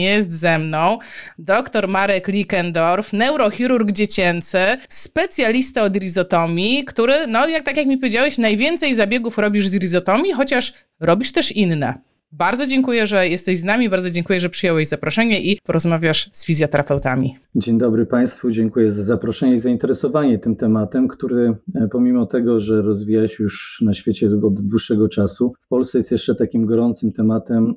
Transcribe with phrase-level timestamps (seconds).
[0.00, 0.98] Jest ze mną
[1.38, 4.58] dr Marek Likendorf, neurochirurg dziecięcy,
[4.88, 10.32] specjalista od rizotomii, który, no jak tak jak mi powiedziałeś, najwięcej zabiegów robisz z rizotomii,
[10.32, 11.98] chociaż robisz też inne.
[12.32, 17.36] Bardzo dziękuję, że jesteś z nami, bardzo dziękuję, że przyjąłeś zaproszenie i porozmawiasz z fizjoterapeutami.
[17.54, 22.82] Dzień dobry Państwu, dziękuję za zaproszenie i zainteresowanie tym tematem, który e, pomimo tego, że
[22.82, 27.74] rozwija się już na świecie od dłuższego czasu, w Polsce jest jeszcze takim gorącym tematem,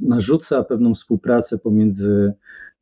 [0.00, 2.32] narzuca pewną współpracę pomiędzy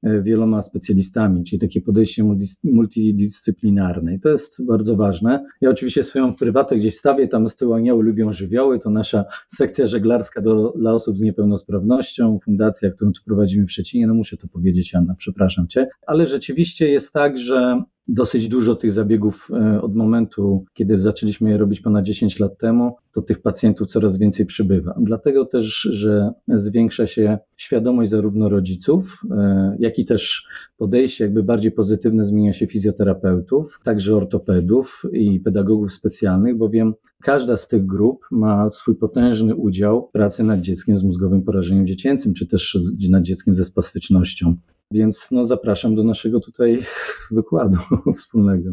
[0.03, 2.25] E, wieloma specjalistami, czyli takie podejście
[2.65, 4.15] multidyscyplinarne.
[4.15, 5.47] I to jest bardzo ważne.
[5.61, 9.87] Ja oczywiście swoją prywatę gdzieś stawię, tam z tyłu anioły lubią żywioły, to nasza sekcja
[9.87, 14.49] żeglarska do, dla osób z niepełnosprawnością, fundacja, którą tu prowadzimy w Szczecinie, no muszę to
[14.49, 19.95] powiedzieć Anna, przepraszam Cię, ale rzeczywiście jest tak, że dosyć dużo tych zabiegów e, od
[19.95, 24.95] momentu, kiedy zaczęliśmy je robić ponad 10 lat temu, to tych pacjentów coraz więcej przybywa.
[25.01, 31.73] Dlatego też, że zwiększa się świadomość zarówno rodziców, e, jak i też podejście jakby bardziej
[31.73, 38.71] pozytywne zmienia się fizjoterapeutów, także ortopedów i pedagogów specjalnych, bowiem każda z tych grup ma
[38.71, 42.79] swój potężny udział pracy nad dzieckiem z mózgowym porażeniem dziecięcym, czy też
[43.11, 44.57] nad dzieckiem ze spastycznością.
[44.91, 46.83] Więc no, zapraszam do naszego tutaj
[47.31, 47.79] wykładu
[48.17, 48.71] wspólnego.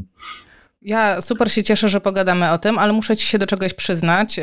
[0.81, 4.39] Ja super się cieszę, że pogadamy o tym, ale muszę ci się do czegoś przyznać.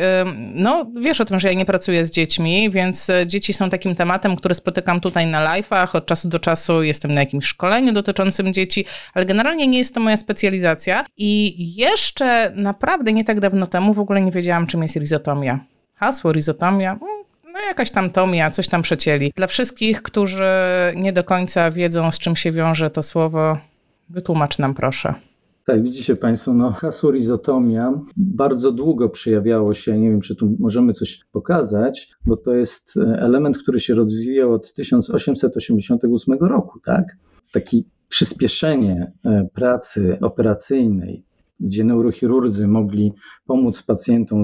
[0.55, 3.95] No, wiesz o tym, że ja nie pracuję z dziećmi, więc e, dzieci są takim
[3.95, 5.97] tematem, który spotykam tutaj na live'ach.
[5.97, 10.01] Od czasu do czasu jestem na jakimś szkoleniu dotyczącym dzieci, ale generalnie nie jest to
[10.01, 11.05] moja specjalizacja.
[11.17, 15.61] I jeszcze naprawdę nie tak dawno temu w ogóle nie wiedziałam, czym jest rizotomia.
[15.95, 17.14] Hasło rizotomia, mm,
[17.55, 19.33] no jakaś tam tomia, coś tam przecięli.
[19.37, 20.45] Dla wszystkich, którzy
[20.97, 23.57] nie do końca wiedzą, z czym się wiąże to słowo,
[24.09, 25.15] wytłumacz nam proszę.
[25.65, 30.93] Tak, widzicie Państwo, no, hasło rizotomia bardzo długo przejawiało się, nie wiem, czy tu możemy
[30.93, 37.05] coś pokazać, bo to jest e, element, który się rozwijał od 1888 roku, tak?
[37.53, 41.25] Taki przyspieszenie e, pracy operacyjnej,
[41.61, 43.13] gdzie neurochirurdzy mogli
[43.47, 44.43] pomóc pacjentom,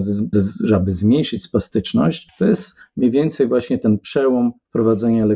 [0.65, 5.29] żeby zmniejszyć spastyczność, to jest mniej więcej właśnie ten przełom prowadzenia e,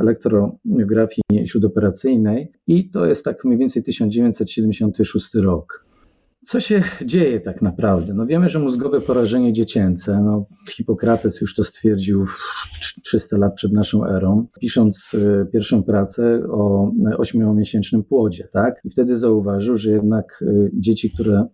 [0.00, 5.87] elektromiografii śródoperacyjnej i to jest tak mniej więcej 1976 rok.
[6.44, 8.14] Co się dzieje tak naprawdę?
[8.14, 12.26] No wiemy, że mózgowe porażenie dziecięce, no Hipokrates już to stwierdził
[13.02, 18.80] 300 lat przed naszą erą, pisząc e, pierwszą pracę o ośmiomiesięcznym płodzie, tak?
[18.84, 21.46] I wtedy zauważył, że jednak e, dzieci, które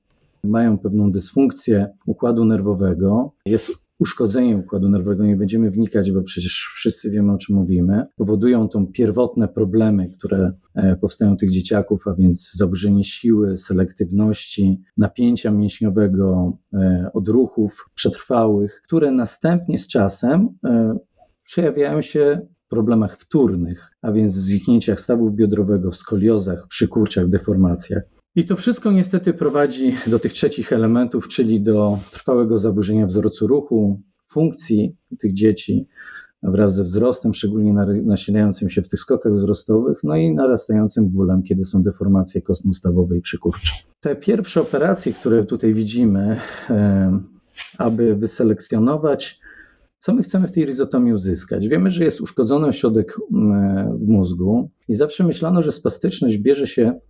[0.45, 7.10] mają pewną dysfunkcję układu nerwowego, jest uszkodzenie układu nerwowego, nie będziemy wnikać, bo przecież wszyscy
[7.10, 12.15] wiemy o czym mówimy, powodują tą pierwotne problemy, które e, powstają u tych dzieciaków, a
[12.15, 20.99] więc zaburzenie siły, selektywności, napięcia mięśniowego, e, odruchów przetrwałych, które następnie z czasem e,
[21.44, 28.03] przejawiają się problemach wtórnych, a więc w zwichnięciach stawów biodrowego, w skoliozach, przykurczach, deformacjach.
[28.37, 34.00] I to wszystko niestety prowadzi do tych trzecich elementów, czyli do trwałego zaburzenia wzorcu ruchu,
[34.28, 35.87] funkcji tych dzieci
[36.43, 37.72] wraz ze wzrostem, szczególnie
[38.05, 43.21] nasilającym się w tych skokach wzrostowych, no i narastającym bólem, kiedy są deformacje kostno-stawowe i
[43.21, 43.72] przykurcze.
[44.00, 46.41] Te pierwsze operacje, które tutaj widzimy,
[47.78, 49.41] aby wyselekcjonować,
[49.99, 51.69] co my chcemy w tej rizotomii uzyskać?
[51.69, 53.16] Wiemy, że jest uszkodzony ośrodek
[54.01, 57.01] w mózgu i zawsze myślano, że spastyczność bierze się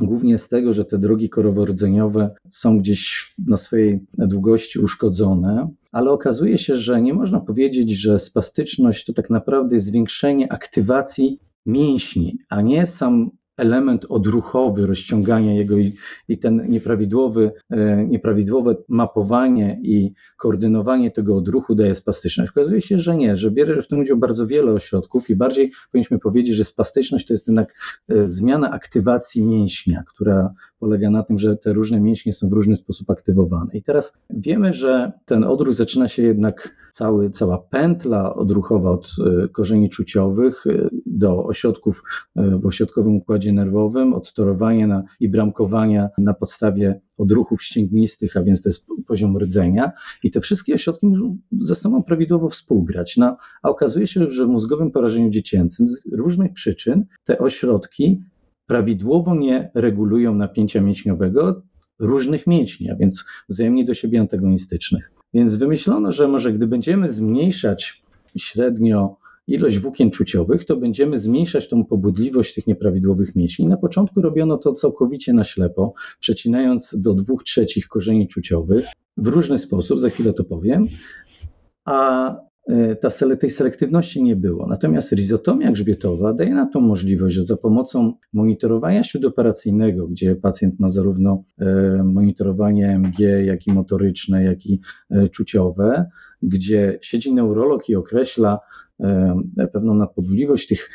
[0.00, 6.58] głównie z tego, że te drogi korowo-rdzeniowe są gdzieś na swojej długości uszkodzone, ale okazuje
[6.58, 12.62] się, że nie można powiedzieć, że spastyczność to tak naprawdę jest zwiększenie aktywacji mięśni, a
[12.62, 15.94] nie sam element odruchowy rozciągania jego i,
[16.28, 22.50] i ten nieprawidłowy, e, nieprawidłowe mapowanie i koordynowanie tego odruchu daje spastyczność.
[22.50, 26.18] Okazuje się, że nie, że bierze w tym udział bardzo wiele ośrodków i bardziej powinniśmy
[26.18, 27.74] powiedzieć, że spastyczność to jest jednak
[28.08, 32.76] e, zmiana aktywacji mięśnia, która polega na tym, że te różne mięśnie są w różny
[32.76, 33.70] sposób aktywowane.
[33.72, 39.10] I teraz wiemy, że ten odruch zaczyna się jednak cały, cała pętla odruchowa od
[39.44, 42.02] e, korzeni czuciowych e, do ośrodków
[42.36, 48.42] e, w ośrodkowym układzie nerwowym, od torowania na, i bramkowania na podstawie odruchów ścięgnistych, a
[48.42, 49.92] więc to jest poziom rdzenia.
[50.22, 53.16] I te wszystkie ośrodki muszą ze sobą prawidłowo współgrać.
[53.16, 58.22] No, a okazuje się, że w mózgowym porażeniu dziecięcym z różnych przyczyn te ośrodki
[58.72, 61.62] prawidłowo nie regulują napięcia mięśniowego
[61.98, 65.12] różnych mięśni, a więc wzajemnie do siebie antagonistycznych.
[65.34, 68.02] Więc wymyślono, że może gdy będziemy zmniejszać
[68.38, 69.16] średnio
[69.46, 73.66] ilość włókien czuciowych, to będziemy zmniejszać tą pobudliwość tych nieprawidłowych mięśni.
[73.66, 78.86] Na początku robiono to całkowicie na ślepo, przecinając do dwóch trzecich korzeni czuciowych
[79.16, 80.86] w różny sposób, za chwilę to powiem,
[81.84, 82.36] a
[83.00, 84.66] ta, tej selektywności nie było.
[84.66, 90.88] Natomiast rizotomia grzbietowa daje nam tą możliwość, że za pomocą monitorowania śródoperacyjnego, gdzie pacjent ma
[90.88, 91.44] zarówno
[92.04, 94.80] monitorowanie MG, jak i motoryczne, jak i
[95.30, 96.10] czuciowe,
[96.42, 98.58] gdzie siedzi neurolog i określa
[99.72, 100.90] pewną nadpobudliwość tych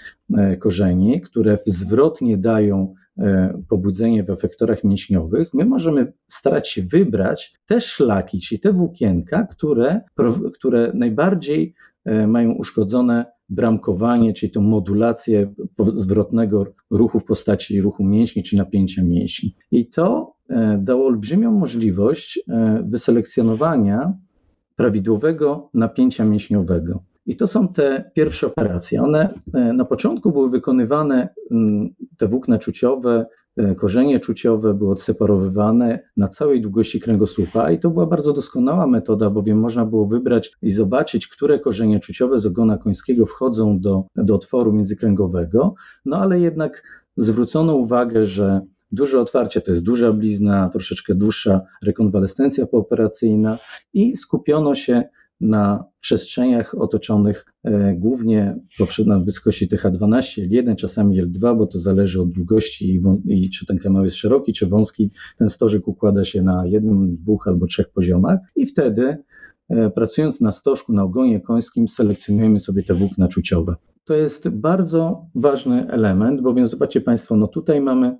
[0.60, 2.94] korzeni, które zwrotnie dają
[3.70, 10.02] pobudzenie w efektorach mięśniowych, my możemy starać się wybrać te szlaki, czyli te włókienka, które,
[10.54, 11.74] które najbardziej
[12.06, 15.54] e, mają uszkodzone bramkowanie, czyli tą modulację
[15.96, 19.56] zwrotnego ruchu w postaci ruchu mięśni czy napięcia mięśni.
[19.72, 22.40] I to e, dało olbrzymią możliwość
[22.84, 24.14] wyselekcjonowania
[24.76, 27.04] prawidłowego napięcia mięśniowego.
[27.28, 29.04] I to są te pierwsze operacje.
[29.04, 31.30] One e, na początku były wykonywane,
[32.18, 33.26] te włókna czuciowe,
[33.58, 39.30] e, korzenie czuciowe były odseparowywane na całej długości kręgosłupa i to była bardzo doskonała metoda,
[39.30, 44.36] bowiem można było wybrać i zobaczyć, które korzenie czuciowe z ogona końskiego wchodzą do, do
[44.36, 45.76] otworu międzykręgowego,
[46.06, 46.84] no ale jednak
[47.18, 53.58] zwrócono uwagę, że Duże otwarcie to jest duża blizna, troszeczkę dłuższa rekonwalescencja pooperacyjna
[53.94, 55.04] i skupiono się
[55.42, 58.60] na przestrzeniach otoczonych e, głównie
[59.06, 64.04] na wysokości TH12, L1, czasami L2, bo to zależy od długości i, czy ten kanał
[64.04, 65.12] jest szeroki czy wąski.
[65.38, 69.18] Ten stożek układa się na jednym, dwóch albo trzech poziomach i wtedy
[69.70, 73.76] e, pracując na stożku, na ogonie końskim selekcjonujemy sobie te włókna czuciowe.
[74.06, 78.18] To jest bardzo ważny element, bowiem zobaczcie Państwo, no tutaj mamy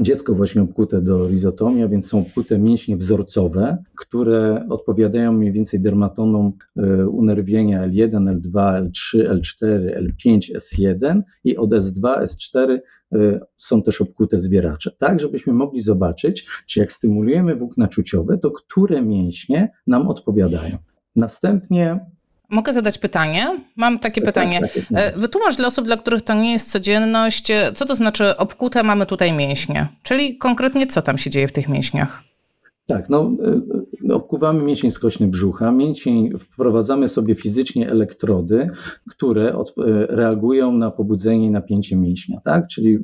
[0.00, 6.52] dziecko właśnie obkute do rizotomia, więc są obkute mięśnie wzorcowe, które odpowiadają mniej więcej dermatonom
[6.76, 12.78] e, unerwienia L1, L2, L3, L4, L5, S1 i od S2, S4
[13.12, 18.50] e, są też obkute zwieracze, tak żebyśmy mogli zobaczyć, czy jak stymulujemy włókna czuciowe, to
[18.50, 20.76] które mięśnie nam odpowiadają.
[21.16, 22.00] Następnie
[22.48, 23.46] Mogę zadać pytanie?
[23.76, 24.60] Mam takie tak, pytanie.
[24.60, 27.96] Tak, tak, e, wytłumacz dla osób, dla których to nie jest codzienność, e, co to
[27.96, 29.88] znaczy obkute mamy tutaj mięśnie?
[30.02, 32.22] Czyli konkretnie co tam się dzieje w tych mięśniach?
[32.86, 33.60] Tak, no e,
[34.10, 38.70] obkuwamy mięsień skośny brzucha, mięsień, wprowadzamy sobie fizycznie elektrody,
[39.10, 39.74] które od,
[40.08, 42.66] reagują na pobudzenie i napięcie mięśnia, tak?
[42.68, 42.98] Czyli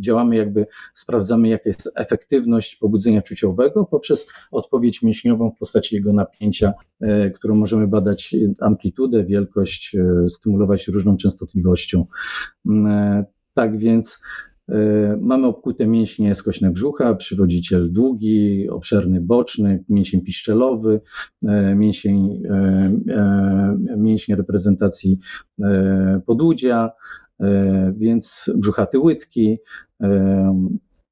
[0.00, 6.72] działamy jakby, sprawdzamy jaka jest efektywność pobudzenia czuciowego poprzez odpowiedź mięśniową w postaci jego napięcia,
[7.34, 9.96] którą możemy badać amplitudę, wielkość,
[10.28, 12.06] stymulować różną częstotliwością.
[13.54, 14.55] Tak więc E,
[15.20, 21.00] mamy obkute mięśnie skośne brzucha, przywodziciel długi, obszerny boczny, mięsień piszczelowy,
[21.42, 25.18] e, mięsień, e, mięśnie reprezentacji
[26.26, 26.90] podłudzia,
[27.92, 29.58] więc brzuchaty łydki.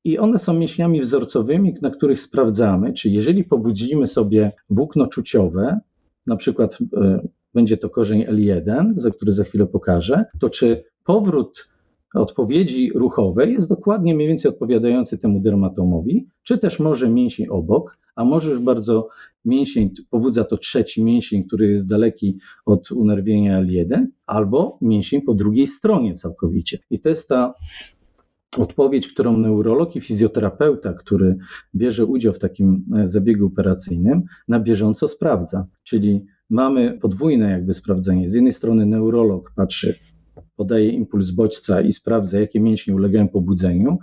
[0.05, 5.81] I one są mięśniami wzorcowymi, na których sprawdzamy, czy jeżeli pobudzimy sobie włókno czuciowe,
[6.27, 6.79] na przykład
[7.55, 11.69] będzie to korzeń L1, za który za chwilę pokażę, to czy powrót
[12.15, 18.25] odpowiedzi ruchowej jest dokładnie mniej więcej odpowiadający temu dermatomowi, czy też może mięsień obok, a
[18.25, 19.09] może już bardzo
[19.45, 25.67] mięsień, pobudza to trzeci mięsień, który jest daleki od unerwienia L1, albo mięsień po drugiej
[25.67, 26.79] stronie całkowicie.
[26.91, 27.55] I to jest ta
[28.59, 31.37] odpowiedź, którą neurolog i fizjoterapeuta, który
[31.75, 35.67] bierze udział w takim e, zabiegu operacyjnym, na bieżąco sprawdza.
[35.83, 38.31] Czyli mamy podwójne jakby sprawdzenie.
[38.31, 39.99] Z jednej strony neurolog patrzy,
[40.57, 43.99] podaje impuls bodźca i sprawdza, jakie mięśnie ulegają pobudzeniu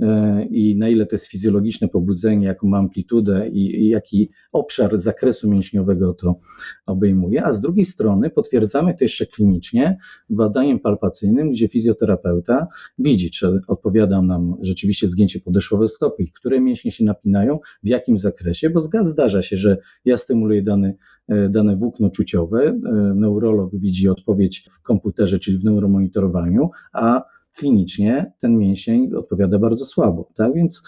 [0.00, 5.50] e, i na ile to jest fizjologiczne pobudzenie, jaką ma amplitudę i, jaki obszar zakresu
[5.50, 6.40] mięśniowego to
[6.86, 9.98] obejmuje, a z drugiej strony potwierdzamy to jeszcze klinicznie
[10.30, 12.66] badaniem palpacyjnym, gdzie fizjoterapeuta
[12.98, 18.70] widzi, czy odpowiada nam rzeczywiście zgięcie podeszwowe stopy które mięśnie się napinają, w jakim zakresie,
[18.70, 20.96] bo zdarza się, że ja stymuluję dany,
[21.28, 27.22] e, dane włókno czuciowe, e, neurolog widzi odpowiedź w komputerze, czyli w neuromonitorowaniu, a
[27.56, 30.28] klinicznie ten mięsień odpowiada bardzo słabo.
[30.34, 30.82] Tak więc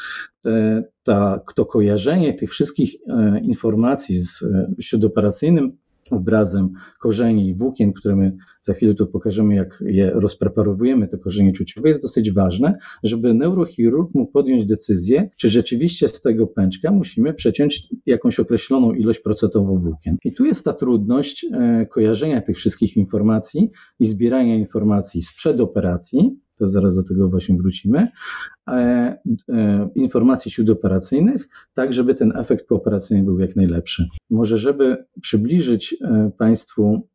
[0.47, 5.77] e, ta, to kojarzenie tych wszystkich e, informacji z e, śródoperacyjnym
[6.11, 11.53] obrazem korzeni i włókien, które my za chwilę tu pokażemy, jak je rozpreparowujemy, te korzenie
[11.53, 17.35] czuciowe, jest dosyć ważne, żeby neurochirurg mógł podjąć decyzję, czy rzeczywiście z tego pęczka musimy
[17.35, 20.17] przeciąć jakąś określoną ilość procentową włókien.
[20.25, 21.47] I tu jest ta trudność
[21.91, 23.71] kojarzenia tych wszystkich informacji
[24.01, 28.09] i zbierania informacji sprzed operacji, to zaraz do tego właśnie wrócimy,
[28.69, 34.07] e, e, informacji śródoperacyjnych, tak żeby ten efekt pooperacyjny był jak najlepszy.
[34.31, 37.09] Może żeby przybliżyć e, Państwu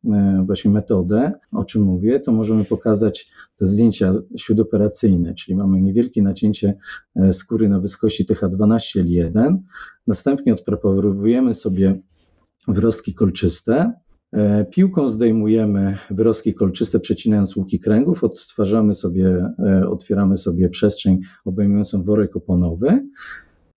[0.46, 6.74] właśnie metodę, o czym mówię, to możemy pokazać te zdjęcia śródoperacyjne, czyli mamy niewielkie nacięcie
[7.32, 9.56] skóry na wysokości TH12L1,
[10.06, 12.00] następnie odpreparowujemy sobie
[12.68, 13.92] wrostki kolczyste,
[14.70, 22.36] piłką zdejmujemy wyrostki kolczyste, przecinając łuki kręgów, odtwarzamy sobie, e, otwieramy sobie przestrzeń obejmującą worek
[22.36, 23.06] oponowy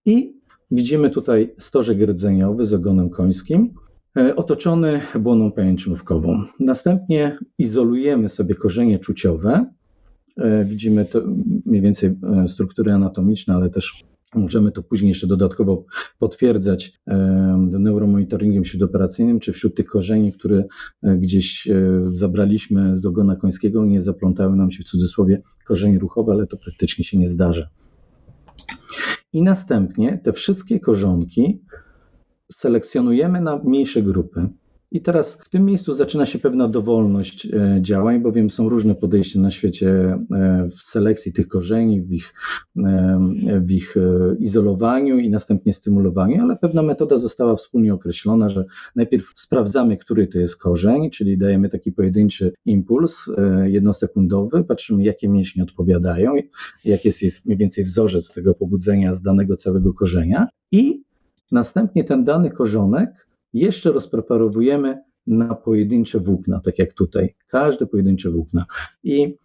[0.06, 0.34] i
[0.72, 3.74] widzimy tutaj stożek rdzeniowy z ogonem końskim,
[4.18, 6.44] e, otoczony błoną pajęczynówkową.
[6.60, 9.66] Następnie izolujemy sobie korzenie czuciowe.
[10.66, 11.22] Widzimy to
[11.66, 12.16] mniej więcej
[12.48, 14.04] struktury anatomiczne, ale też
[14.36, 15.86] Możemy to później jeszcze dodatkowo
[16.20, 17.00] potwierdzać
[17.80, 20.64] neuromonitoringiem śródoperacyjnym, czy wśród tych korzeni, które
[21.04, 21.76] e, gdzieś e,
[22.10, 27.04] zabraliśmy z ogona końskiego, nie zaplątały nam się w cudzysłowie korzenie ruchowe, ale to praktycznie
[27.04, 27.70] się nie zdarza.
[29.34, 31.62] I następnie te wszystkie korzonki
[32.52, 34.50] selekcjonujemy na mniejsze grupy.
[34.96, 39.40] I teraz w tym miejscu zaczyna się pewna dowolność e, działań, bowiem są różne podejścia
[39.40, 42.34] na świecie e, w selekcji tych korzeni, w ich,
[42.78, 43.20] e,
[43.60, 43.96] w ich
[44.40, 50.40] izolowaniu i następnie stymulowaniu, ale pewna metoda została wspólnie określona, że najpierw sprawdzamy, który to
[50.40, 53.26] jest korzeń, czyli dajemy taki pojedynczy impuls
[53.64, 56.36] jednosekundowy, patrzymy, jakie mięśnie odpowiadają,
[56.86, 61.04] jaki jest mniej więcej wzorzec tego pobudzenia z danego całego korzenia i
[61.52, 63.25] następnie ten dany korzonek
[63.56, 64.98] jeszcze rozpreparowujemy
[65.28, 68.66] na pojedyncze włókna, tak jak tutaj, każde pojedyncze włókna.
[69.04, 69.38] I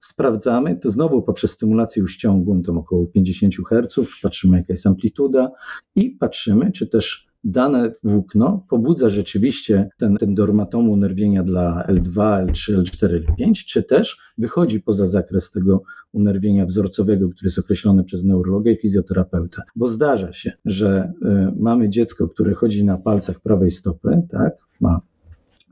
[0.00, 5.50] sprawdzamy, to znowu poprzez stymulację uściągłą, tam około 50 Hz, patrzymy jaka jest amplituda
[5.96, 12.82] i patrzymy, czy też dane włókno pobudza rzeczywiście ten, ten dormatomu unerwienia dla L2, L3,
[12.82, 15.82] L4, L5, czy też wychodzi poza zakres tego
[16.12, 19.62] unerwienia wzorcowego, który jest określony przez neurologa i fizjoterapeutę.
[19.76, 25.00] Bo zdarza się, że y, mamy dziecko, które chodzi na palcach prawej stopy, tak, ma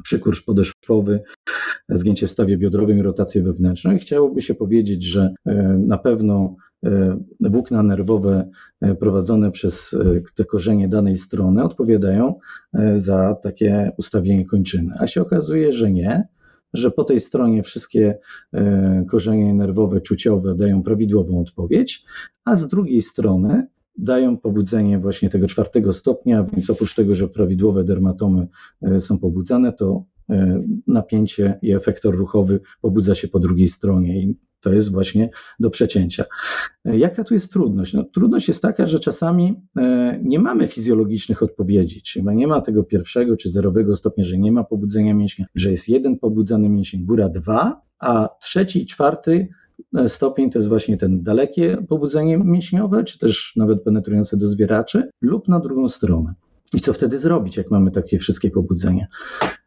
[0.05, 1.23] przykurcz podeszwowy,
[1.89, 6.57] zgięcie w stawie biodrowym i rotację wewnętrzną i chciałoby się powiedzieć, że y, na pewno
[6.87, 12.35] E, włókna nerwowe e, prowadzone przez e, te korzenie danej strony odpowiadają
[12.95, 14.95] za takie ustawienie kończyny.
[14.99, 16.29] A się okazuje, że nie,
[16.75, 18.19] że po tej stronie wszystkie
[19.09, 22.05] korzenie nerwowe, czuciowe dają prawidłową odpowiedź,
[22.45, 23.67] a z drugiej strony
[23.99, 28.47] dają pobudzenie właśnie tego czwartego stopnia, więc oprócz tego, że prawidłowe dermatomy
[28.99, 30.05] są pobudzane, to
[30.87, 35.31] napięcie i efektor ruchowy pobudza się po drugiej stronie i to jest właśnie
[35.61, 36.25] do przecięcia.
[36.85, 37.93] Jaka tu jest trudność?
[37.93, 42.85] No, trudność jest taka, że czasami e, nie mamy fizjologicznych odpowiedzi, czyli nie ma tego
[42.85, 47.29] pierwszego czy zerowego stopnia, że nie ma pobudzenia mięśnia, że jest jeden pobudzany mięsień, góra
[47.29, 49.49] dwa, a trzeci i czwarty e,
[50.07, 55.49] stopień to jest właśnie ten dalekie pobudzenie mięśniowe, czy też nawet penetrujące do zwieraczy, lub
[55.49, 56.35] na drugą stronę.
[56.73, 59.07] I co wtedy zrobić, jak mamy takie wszystkie pobudzenia?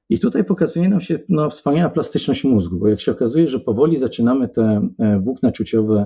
[0.09, 3.97] I tutaj pokazuje nam się no, wspaniała plastyczność mózgu, bo jak się okazuje, że powoli
[3.97, 6.05] zaczynamy te e, włókna czuciowe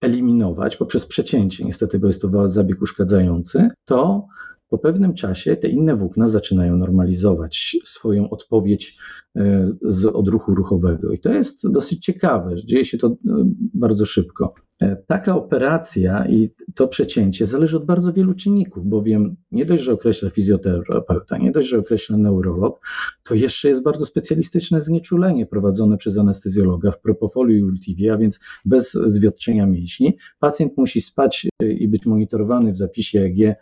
[0.00, 4.26] eliminować poprzez przecięcie, niestety, bo jest to zabieg uszkadzający, to
[4.72, 8.96] po pewnym czasie te inne włókna zaczynają normalizować swoją odpowiedź
[9.36, 11.12] e, z odruchu ruchowego.
[11.12, 13.12] I to jest dosyć ciekawe, dzieje się to e,
[13.74, 14.54] bardzo szybko.
[14.82, 19.92] E, taka operacja i to przecięcie zależy od bardzo wielu czynników, bowiem nie dość, że
[19.92, 22.80] określa fizjoterapeuta, nie dość, że określa neurolog,
[23.22, 28.40] to jeszcze jest bardzo specjalistyczne znieczulenie prowadzone przez anestezjologa w propofoliu i ultivie, a więc
[28.64, 30.16] bez zwiotczenia mięśni.
[30.40, 33.56] Pacjent musi spać e, i być monitorowany w zapisie EG, e,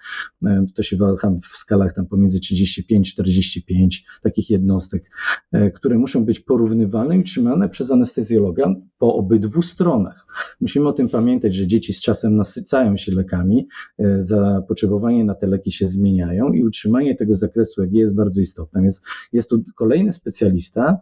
[0.74, 3.88] to się waha w skalach tam pomiędzy 35-45
[4.22, 5.10] takich jednostek,
[5.74, 10.26] które muszą być porównywalne i utrzymane przez anestezjologa po obydwu stronach.
[10.60, 15.46] Musimy o tym pamiętać, że dzieci z czasem nasycają się lekami, e, zapotrzebowanie na te
[15.46, 18.82] leki się zmieniają i utrzymanie tego zakresu EG jest bardzo istotne.
[18.82, 19.02] Więc
[19.32, 20.98] jest tu kolejny specjalista,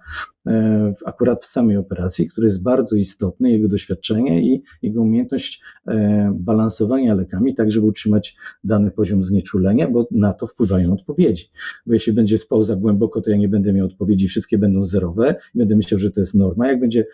[0.46, 6.32] e, akurat w samej operacji, który jest bardzo istotny, jego doświadczenie i jego umiejętność e,
[6.34, 11.50] balansowania lekami, tak żeby utrzymać dany poziom znieczulenia, bo na to wpływają odpowiedzi.
[11.86, 15.34] Bo jeśli będzie spał za głęboko, to ja nie będę miał odpowiedzi, wszystkie będą zerowe,
[15.54, 16.68] będę myślał, że to jest norma.
[16.68, 17.06] Jak będzie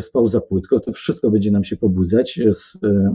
[0.00, 2.23] spał za płytko, to wszystko będzie nam się pobudzać
[2.82, 3.14] E,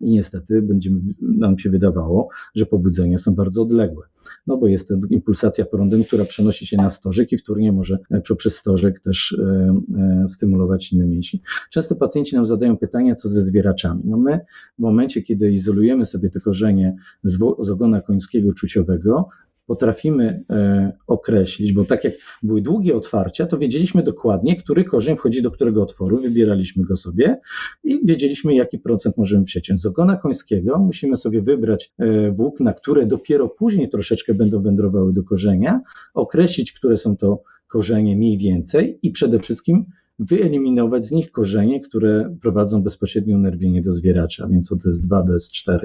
[0.00, 0.90] i niestety będzie
[1.20, 4.06] nam się wydawało, że pobudzenia są bardzo odległe.
[4.46, 8.20] No bo jest to impulsacja prądem, która przenosi się na stożek i wtórnie może e,
[8.20, 11.40] poprzez stożek też e, stymulować inne mięśnie.
[11.70, 14.02] Często pacjenci nam zadają pytania, co ze zwieraczami.
[14.04, 14.40] No my
[14.78, 19.28] w momencie, kiedy izolujemy sobie to korzenie z, z ogona końskiego czuciowego,
[19.66, 25.42] potrafimy e, określić, bo tak jak były długie otwarcia, to wiedzieliśmy dokładnie, który korzeń wchodzi
[25.42, 27.40] do którego otworu, wybieraliśmy go sobie
[27.84, 29.80] i wiedzieliśmy, jaki procent możemy przeciąć.
[29.80, 35.22] Z ogona końskiego musimy sobie wybrać e, włókna, które dopiero później troszeczkę będą wędrowały do
[35.22, 35.80] korzenia,
[36.14, 39.84] określić, które są to korzenie mniej więcej i przede wszystkim
[40.18, 45.78] wyeliminować z nich korzenie, które prowadzą bezpośrednio nerwienie do zwieracza, więc od S2 do S4.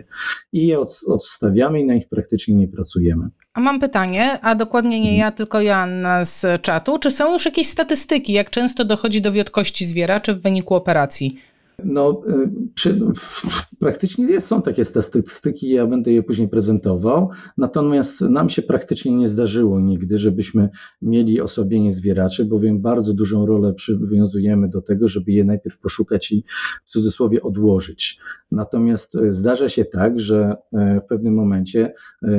[0.53, 3.29] I je odstawiamy i na nich praktycznie nie pracujemy.
[3.53, 6.99] A mam pytanie, a dokładnie nie ja, tylko Joanna z czatu.
[6.99, 11.35] Czy są już jakieś statystyki, jak często dochodzi do wiotkości zwieraczy w wyniku operacji?
[11.83, 12.99] No, y, przy,
[13.79, 19.29] praktycznie jest, są takie statystyki, ja będę je później prezentował, natomiast nam się praktycznie nie
[19.29, 20.69] zdarzyło nigdy, żebyśmy
[21.01, 26.43] mieli osłabienie zwieraczy, bowiem bardzo dużą rolę przywiązujemy do tego, żeby je najpierw poszukać i
[26.85, 28.19] w cudzysłowie odłożyć.
[28.51, 31.93] Natomiast y, zdarza się tak, że y, w pewnym momencie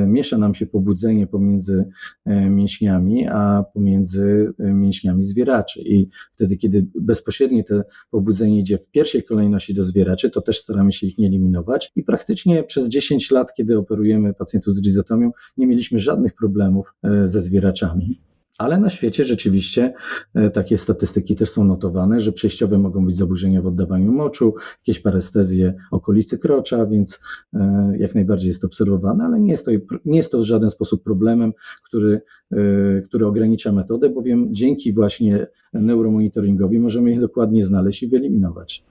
[0.07, 1.85] miesza nam się pobudzenie pomiędzy
[2.25, 7.81] mięśniami, a pomiędzy mięśniami zwieraczy i wtedy, kiedy bezpośrednie to
[8.11, 12.03] pobudzenie idzie w pierwszej kolejności do zwieraczy, to też staramy się ich nie eliminować i
[12.03, 17.41] praktycznie przez 10 lat, kiedy operujemy pacjentów z rizotomią, nie mieliśmy żadnych problemów e, ze
[17.41, 18.21] zwieraczami.
[18.61, 19.93] Ale na świecie rzeczywiście
[20.33, 24.99] e, takie statystyki też są notowane, że przejściowe mogą być zaburzenia w oddawaniu moczu, jakieś
[24.99, 27.19] parestezje okolicy krocza, więc
[27.53, 29.71] e, jak najbardziej jest to obserwowane, ale nie jest to,
[30.05, 31.53] nie jest to w żaden sposób problemem,
[31.83, 32.57] który, e,
[33.01, 38.83] który ogranicza metodę, bowiem dzięki właśnie neuromonitoringowi możemy je dokładnie znaleźć i wyeliminować.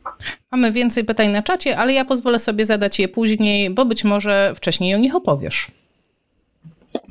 [0.53, 4.53] Mamy więcej pytań na czacie, ale ja pozwolę sobie zadać je później, bo być może
[4.55, 5.80] wcześniej o nich opowiesz.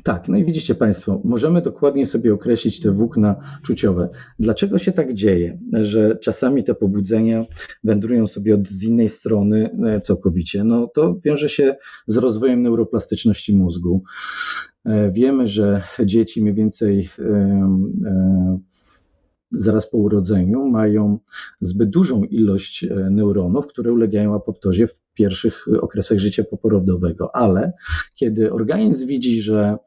[0.02, 4.08] Tak, no i widzicie Państwo, możemy dokładnie sobie określić te włókna czuciowe.
[4.38, 7.44] Dlaczego się tak dzieje, że czasami te pobudzenia
[7.84, 10.64] wędrują sobie od z innej strony e, całkowicie?
[10.64, 14.02] No to wiąże się z rozwojem neuroplastyczności mózgu.
[14.84, 18.60] E, wiemy, że dzieci mniej więcej e,
[19.50, 21.18] zaraz po urodzeniu mają
[21.60, 27.72] zbyt dużą ilość neuronów, które ulegają apoptozie w pierwszych okresach życia poporodowego, ale
[28.14, 29.78] kiedy organizm widzi, że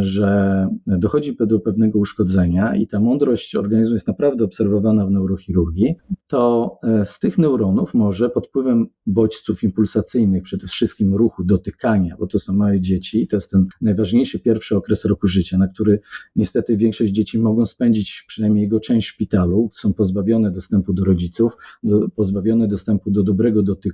[0.00, 5.94] że dochodzi do pewnego uszkodzenia i ta mądrość organizmu jest naprawdę obserwowana w neurochirurgii,
[6.26, 12.26] to e, z tych neuronów może pod wpływem bodźców impulsacyjnych, przede wszystkim ruchu, dotykania, bo
[12.26, 16.00] to są małe dzieci, to jest ten najważniejszy pierwszy okres roku życia, na który
[16.36, 21.56] niestety większość dzieci mogą spędzić przynajmniej jego część w szpitalu, są pozbawione dostępu do rodziców,
[21.82, 23.87] do, pozbawione dostępu do dobrego dotyku,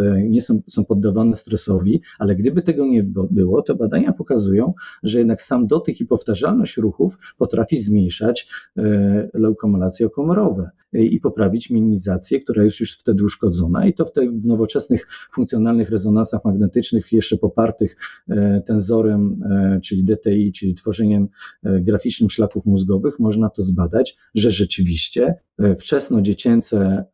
[0.00, 5.18] e, nie są, są poddawane stresowi, ale gdyby tego nie było, to badania pokazują, że
[5.18, 12.64] jednak sam dotyk i powtarzalność ruchów potrafi zmniejszać e, leukomolacje komorowe i poprawić minimizację, która
[12.64, 17.96] jest już wtedy uszkodzona i to w, w nowoczesnych funkcjonalnych rezonansach magnetycznych jeszcze popartych
[18.28, 21.28] e, tenzorem, e, czyli DTI, czyli tworzeniem
[21.62, 25.34] graficznym szlaków mózgowych można to zbadać, że rzeczywiście
[25.78, 27.04] wczesno-dziecięce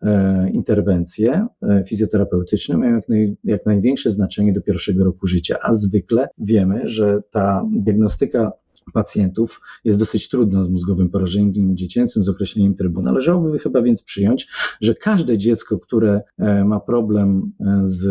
[0.52, 1.46] interwencje
[1.86, 7.22] fizjoterapeutyczne mają jak, naj, jak największe znaczenie do pierwszego roku życia, a zwykle wiemy, że
[7.30, 8.52] ta diagnostyka
[8.92, 13.02] pacjentów jest dosyć trudna z mózgowym porażeniem dziecięcym, z określeniem trybu.
[13.02, 14.48] Należałoby chyba więc przyjąć,
[14.80, 18.06] że każde dziecko, które e, ma problem e, z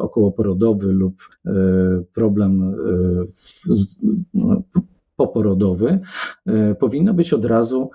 [0.00, 1.52] okołoporodowy lub e,
[2.14, 2.76] problem
[4.34, 4.62] no,
[5.16, 6.00] poporodowy,
[6.78, 7.90] powinno być od razu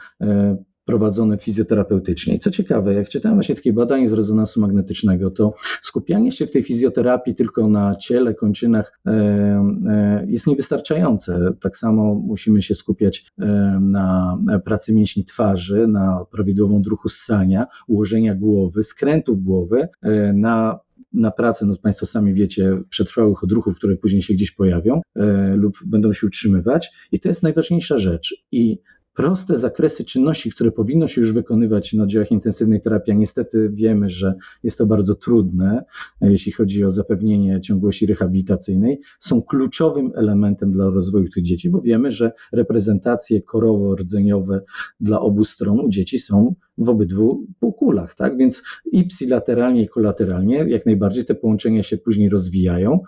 [0.89, 2.35] prowadzone fizjoterapeutycznie.
[2.35, 6.51] I co ciekawe, jak czytałem właśnie takie badanie z rezonansu magnetycznego, to skupianie się w
[6.51, 11.53] tej fizjoterapii tylko na ciele, kończynach e, e, jest niewystarczające.
[11.61, 13.45] Tak samo musimy się skupiać e,
[13.81, 19.87] na pracy mięśni twarzy, na prawidłową druchu ssania, ułożenia głowy, skrętów głowy,
[20.33, 20.79] na
[21.13, 25.77] na pracę, no Państwo sami wiecie, przetrwałych odruchów, które później się gdzieś pojawią e, lub
[25.85, 28.35] będą się utrzymywać i to jest najważniejsza rzecz.
[28.51, 28.79] I
[29.19, 34.09] proste zakresy czynności, które powinno się już wykonywać na oddziałach intensywnej terapii, a niestety wiemy,
[34.09, 35.83] że jest to bardzo trudne,
[36.21, 42.11] jeśli chodzi o zapewnienie ciągłości rehabilitacyjnej, są kluczowym elementem dla rozwoju tych dzieci, bo wiemy,
[42.11, 44.61] że reprezentacje korowo-rdzeniowe
[44.99, 48.37] dla obu stron u dzieci są w obydwu półkulach, tak?
[48.37, 52.99] Więc i psilateralnie, i kolateralnie jak najbardziej te połączenia się później rozwijają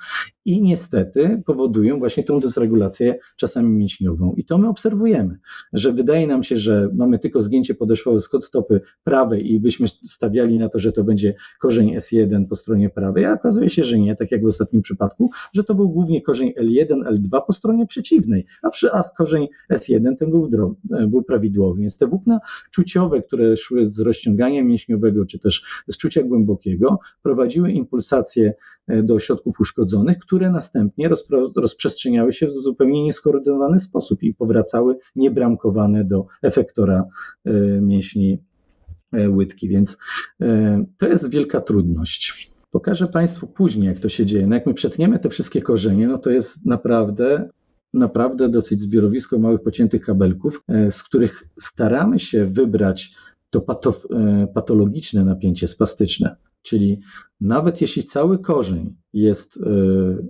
[0.46, 4.34] i niestety powodują właśnie tą dysregulację czasami mięśniową.
[4.38, 5.38] I to my obserwujemy,
[5.74, 10.60] że wydaje nam się, że mamy tylko zgięcie podeszwowe skok stopy prawej i byśmy stawiali
[10.60, 14.16] na to, że to będzie korzeń S1 po stronie prawej, a okazuje się, że nie,
[14.16, 18.46] tak jak w ostatnim przypadku, że to był głównie korzeń L1, L2 po stronie przeciwnej,
[18.64, 20.50] a, a korzeń S1 ten był,
[21.08, 21.82] był prawidłowy.
[21.82, 22.40] Więc te włókna
[22.72, 28.54] czuciowe, które szły z rozciągania mięśniowego, czy też z czucia głębokiego, prowadziły impulsacje
[28.88, 31.10] e, do ośrodków uszkodzonych, które następnie
[31.56, 37.06] rozprzestrzeniały się w zupełnie nieskoordynowany sposób i powracały niebramkowane do efektora
[37.45, 38.43] e, mięśni
[39.12, 39.67] e, łydki.
[39.69, 39.97] Więc
[40.97, 42.52] to jest wielka trudność.
[42.71, 44.47] Pokażę Państwu później, jak to się dzieje.
[44.47, 47.50] No jak my przetniemy te wszystkie korzenie, no to jest naprawdę
[47.93, 53.15] naprawdę dosyć zbiorowisko małych pociętych kabelków, z których staramy się wybrać
[53.52, 53.62] to
[54.12, 56.36] e, patologiczne napięcie spastyczne.
[56.62, 57.00] Czyli
[57.41, 59.69] nawet jeśli cały korzeń jest, e,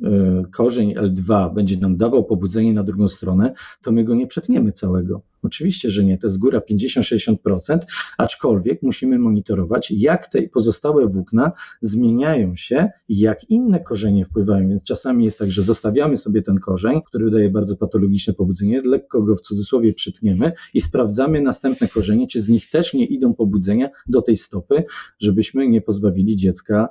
[0.10, 4.72] e, korzeń L2 będzie nam dawał pobudzenie na drugą stronę, to my go nie przetniemy
[4.72, 5.22] całego.
[5.44, 7.80] Oczywiście, że nie, to jest góra 50-60%,
[8.18, 14.70] aczkolwiek musimy monitorować, jak te pozostałe włókna zmieniają się i jak inne korzenie wpływają.
[14.70, 19.22] Więc czasami jest tak, że zostawiamy sobie ten korzeń, który daje bardzo patologiczne pobudzenie, lekko
[19.22, 23.90] go w cudzysłowie przytniemy i sprawdzamy następne korzenie, czy z nich też nie idą pobudzenia
[24.08, 24.84] do tej stopy,
[25.20, 26.90] żebyśmy nie pozbawili dziecka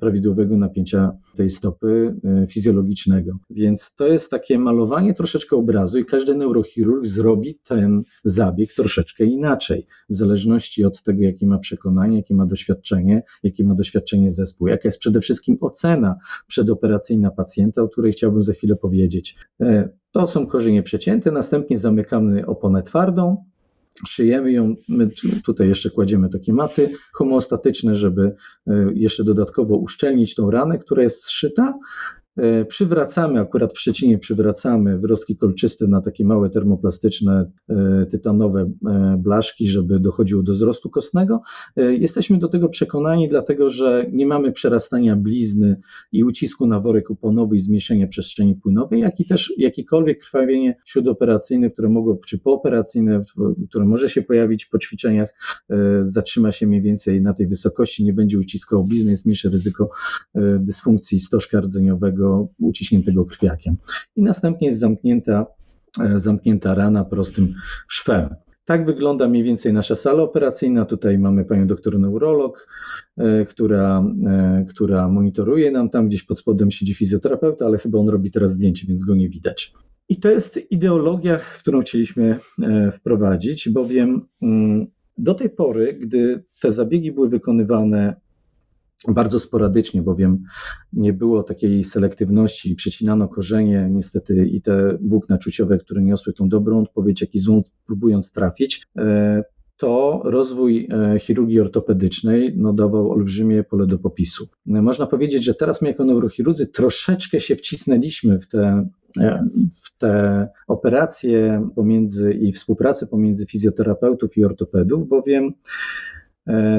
[0.00, 3.38] prawidłowego napięcia tej stopy e, fizjologicznego.
[3.50, 9.86] Więc to jest takie malowanie troszeczkę obrazu i każdy neurochirurg zrobi ten zabieg troszeczkę inaczej,
[10.10, 14.88] w zależności od tego, jakie ma przekonanie, jakie ma doświadczenie, jakie ma doświadczenie zespół, jaka
[14.88, 19.36] jest przede wszystkim ocena przedoperacyjna pacjenta, o której chciałbym za chwilę powiedzieć.
[19.60, 23.44] E, to są korzenie przecięte, następnie zamykamy oponę twardą,
[24.06, 25.08] szyjemy ją, my
[25.44, 28.34] tutaj jeszcze kładziemy takie maty homeostatyczne, żeby
[28.66, 31.74] e, jeszcze dodatkowo uszczelnić tą ranę, która jest zszyta,
[32.68, 39.68] przywracamy, akurat w Szczecinie przywracamy wyrostki kolczyste na takie małe termoplastyczne, e, tytanowe e, blaszki,
[39.68, 41.40] żeby dochodziło do wzrostu kostnego.
[41.76, 45.80] Jesteśmy do tego przekonani, dlatego że nie mamy przerastania blizny
[46.12, 51.70] i ucisku na worek uponowy i zmniejszenia przestrzeni płynowej, jak i też jakikolwiek krwawienie śródoperacyjne,
[51.70, 53.24] które mogło, czy pooperacyjne,
[53.68, 55.34] które może się pojawić po ćwiczeniach,
[56.04, 59.90] zatrzyma się mniej więcej na tej wysokości, nie będzie uciskał blizny, jest mniejsze ryzyko
[60.58, 62.27] dysfunkcji stożka rdzeniowego,
[62.60, 63.76] uciśniętego krwiakiem.
[64.16, 65.46] I następnie jest zamknięta,
[66.00, 67.54] e, zamknięta rana prostym
[67.88, 68.34] szwem.
[68.64, 70.84] Tak wygląda mniej więcej nasza sala operacyjna.
[70.84, 72.68] Tutaj mamy panią doktor neurolog,
[73.16, 78.08] e, która, e, która monitoruje nam tam, gdzieś pod spodem siedzi fizjoterapeuta, ale chyba on
[78.08, 79.72] robi teraz zdjęcie, więc go nie widać.
[80.08, 82.38] I to jest ideologia, którą chcieliśmy
[82.92, 84.86] wprowadzić, bowiem mm,
[85.18, 88.14] do tej pory, gdy te zabiegi były wykonywane
[89.08, 90.42] bardzo sporadycznie, bowiem
[90.92, 96.82] nie było takiej selektywności, przecinano korzenie, niestety i te włókna czuciowe, które niosły tą dobrą
[96.82, 99.44] odpowiedź, jak i złą, próbując trafić, e,
[99.76, 104.48] to rozwój e, chirurgii ortopedycznej no, dawał olbrzymie pole do popisu.
[104.66, 108.88] Można powiedzieć, że teraz my jako neurochirurdzy troszeczkę się wcisnęliśmy w te,
[109.20, 109.48] e,
[109.84, 116.17] w te operacje pomiędzy i współpracę pomiędzy fizjoterapeutów i ortopedów, bowiem E,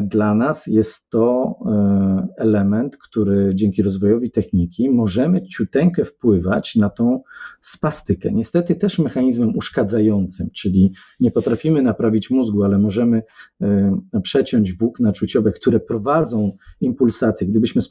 [0.04, 7.22] dla nas jest to e, element, który dzięki rozwojowi techniki możemy ciuteńkę wpływać na tą
[7.62, 8.32] spastykę.
[8.32, 13.24] Niestety też mechanizmem uszkadzającym, czyli nie potrafimy naprawić mózgu, ale możemy
[13.62, 16.52] e, przeciąć włókna czuciowe, które prowadzą
[16.82, 17.48] impulsację.
[17.48, 17.82] Gdybyśmy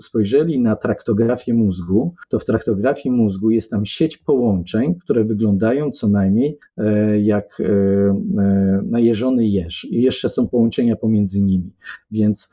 [0.00, 6.08] spojrzeli na traktografię mózgu, to w traktografii mózgu jest tam sieć połączeń, które wyglądają co
[6.08, 6.58] najmniej
[7.22, 7.62] jak
[8.82, 9.84] najeżony jeż.
[9.90, 11.72] I jeszcze są połączenia pomiędzy nimi.
[12.10, 12.50] Więc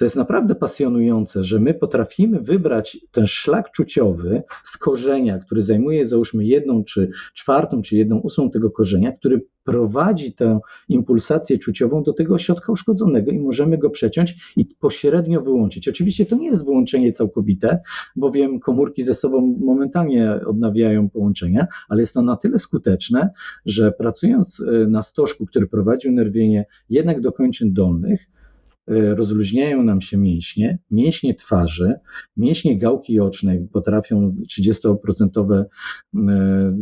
[0.00, 6.06] to jest naprawdę pasjonujące, że my potrafimy wybrać ten szlak czuciowy z korzenia, który zajmuje
[6.06, 12.12] załóżmy jedną czy czwartą, czy jedną ósmą tego korzenia, który prowadzi tę impulsację czuciową do
[12.12, 15.88] tego ośrodka uszkodzonego i możemy go przeciąć i pośrednio wyłączyć.
[15.88, 17.80] Oczywiście to nie jest wyłączenie całkowite,
[18.16, 23.30] bowiem komórki ze sobą momentalnie odnawiają połączenia, ale jest to na tyle skuteczne,
[23.66, 28.39] że pracując e, na stożku, który prowadzi unerwienie jednak do kończyn dolnych,
[28.86, 31.94] rozluźniają nam się mięśnie, mięśnie twarzy,
[32.36, 35.66] mięśnie gałki ocznej potrafią 30% e,
[36.14, 36.74] e,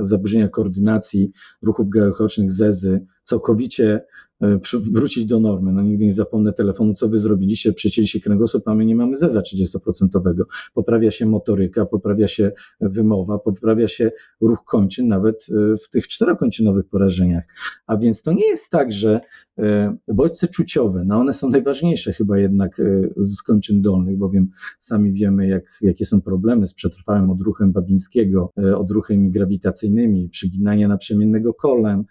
[0.00, 1.30] zaburzenia koordynacji
[1.62, 4.00] ruchów gałek ocznych, zezy, całkowicie
[4.42, 5.72] E, wrócić do normy.
[5.72, 9.40] No nigdy nie zapomnę telefonu, co wy zrobiliście, przecięliście kręgosłup, a my nie mamy zeza
[9.40, 10.44] 30%.
[10.74, 14.10] Poprawia się motoryka, poprawia się wymowa, poprawia się
[14.40, 17.44] ruch kończyn, nawet e, w tych czterokończynowych porażeniach.
[17.86, 19.20] A więc to nie jest tak, że
[19.58, 22.80] e, bodźce czuciowe, no one są najważniejsze chyba jednak
[23.16, 29.30] z kończyn dolnych, bowiem sami wiemy, jak, jakie są problemy z przetrwałym odruchem Babińskiego, odruchami
[29.30, 32.04] grawitacyjnymi, przyginania naprzemiennego kolan,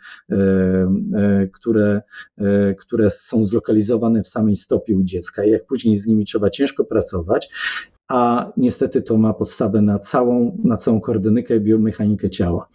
[1.54, 2.02] które
[2.38, 6.50] E, które są zlokalizowane w samej stopie u dziecka i jak później z nimi trzeba
[6.50, 7.50] ciężko pracować,
[8.08, 12.68] a niestety to ma podstawę na całą, na całą koordynykę i biomechanikę ciała.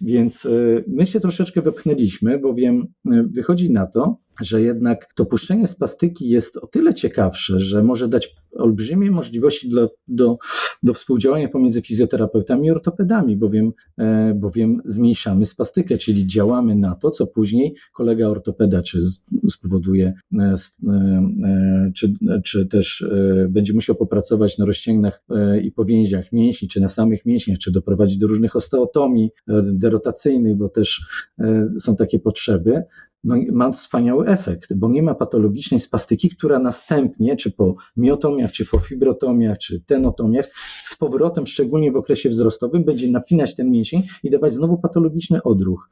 [0.00, 2.86] Więc y, my się troszeczkę wepchnęliśmy, bowiem
[3.24, 8.34] wychodzi na to, że jednak to puszczenie spastyki jest o tyle ciekawsze, że może dać
[8.54, 9.68] olbrzymie możliwości
[10.08, 10.38] do,
[10.82, 17.10] do, współdziałania pomiędzy fizjoterapeutami i ortopedami, bowiem, e, bowiem zmniejszamy spastykę, czyli działamy na to,
[17.10, 18.98] co później kolega ortopeda czy
[19.48, 20.54] spowoduje, e,
[20.88, 23.06] e, czy, czy też
[23.48, 25.24] będzie musiał popracować na rozcięgnach
[25.62, 29.30] i powięziach mięśni, czy na samych mięśniach, czy doprowadzić do różnych osteotomii
[29.62, 31.06] derotacyjnych, bo też
[31.78, 32.82] są takie potrzeby,
[33.24, 38.66] no, ma wspaniały efekt, bo nie ma patologicznej spastyki, która następnie, czy po miotomiach, czy
[38.66, 40.50] po fibrotomiach, czy tenotomiach,
[40.82, 45.90] z powrotem, szczególnie w okresie wzrostowym, będzie napinać ten mięsień i dawać znowu patologiczny odruch.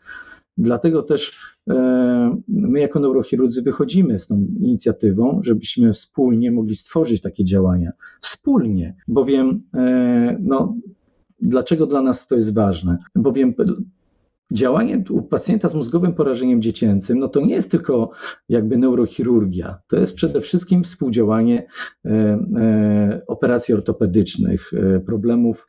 [0.58, 1.38] Dlatego też
[1.70, 7.92] e, my, jako neurochirurdzy, wychodzimy z tą inicjatywą, żebyśmy wspólnie mogli stworzyć takie działania.
[8.20, 10.76] Wspólnie, bowiem, e, no,
[11.40, 12.96] dlaczego dla nas to jest ważne?
[13.14, 13.54] Bowiem
[14.52, 18.10] działanie u pacjenta z mózgowym porażeniem dziecięcym, no to nie jest tylko
[18.48, 21.66] jakby neurochirurgia, to jest przede wszystkim współdziałanie
[22.04, 25.68] e, e, operacji ortopedycznych, e, problemów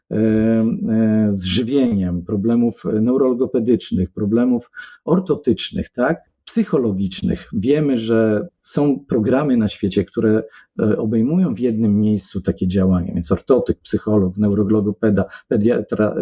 [1.29, 4.71] z żywieniem, problemów neurologopedycznych, problemów
[5.05, 6.32] ortotycznych, tak?
[6.53, 7.49] Psychologicznych.
[7.53, 10.43] Wiemy, że są programy na świecie, które
[10.79, 16.15] e, obejmują w jednym miejscu takie działania, więc ortotyk, psycholog, neurologopeda, pediatra,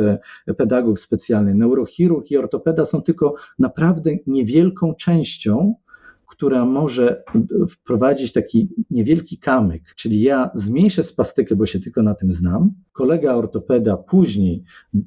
[0.47, 5.75] e, pedagog specjalny, neurochirurg i ortopeda są tylko naprawdę niewielką częścią
[6.31, 7.23] która może
[7.69, 13.33] wprowadzić taki niewielki kamyk, czyli ja zmniejszę spastykę, bo się tylko na tym znam, kolega
[13.33, 14.63] ortopeda później,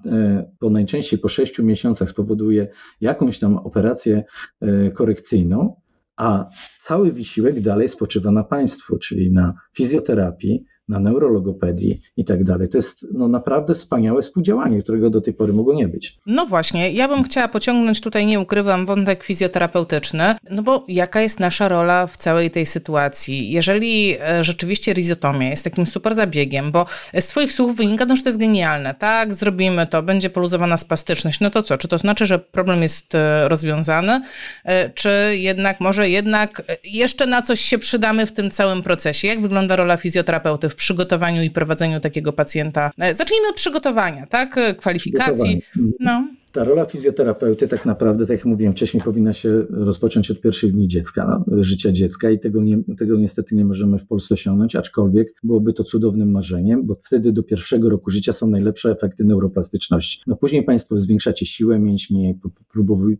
[0.06, 2.68] e, po najczęściej po sześciu miesiącach spowoduje
[3.00, 4.24] jakąś tam operację
[4.60, 5.76] e, korekcyjną,
[6.16, 6.48] a
[6.80, 12.68] cały wysiłek dalej spoczywa na państwu, czyli na fizjoterapii, na neurologopedii i tak dalej.
[12.68, 16.18] To jest no, naprawdę wspaniałe współdziałanie, którego do tej pory mogło nie być.
[16.26, 21.40] No właśnie, ja bym chciała pociągnąć tutaj, nie ukrywam, wątek fizjoterapeutyczny, no bo jaka jest
[21.40, 23.50] nasza rola w całej tej sytuacji?
[23.50, 26.86] Jeżeli e, rzeczywiście rizotomia jest takim super zabiegiem, bo
[27.20, 31.40] z Twoich słów wynika, no, że to jest genialne, tak, zrobimy to, będzie poluzowana spastyczność,
[31.40, 31.76] no to co?
[31.76, 34.20] Czy to znaczy, że problem jest e, rozwiązany,
[34.64, 39.28] e, czy jednak, może jednak jeszcze na coś się przydamy w tym całym procesie?
[39.28, 42.90] Jak wygląda rola fizjoterapeuty w przygotowaniu i prowadzeniu takiego pacjenta.
[42.98, 44.60] E, zacznijmy od przygotowania, tak?
[44.78, 45.62] Kwalifikacji.
[46.00, 50.72] No ta rola fizjoterapeuty tak naprawdę, tak jak mówiłem wcześniej, powinna się rozpocząć od pierwszych
[50.72, 54.76] dni dziecka, no, życia dziecka i tego, nie, tego niestety nie możemy w Polsce osiągnąć,
[54.76, 60.20] aczkolwiek byłoby to cudownym marzeniem, bo wtedy do pierwszego roku życia są najlepsze efekty neuroplastyczności.
[60.26, 62.38] No później Państwo zwiększacie siłę mięśni,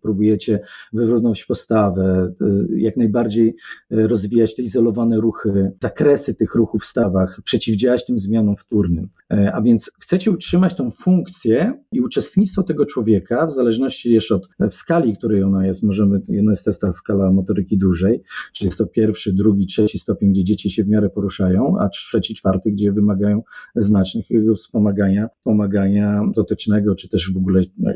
[0.03, 0.61] próbujecie
[0.93, 2.33] wywrócić postawę,
[2.73, 8.19] y, jak najbardziej y, rozwijać te izolowane ruchy, zakresy tych ruchów w stawach, przeciwdziałać tym
[8.19, 9.09] zmianom wtórnym.
[9.33, 14.35] E, a więc chcecie utrzymać tą funkcję i uczestnictwo tego człowieka człowieka, w zależności jeszcze
[14.35, 18.79] od w skali, której ona jest, możemy, jedno jest ta skala motoryki dużej, czyli jest
[18.79, 22.93] to pierwszy, drugi, trzeci stopień, gdzie dzieci się w miarę poruszają, a trzeci, czwarty, gdzie
[22.93, 23.43] wymagają
[23.77, 27.91] znacznych wspomagania, pomagania dotycznego, czy też w ogóle no,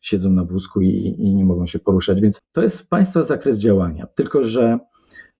[0.00, 2.20] siedzą na wózku i, i nie mogą się poruszać.
[2.20, 4.06] Więc to jest Państwa zakres działania.
[4.06, 4.78] Tylko, że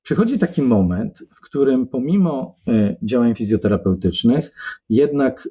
[0.02, 2.56] przychodzi taki moment, w którym pomimo
[3.02, 4.52] działań fizjoterapeutycznych,
[4.88, 5.48] jednak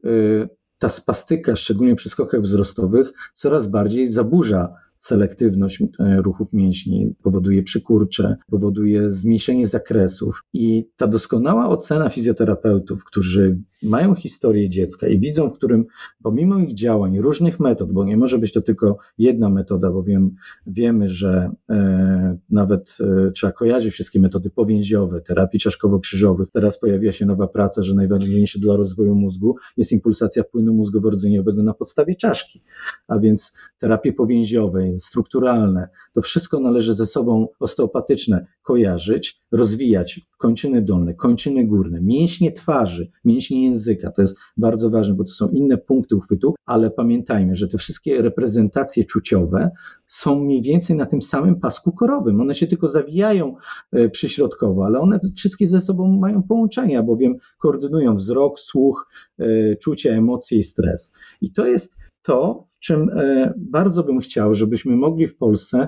[0.80, 5.86] ta spastyka, szczególnie przy skokach wzrostowych, coraz bardziej zaburza selektywność e,
[6.22, 10.44] ruchów mięśni, powoduje przykurcze, powoduje zmniejszenie zakresów.
[10.54, 15.86] I ta doskonała ocena fizjoterapeutów, którzy mają historię dziecka i widzą, w którym
[16.24, 20.36] pomimo ich działań, różnych metod, bo nie może być to tylko jedna metoda, bowiem
[20.68, 26.48] wiemy, że e, nawet e, trzeba kojarzyć wszystkie metody powięziowe, terapii czaszkowo-krzyżowych.
[26.54, 31.74] Teraz pojawia się nowa praca, że najważniejsze dla rozwoju mózgu jest impulsacja płynu mózgowo-rdzeniowego na
[31.74, 32.62] podstawie czaszki,
[33.08, 41.14] a więc terapie powięziowe, strukturalne, to wszystko należy ze sobą osteopatyczne kojarzyć, rozwijać kończyny dolne,
[41.14, 43.75] kończyny górne, mięśnie twarzy, mięśnie języka.
[44.16, 48.22] To jest bardzo ważne, bo to są inne punkty uchwytu, ale pamiętajmy, że te wszystkie
[48.22, 49.72] reprezentacje czuciowe
[50.08, 52.42] są mniej więcej na tym samym pasku korowym.
[52.42, 53.56] One się tylko zawijają
[53.92, 59.10] e, przyśrodkowo, ale one wszystkie ze sobą mają połączenia, bowiem koordynują wzrok, słuch,
[59.40, 61.14] e, czucie, emocje i stres.
[61.42, 65.88] I to jest to, w czym e, bardzo bym chciał, żebyśmy mogli w Polsce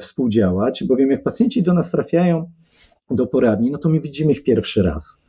[0.00, 2.50] współdziałać, bowiem jak pacjenci do nas trafiają
[3.10, 5.25] do poradni, no to my widzimy ich pierwszy raz.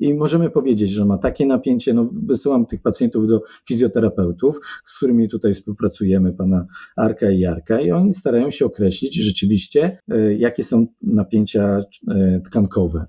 [0.00, 1.94] I możemy powiedzieć, że ma takie napięcie.
[1.94, 7.90] No, wysyłam tych pacjentów do fizjoterapeutów, z którymi tutaj współpracujemy, pana Arka i Jarka, i
[7.90, 13.06] oni starają się określić rzeczywiście, e, jakie są napięcia e, tkankowe.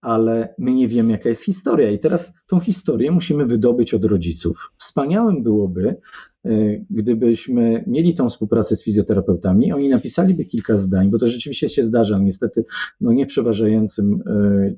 [0.00, 4.72] Ale my nie wiemy, jaka jest historia, i teraz tą historię musimy wydobyć od rodziców.
[4.78, 5.96] Wspaniałym byłoby,
[6.90, 12.18] gdybyśmy mieli tą współpracę z fizjoterapeutami, oni napisaliby kilka zdań, bo to rzeczywiście się zdarza,
[12.18, 12.64] niestety
[13.00, 14.22] no nie przeważającym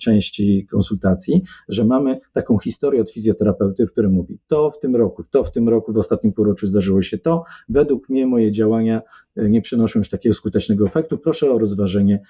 [0.00, 5.22] części konsultacji, że mamy taką historię od fizjoterapeuty, w którym mówi, to w tym roku,
[5.30, 9.02] to w tym roku, w ostatnim półroczu zdarzyło się to, według mnie moje działania
[9.36, 12.20] nie przynoszą już takiego skutecznego efektu, proszę o rozważenie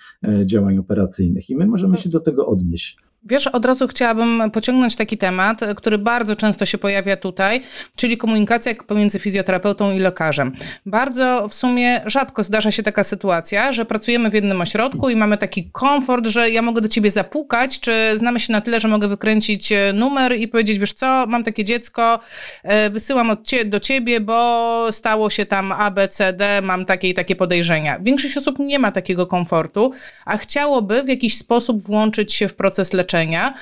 [0.45, 2.99] działań operacyjnych i my możemy się do tego odnieść.
[3.27, 7.61] Wiesz, od razu chciałabym pociągnąć taki temat, który bardzo często się pojawia tutaj,
[7.97, 10.53] czyli komunikacja pomiędzy fizjoterapeutą i lekarzem.
[10.87, 15.39] Bardzo w sumie rzadko zdarza się taka sytuacja, że pracujemy w jednym ośrodku i mamy
[15.39, 19.09] taki komfort, że ja mogę do ciebie zapukać, czy znamy się na tyle, że mogę
[19.09, 22.19] wykręcić e, numer i powiedzieć, wiesz co, mam takie dziecko,
[22.63, 27.09] e, wysyłam cie do ciebie, bo stało się tam A, B, C, D, mam takie
[27.09, 27.99] i takie podejrzenia.
[28.01, 29.93] Większość osób nie ma takiego komfortu,
[30.25, 33.55] a chciałoby w jakiś sposób włączyć się w proces leczenia leczenia.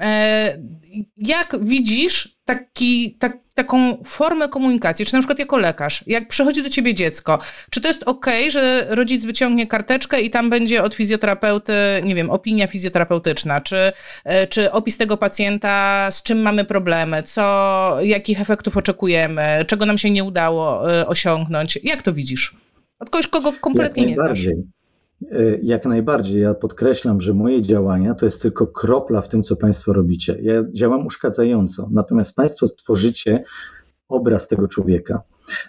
[0.00, 0.58] E,
[1.16, 6.70] jak widzisz taki, tak, taką formę komunikacji, czy na przykład jako lekarz, jak przychodzi do
[6.70, 7.38] ciebie dziecko,
[7.70, 11.72] czy to jest ok, że rodzic wyciągnie karteczkę i tam będzie od fizjoterapeuty,
[12.04, 13.92] nie wiem, opinia fizjoterapeutyczna, czy,
[14.24, 19.98] e, czy opis tego pacjenta, z czym mamy problemy, co, jakich efektów oczekujemy, czego nam
[19.98, 21.78] się nie udało e, osiągnąć.
[21.82, 22.56] Jak to widzisz?
[22.98, 24.46] Od kogoś, kogo kompletnie nie znasz.
[25.62, 26.42] Jak najbardziej.
[26.42, 30.38] Ja podkreślam, że moje działania to jest tylko kropla w tym, co Państwo robicie.
[30.42, 33.44] Ja działam uszkadzająco, natomiast Państwo tworzycie
[34.08, 35.22] obraz tego człowieka.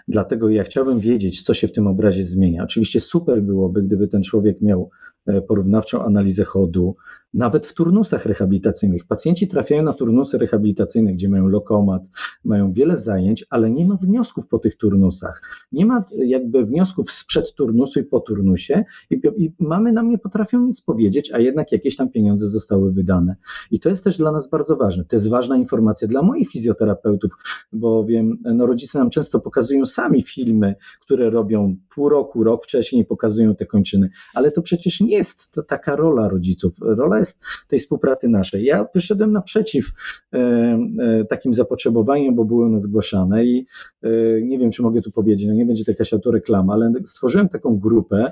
[0.08, 2.64] Dlatego ja chciałbym wiedzieć, co się w tym obrazie zmienia.
[2.64, 4.90] Oczywiście super byłoby, gdyby ten człowiek miał
[5.26, 6.96] e, porównawczą analizę chodu,
[7.34, 9.06] nawet w turnusach rehabilitacyjnych.
[9.06, 12.04] Pacjenci trafiają na turnusy rehabilitacyjne, gdzie mają lokomat,
[12.44, 15.42] mają wiele zajęć, ale nie ma wniosków po tych turnusach.
[15.72, 20.62] Nie ma jakby wniosków sprzed turnusu i po turnusie i, i mamy nam nie potrafią
[20.66, 23.36] nic powiedzieć, a jednak jakieś tam pieniądze zostały wydane.
[23.72, 25.06] I to jest też dla nas bardzo ważne.
[25.06, 27.32] To jest ważna informacja dla moich fizjoterapeutów,
[27.74, 33.06] bo wiem, no rodzice nam często pokazują sami filmy, które robią pół roku, rok wcześniej
[33.06, 36.74] pokazują te kończyny, ale to przecież nie jest taka rola rodziców.
[36.82, 38.64] Rola jest tej współpracy naszej.
[38.64, 39.92] Ja wyszedłem naprzeciw
[40.34, 43.66] e, e, takim zapotrzebowaniom, bo były one zgłaszane i
[44.04, 44.10] e,
[44.42, 47.80] nie wiem, czy mogę tu powiedzieć, no nie będzie to jakaś autoreklama, ale stworzyłem taką
[47.80, 48.32] grupę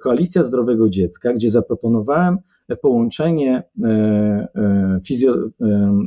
[0.00, 2.38] Koalicja Zdrowego Dziecka, gdzie zaproponowałem
[2.76, 3.88] połączenie, e,
[4.54, 5.34] e, fizjo,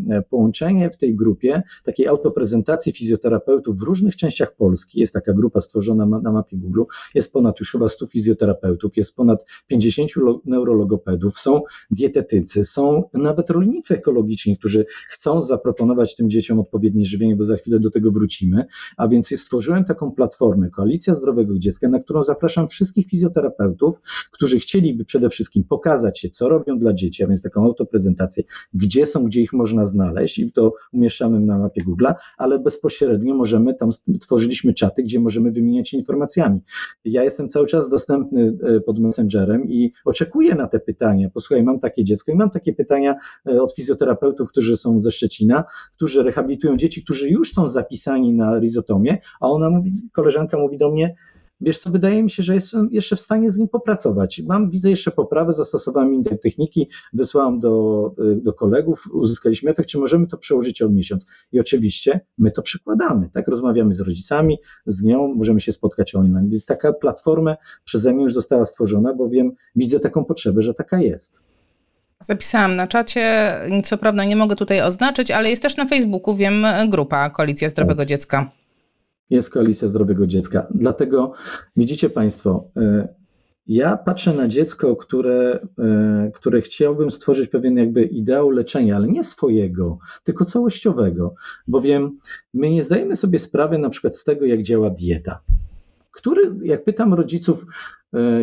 [0.10, 5.00] e, połączenie w tej grupie takiej autoprezentacji fizjoterapeutów w różnych częściach Polski.
[5.00, 6.84] Jest taka grupa stworzona na mapie Google,
[7.16, 10.12] jest ponad już chyba 100 fizjoterapeutów, jest ponad 50
[10.46, 17.44] neurologopedów, są dietetycy, są nawet rolnicy ekologiczni, którzy chcą zaproponować tym dzieciom odpowiednie żywienie, bo
[17.44, 18.66] za chwilę do tego wrócimy.
[18.98, 24.02] A więc stworzyłem taką platformę, Koalicja Zdrowego Dziecka, na którą zapraszam wszystkich fizjoterapeutów,
[24.32, 29.06] którzy chcieliby przede wszystkim pokazać się, co robią dla dzieci, a więc taką autoprezentację, gdzie
[29.06, 33.90] są, gdzie ich można znaleźć i to umieszczamy na mapie Google'a, ale bezpośrednio możemy, tam
[34.22, 36.60] tworzyliśmy czaty, gdzie możemy wymieniać się informacjami.
[37.06, 41.30] Ja jestem cały czas dostępny e, pod Messengerem i oczekuję na te pytania.
[41.30, 43.16] Posłuchaj, mam takie dziecko i mam takie pytania
[43.48, 45.64] e, od fizjoterapeutów, którzy są ze Szczecina,
[45.96, 50.92] którzy rehabilitują dzieci, którzy już są zapisani na rizotomie, a ona mówi, koleżanka mówi do
[50.92, 51.16] mnie,
[51.62, 54.42] wiesz co, wydaje mi się, że jestem jeszcze w stanie z nim popracować.
[54.48, 60.28] Mam, widzę jeszcze poprawę, zastosowałem inne techniki, wysłałam do, do kolegów, uzyskaliśmy efekt, czy możemy
[60.28, 61.28] to przełożyć o miesiąc.
[61.52, 63.48] I oczywiście my to przykładamy, tak?
[63.48, 66.50] Rozmawiamy z rodzicami, z nią, możemy się spotkać online.
[66.50, 71.02] Więc taka platforma przeze mnie już została stworzona, bo wiem, widzę taką potrzebę, że taka
[71.02, 71.44] jest.
[72.20, 76.66] Zapisałam na czacie, co prawda nie mogę tutaj oznaczyć, ale jest też na Facebooku, wiem,
[76.90, 78.08] grupa Koalicja Zdrowego tak.
[78.08, 78.52] Dziecka
[79.30, 80.68] jest koalicja zdrowego dziecka.
[80.72, 81.34] Dlatego
[81.78, 83.08] widzicie Państwo, e,
[83.68, 89.24] ja patrzę na dziecko, które, e, które chciałbym stworzyć pewien jakby ideał leczenia, ale nie
[89.24, 91.36] swojego, tylko całościowego,
[91.68, 92.20] bowiem
[92.54, 95.42] my nie zdajemy sobie sprawy na przykład z tego, jak działa dieta
[96.16, 97.66] który, jak pytam rodziców,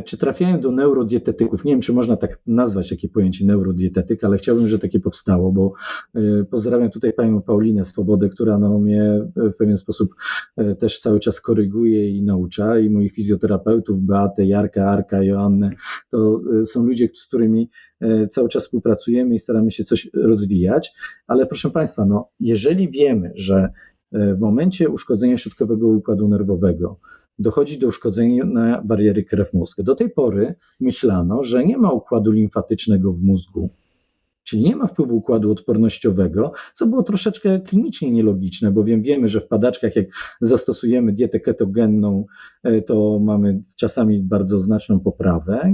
[0.04, 4.68] czy trafiają do neurodietetyków, nie wiem, czy można tak nazwać takie pojęcie neurodietetyk, ale chciałbym,
[4.68, 5.72] żeby takie powstało, bo
[6.14, 10.14] e, pozdrawiam tutaj panią Paulinę Swobodę, która no, mnie w pewien sposób
[10.56, 15.70] e, też cały czas koryguje i naucza i moich fizjoterapeutów, Beatę, Jarka, Arka, Joannę,
[16.10, 17.70] to są ludzie, z którymi
[18.30, 20.92] cały czas współpracujemy i staramy się coś rozwijać,
[21.26, 23.72] ale proszę Państwa, no, jeżeli wiemy, że
[24.12, 26.98] w momencie uszkodzenia środkowego układu nerwowego,
[27.38, 29.82] dochodzi do uszkodzenia bariery krew-mózg.
[29.82, 33.70] Do tej pory myślano, że nie ma układu limfatycznego w mózgu,
[34.44, 39.46] czyli nie ma wpływu układu odpornościowego, co było troszeczkę klinicznie nielogiczne, bowiem wiemy, że w
[39.46, 40.06] padaczkach, jak
[40.40, 42.24] zastosujemy dietę ketogenną,
[42.62, 45.72] e, to mamy czasami bardzo znaczną poprawę,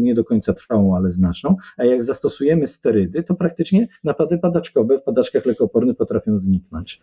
[0.00, 5.02] nie, do końca trwałą, ale znaczną, a jak zastosujemy sterydy, to praktycznie napady padaczkowe w
[5.02, 7.00] padaczkach lekopornych potrafią zniknąć.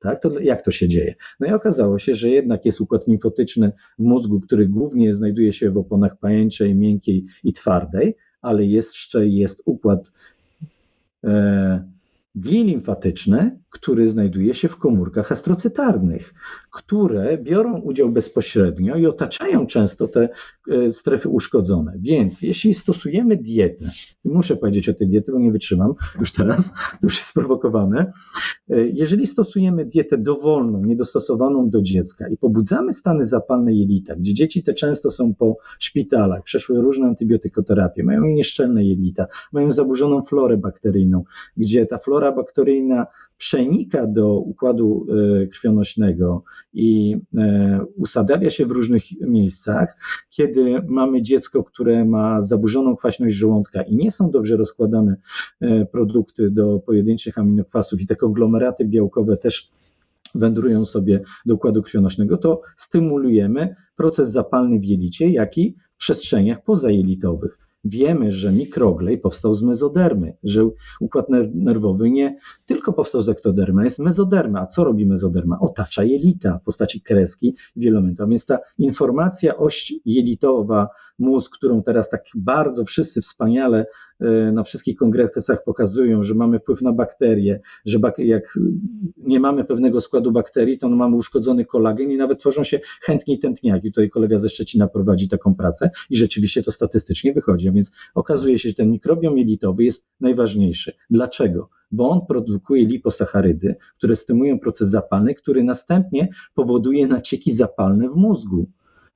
[0.00, 0.22] Tak?
[0.22, 1.14] To jak to się dzieje?
[1.40, 5.70] No i okazało się, że jednak jest układ limfotyczny w mózgu, który głównie znajduje się
[5.70, 10.12] w oponach pajęczej, miękkiej i twardej, ale jeszcze jest układ
[11.24, 11.90] e,
[13.70, 16.34] który znajduje się w komórkach astrocytarnych,
[16.70, 20.28] które biorą udział bezpośrednio i otaczają często te
[20.70, 21.92] e, strefy uszkodzone.
[21.98, 23.90] Więc jeśli stosujemy dietę,
[24.24, 28.12] i muszę powiedzieć o tej diecie, bo nie wytrzymam już teraz, to już jest sprowokowane,
[28.70, 34.62] e, jeżeli stosujemy dietę dowolną, niedostosowaną do dziecka i pobudzamy stany zapalne jelita, gdzie dzieci
[34.62, 41.24] te często są po szpitalach, przeszły różne antybiotykoterapię, mają nieszczelne jelita, mają zaburzoną florę bakteryjną,
[41.56, 43.06] gdzie ta flora bakteryjna
[43.40, 45.06] przenika do układu
[45.42, 49.96] e, krwionośnego i e, usadawia się w różnych miejscach,
[50.30, 55.16] kiedy mamy dziecko, które ma zaburzoną kwaśność żołądka i nie są dobrze rozkładane
[55.60, 59.70] e, produkty do pojedynczych aminokwasów i te konglomeraty białkowe też
[60.34, 66.64] wędrują sobie do układu krwionośnego, to stymulujemy proces zapalny w jelicie, jak i w przestrzeniach
[66.64, 67.69] pozajelitowych.
[67.84, 70.68] Wiemy, że mikroglej powstał z mezodermy, że
[71.00, 74.60] układ nerwowy nie tylko powstał z ektodermy, jest mezoderma.
[74.60, 75.58] A co robi mezoderma?
[75.60, 78.26] Otacza jelita w postaci kreski wielomęta.
[78.26, 80.88] Więc ta informacja oś jelitowa,
[81.20, 83.86] mózg, którą teraz tak bardzo wszyscy wspaniale
[84.20, 88.58] e, na wszystkich kongresach pokazują, że mamy wpływ na bakterie, że jak
[89.16, 93.92] nie mamy pewnego składu bakterii, to mamy uszkodzony kolagen i nawet tworzą się chętniej tętniaki.
[93.92, 97.72] Tutaj kolega ze Szczecina prowadzi taką pracę i rzeczywiście to statystycznie wychodzi.
[97.72, 100.92] Więc okazuje się, że ten mikrobiom jelitowy jest najważniejszy.
[101.10, 101.68] Dlaczego?
[101.92, 108.66] Bo on produkuje liposacharydy, które stymulują proces zapalny, który następnie powoduje nacieki zapalne w mózgu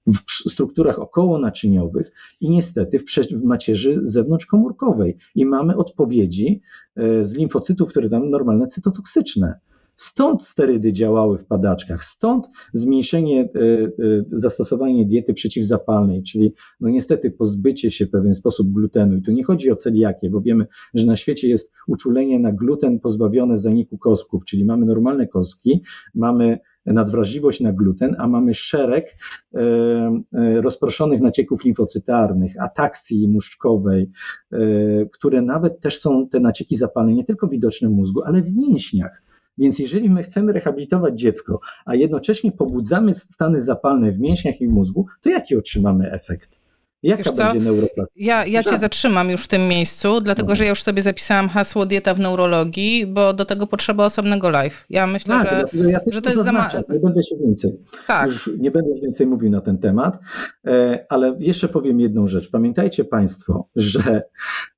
[0.07, 3.05] w strukturach okołonaczyniowych i niestety w,
[3.45, 5.17] macierzy zewnątrzkomórkowej.
[5.35, 6.61] I mamy odpowiedzi
[6.97, 9.55] e, z limfocytów, które tam normalne cytotoksyczne.
[9.97, 13.89] Stąd sterydy działały w padaczkach, stąd zmniejszenie, e, e,
[14.33, 19.17] zastosowanie diety przeciwzapalnej, czyli no niestety pozbycie się w pewien sposób glutenu.
[19.17, 23.01] I tu nie chodzi o celiakię, bo wiemy, że na świecie jest uczulenie na gluten
[23.01, 25.83] pozbawione zaniku kostków, czyli mamy normalne kostki,
[26.15, 29.17] mamy nadwrażliwość na gluten, a mamy szereg
[29.55, 29.61] e,
[30.61, 34.11] rozproszonych nacieków limfocytarnych, ataksji muszczkowej,
[35.13, 39.23] które nawet też są te nacieki zapalne nie tylko widoczne w mózgu, ale w mięśniach.
[39.59, 44.71] Więc jeżeli my chcemy rehabilitować dziecko, a jednocześnie pobudzamy stany zapalne w mięśniach i w
[44.71, 46.64] mózgu, to jaki otrzymamy efekt?
[47.05, 48.25] Jaka Wiesz będzie neuroplastyka?
[48.25, 50.55] Ja, ja cię zatrzymam już w tym miejscu, dlatego no.
[50.55, 54.85] że ja już sobie zapisałam hasło dieta w neurologii, bo do tego potrzeba osobnego live.
[54.91, 56.69] Ja myślę, tak, że, ja że to jest za mało.
[56.89, 57.73] Nie będę się więcej.
[58.07, 58.27] Tak.
[58.27, 60.19] Już nie będę już więcej mówił na ten temat,
[60.67, 62.51] e, ale jeszcze powiem jedną rzecz.
[62.51, 64.23] Pamiętajcie Państwo, że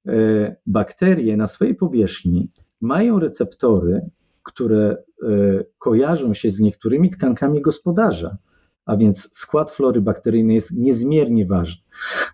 [0.07, 2.51] e, bakterie na swojej powierzchni
[2.81, 4.11] mają receptory,
[4.43, 5.27] które e,
[5.79, 8.37] kojarzą się z niektórymi tkankami gospodarza,
[8.87, 11.83] a więc skład flory bakteryjnej jest niezmiernie ważny.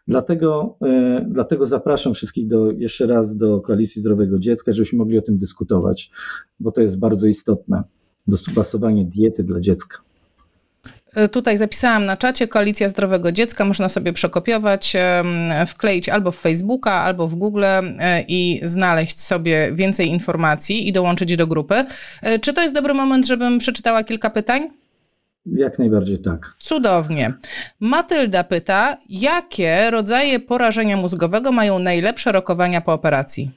[0.09, 5.23] Dlatego, e, dlatego zapraszam wszystkich do, jeszcze raz do Koalicji Zdrowego Dziecka, żebyśmy mogli o
[5.23, 6.11] tym dyskutować,
[6.61, 7.83] bo to jest bardzo istotne.
[8.27, 9.99] Dostosowanie diety dla dziecka.
[11.15, 14.97] E, tutaj zapisałam na czacie Koalicja Zdrowego Dziecka, można sobie przekopiować,
[15.67, 21.37] wkleić albo w Facebooka, albo w Google e, i znaleźć sobie więcej informacji i dołączyć
[21.37, 21.75] do grupy.
[22.41, 24.82] Czy to jest dobry moment, żebym przeczytała kilka pytań?
[25.47, 26.55] Jak najbardziej tak.
[26.59, 27.35] Cudownie.
[27.81, 33.51] Matylda pyta, jakie rodzaje porażenia mózgowego mają najlepsze rokowania po operacji?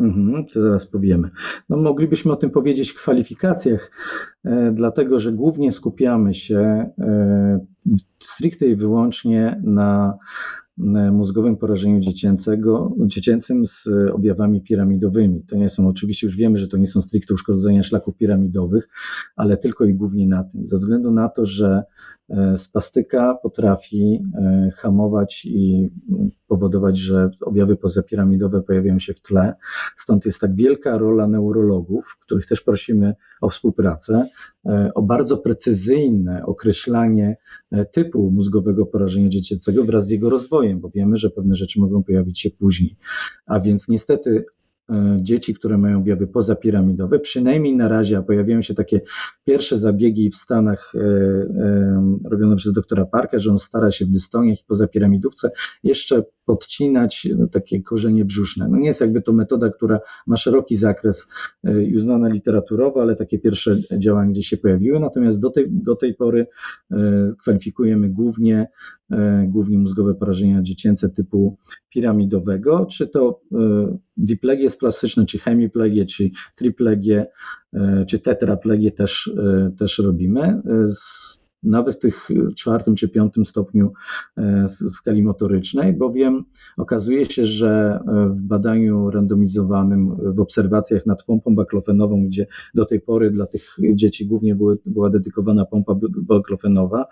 [0.00, 1.30] Mhm, to zaraz powiemy.
[1.68, 3.90] No, moglibyśmy o tym powiedzieć w kwalifikacjach,
[4.44, 7.60] e, dlatego że głównie skupiamy się e,
[8.18, 10.18] stricte i wyłącznie na
[11.12, 15.42] mózgowym porażeniu dziecięcego, dziecięcym z objawami piramidowymi.
[15.42, 18.88] To nie są, oczywiście już wiemy, że to nie są stricte uszkodzenia szlaków piramidowych,
[19.36, 21.82] ale tylko i głównie na tym, ze względu na to, że
[22.23, 22.23] e,
[22.56, 25.90] spastyka potrafi e, hamować i
[26.46, 29.54] powodować, że objawy pozapiramidowe pojawiają się w tle.
[29.96, 34.28] Stąd jest tak wielka rola neurologów, których też prosimy o współpracę,
[34.94, 37.36] o bardzo precyzyjne określanie
[37.92, 42.40] typu mózgowego porażenia dziecięcego wraz z jego rozwojem, bo wiemy, że pewne rzeczy mogą pojawić
[42.40, 42.96] się później.
[43.46, 44.63] A więc niestety e,
[45.20, 49.00] dzieci, które mają objawy pozapiramidowe, przynajmniej na razie, a pojawiają się takie
[49.44, 54.10] pierwsze zabiegi w Stanach e, e, robione przez doktora Parker, że on stara się w
[54.10, 55.50] dystoniach i pozapiramidówce
[55.82, 58.68] jeszcze podcinać no, takie korzenie brzuszne.
[58.68, 61.28] No nie jest jakby to metoda, która ma szeroki zakres
[61.88, 66.14] i uznana literaturowo, ale takie pierwsze działania gdzieś się pojawiły, natomiast do tej, do tej
[66.14, 66.46] pory
[67.40, 68.68] kwalifikujemy głównie,
[69.46, 71.56] głównie mózgowe porażenia dziecięce typu
[71.88, 73.40] piramidowego, czy to
[74.16, 77.26] diplegie plastyczne, czy hemiplegie, czy triplegie,
[78.08, 79.34] czy tetraplegie też,
[79.78, 80.62] też robimy.
[80.86, 83.92] Z nawet w tych czwartym czy piątym stopniu
[84.36, 86.44] e, skali motorycznej, bowiem
[86.76, 93.00] okazuje się, że e, w badaniu randomizowanym, w obserwacjach nad pompą baklofenową, gdzie do tej
[93.00, 97.06] pory dla tych dzieci głównie były, była dedykowana pompa baklofenowa,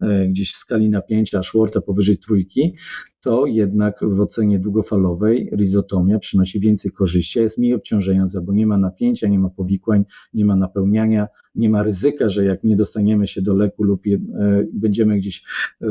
[0.00, 2.74] e, gdzieś w skali napięcia Schwarza powyżej trójki,
[3.20, 8.78] to jednak w ocenie długofalowej rizotomia przynosi więcej korzyści, jest mniej obciążająca, bo nie ma
[8.78, 10.04] napięcia, nie ma powikłań,
[10.34, 14.18] nie ma napełniania, nie ma ryzyka, że jak nie dostaniemy się do leku lub e,
[14.72, 15.44] będziemy gdzieś
[15.80, 15.86] e,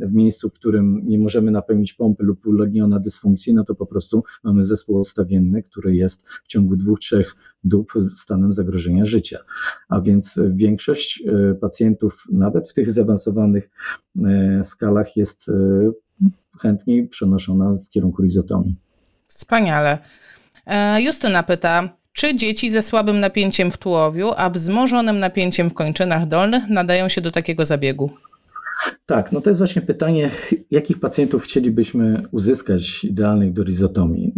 [0.00, 3.86] w miejscu, w którym nie możemy napełnić pompy lub ulegnie ona dysfunkcji, no to po
[3.86, 9.38] prostu mamy zespół odstawienny, który jest w ciągu dwóch, trzech dób stanem zagrożenia życia.
[9.88, 13.70] A więc większość e, pacjentów, nawet w tych zaawansowanych
[14.64, 15.50] skalach, jest
[16.58, 18.76] chętniej przenoszona w kierunku rizotomii.
[19.28, 19.98] Wspaniale.
[20.66, 26.28] E, Justyna pyta, czy dzieci ze słabym napięciem w tułowiu, a wzmożonym napięciem w kończynach
[26.28, 28.10] dolnych nadają się do takiego zabiegu?
[29.06, 30.30] Tak, no to jest właśnie pytanie,
[30.70, 34.32] jakich pacjentów chcielibyśmy uzyskać idealnych do rizotomii.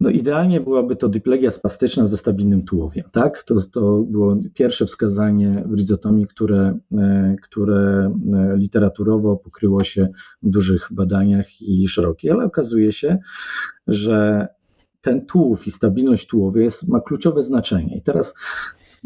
[0.00, 3.04] No idealnie byłaby to diplegia spastyczna ze stabilnym tułowiem.
[3.12, 3.42] Tak?
[3.42, 10.08] To, to było pierwsze wskazanie w rizotomii, które, e, które e, literaturowo pokryło się
[10.42, 13.18] w dużych badaniach i szerokie, ale okazuje się,
[13.86, 14.48] że
[15.00, 17.96] ten tułów i stabilność tułowia jest, ma kluczowe znaczenie.
[17.98, 18.34] I teraz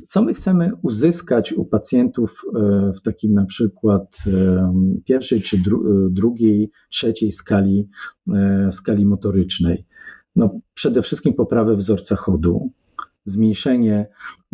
[0.06, 4.18] co my chcemy uzyskać u pacjentów e, w takim na przykład
[5.04, 5.56] pierwszej czy
[6.10, 7.88] drugiej, trzeciej skali,
[8.70, 9.86] skali motorycznej?
[10.38, 12.70] No, przede wszystkim poprawę wzorca chodu,
[13.28, 14.06] zmniejszenie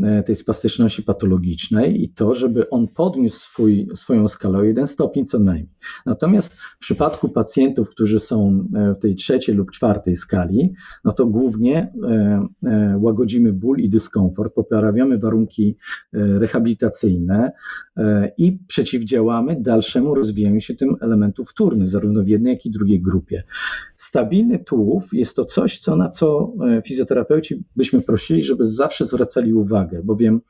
[0.02, 5.26] e, tej spastyczności patologicznej i to, żeby on podniósł swój, swoją skalę o jeden stopień
[5.26, 5.78] co najmniej.
[6.06, 11.26] Natomiast w przypadku pacjentów, którzy są e, w tej trzeciej lub czwartej skali, no to
[11.26, 11.92] głównie
[12.64, 15.76] e, łagodzimy ból i dyskomfort, poprawiamy warunki
[16.12, 17.52] rehabilitacyjne
[18.38, 23.44] i przeciwdziałamy dalszemu rozwijaniu się tym elementów wtórnych, zarówno w jednej, jak i drugiej grupie.
[23.96, 26.52] Stabilny tułów jest to coś, co na co
[26.84, 30.40] fizjoterapeuci byśmy prosili, żeby zawsze zwracali uwagę, bowiem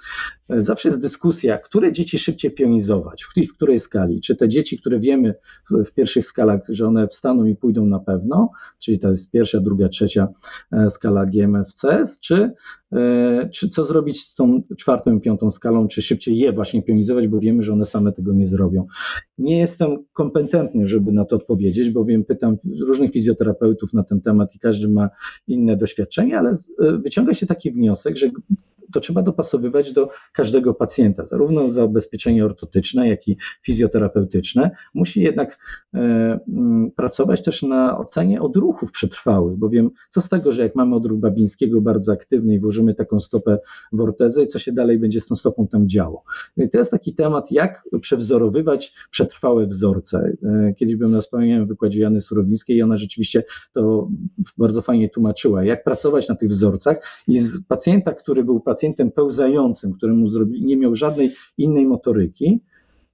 [0.48, 4.20] e, zawsze jest dyskusja, które dzieci szybciej pionizować, w, której skali.
[4.20, 5.34] Czy te dzieci, które wiemy
[5.70, 9.60] w, w, pierwszych skalach, że one wstaną i pójdą na pewno, czyli to jest pierwsza,
[9.60, 10.28] druga, trzecia
[10.72, 12.52] e, skala GMFCS, czy,
[12.92, 17.28] e, czy co zrobić z tą czwartą i piątą skalą, czy szybciej je właśnie pionizować,
[17.28, 18.86] bo wiemy, że one same tego nie zrobią.
[19.38, 22.56] Nie jestem kompetentny, żeby na to odpowiedzieć, bowiem pytam
[22.86, 25.08] różnych fizjoterapeutów na ten temat i każdy ma
[25.46, 28.30] inne doświadczenie, ale wyciąga się taki wniosek, że
[28.92, 34.70] to trzeba dopasowywać do każdego pacjenta, zarówno zabezpieczenie ortotyczne, jak i fizjoterapeutyczne.
[34.94, 35.58] Musi jednak
[35.94, 36.38] e,
[36.96, 41.80] pracować też na ocenie odruchów przetrwałych, bowiem co z tego, że jak mamy odruch Babińskiego
[41.80, 43.58] bardzo aktywny i włożymy taką stopę
[43.92, 46.24] w ortezę i co się dalej będzie z tą stopą tam działo.
[46.56, 50.32] I to jest taki temat, jak przewzorowywać przetrwałe wzorce.
[50.42, 54.08] E, kiedyś byłem na wspomniałem w wykładzie Jany Surowińskiej i ona rzeczywiście to
[54.58, 59.10] bardzo fajnie tłumaczyła, jak pracować na tych wzorcach i z pacjenta, który był pacjentem pacjentem
[59.10, 62.60] pełzającym, któremu zrobili, nie miał żadnej innej motoryki,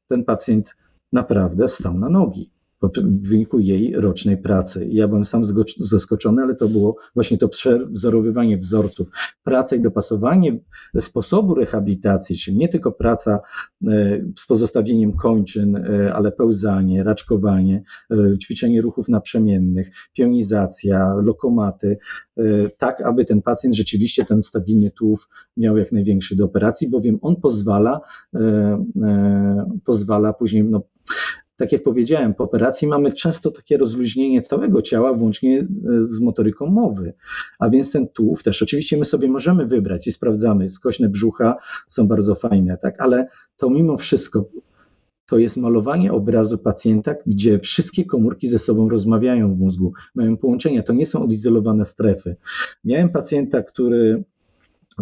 [0.08, 0.76] ten pacjent
[1.12, 2.50] naprawdę stał na nogi
[2.82, 4.86] w wyniku jej rocznej pracy.
[4.90, 5.42] Ja byłem sam
[5.78, 9.08] zaskoczony, ale to było właśnie to przewzorowywanie wzorców,
[9.42, 10.58] praca i dopasowanie
[11.00, 13.40] sposobu rehabilitacji, czyli nie tylko praca
[13.86, 21.98] e, z pozostawieniem kończyn, e, ale pełzanie, raczkowanie, e, ćwiczenie ruchów naprzemiennych, pionizacja, lokomaty,
[22.78, 27.36] tak aby ten pacjent rzeczywiście ten stabilny tułów miał jak największy do operacji, bowiem on
[27.36, 28.00] pozwala,
[29.84, 30.82] pozwala później no,
[31.60, 35.66] tak jak powiedziałem, po operacji mamy często takie rozluźnienie całego ciała, włącznie e,
[36.04, 37.14] z motoryką mowy.
[37.58, 41.56] A więc ten tułów też, oczywiście my sobie możemy wybrać i sprawdzamy, skośne brzucha
[41.88, 44.44] są bardzo fajne, tak, ale to mimo wszystko
[45.26, 50.82] to jest malowanie obrazu pacjenta, gdzie wszystkie komórki ze sobą rozmawiają w mózgu, mają połączenia,
[50.82, 52.36] to nie są odizolowane strefy.
[52.84, 54.24] Miałem pacjenta, który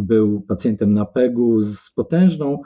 [0.01, 2.63] był pacjentem na PEG-u z potężną,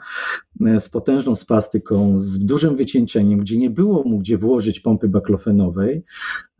[0.79, 6.03] z potężną spastyką, z dużym wycieńczeniem, gdzie nie było mu gdzie włożyć pompy baklofenowej,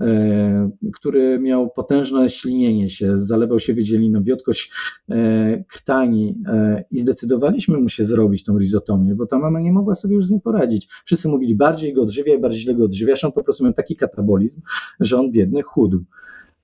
[0.02, 4.72] e, który miał potężne ślinienie się, zalewał się wydzieliną, wiotkość
[5.10, 9.96] e, krtani e, i zdecydowaliśmy mu się zrobić tą rizotomię, bo ta mama nie mogła
[9.96, 10.88] sobie już z nim poradzić.
[11.06, 14.62] Wszyscy mówili, bardziej go odżywiaj, bardziej źle go odżywiasz, on po prostu miał taki katabolizm,
[15.00, 16.04] że on biedny chudł.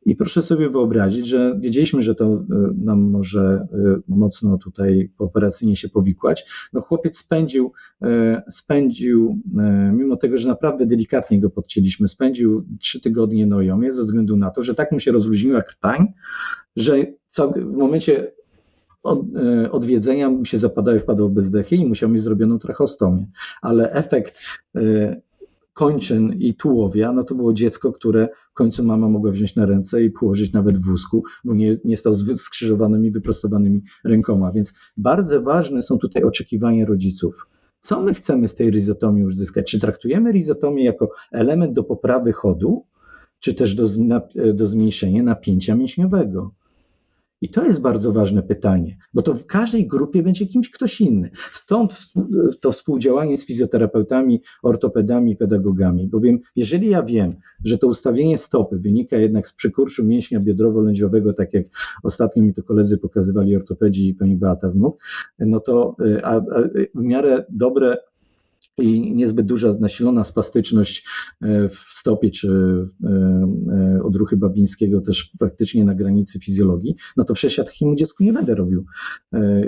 [0.05, 2.43] I proszę sobie wyobrazić, że wiedzieliśmy, że to e,
[2.77, 3.67] nam może e,
[4.07, 6.45] mocno tutaj operacyjnie się powikłać.
[6.73, 7.71] No chłopiec spędził,
[8.01, 9.39] e, spędził,
[9.93, 14.51] mimo tego, że naprawdę delikatnie go podcięliśmy, spędził trzy tygodnie na ojomie ze względu na
[14.51, 16.13] to, że tak mu się rozluźniła krtań,
[16.75, 17.05] że
[17.55, 18.31] w momencie
[19.03, 19.21] od,
[19.71, 23.27] odwiedzenia mu się zapadały, wpadło bezdechy i musiał mieć zrobioną trachostomię.
[23.61, 24.39] Ale efekt
[25.79, 30.03] kończyn i tułowia, no to było dziecko, które w końcu mama mogła wziąć na ręce
[30.03, 34.51] i położyć nawet w wózku, bo nie, nie stał z skrzyżowanymi, wyprostowanymi rękoma.
[34.51, 37.47] Więc bardzo ważne są tutaj oczekiwania rodziców.
[37.79, 39.71] Co my chcemy z tej rizotomii uzyskać?
[39.71, 42.85] Czy traktujemy rizotomię jako element do poprawy chodu,
[43.39, 43.85] czy też do,
[44.53, 46.51] do zmniejszenia napięcia mięśniowego?
[47.41, 51.29] I to jest bardzo ważne pytanie, bo to w każdej grupie będzie kimś ktoś inny.
[51.51, 52.13] Stąd
[52.61, 59.17] to współdziałanie z fizjoterapeutami, ortopedami, pedagogami, bowiem jeżeli ja wiem, że to ustawienie stopy wynika
[59.17, 61.65] jednak z przykurczu mięśnia biodrowo-lędźwiowego, tak jak
[62.03, 65.03] ostatnio mi to koledzy pokazywali ortopedzi i pani Beata Wnuk,
[65.39, 66.41] no to y, a, a,
[66.95, 67.97] w miarę dobre
[68.81, 71.05] i niezbyt duża nasilona spastyczność
[71.41, 72.49] e, w stopie czy
[73.03, 73.09] e,
[73.97, 78.33] e, odruchy Babińskiego też praktycznie na granicy fizjologii, no to przecież ja takiemu dziecku nie
[78.33, 78.85] będę robił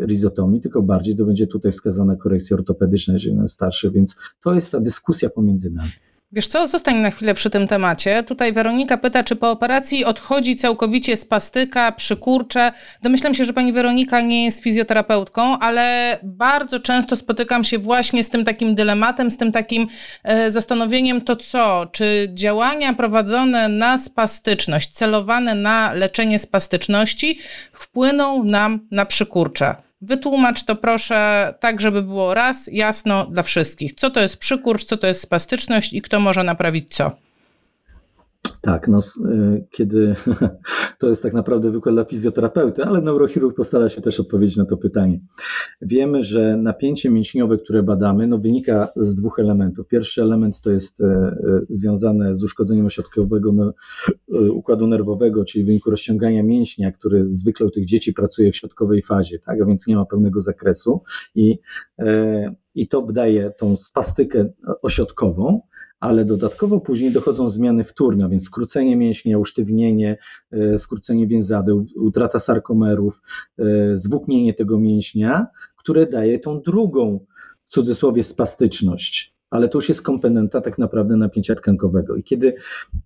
[0.05, 4.72] rizotomii, tylko bardziej to będzie tutaj wskazana korekcja ortopedyczna, jeżeli on starszy, więc to jest
[4.72, 5.91] ta dyskusja pomiędzy nami.
[6.34, 8.23] Wiesz co, zostań na chwilę przy tym temacie.
[8.23, 12.71] Tutaj Weronika pyta, czy po operacji odchodzi całkowicie spastyka, przykurcze.
[13.01, 18.29] Domyślam się, że pani Weronika nie jest fizjoterapeutką, ale bardzo często spotykam się właśnie z
[18.29, 19.88] tym takim dylematem, z tym takim
[20.23, 27.39] e, zastanowieniem, to co, czy działania prowadzone na spastyczność, celowane na leczenie spastyczności
[27.73, 29.90] wpłyną nam na przykurcze.
[30.02, 33.93] Wytłumacz to proszę tak, żeby było raz jasno dla wszystkich.
[33.93, 37.12] Co to jest przykurcz, co to jest spastyczność i kto może naprawić co?
[38.62, 40.16] Tak, no, y, kiedy
[40.99, 44.78] to jest tak naprawdę wykład dla fizjoterapeuty, ale neurochirurg postara się też odpowiedzieć na to
[44.78, 45.20] pytanie.
[45.82, 49.88] Wiemy, że napięcie mięśniowe, które badamy, no, wynika z dwóch elementów.
[49.88, 53.74] Pierwszy element to jest e, e, związane z uszkodzeniem ośrodkowego
[54.51, 59.01] układu nerwowego, czyli w wyniku rozciągania mięśnia, który zwykle u tych dzieci pracuje w środkowej
[59.01, 61.01] fazie, tak, a więc nie ma pełnego zakresu
[61.36, 61.59] i,
[62.76, 64.49] i to daje tą spastykę
[64.82, 65.62] ośrodkową
[66.02, 70.18] ale dodatkowo później dochodzą zmiany wtórne, więc skrócenie mięśnia, usztywnienie,
[70.52, 73.22] e, skrócenie więzadeł, utrata sarkomerów,
[73.60, 73.64] e,
[73.97, 75.47] zwłóknienie tego mięśnia,
[75.78, 77.26] które daje tą drugą,
[77.68, 79.36] w cudzysłowie, spastyczność.
[79.49, 82.16] Ale to już jest komponenta tak naprawdę napięcia tkankowego.
[82.16, 82.54] I kiedy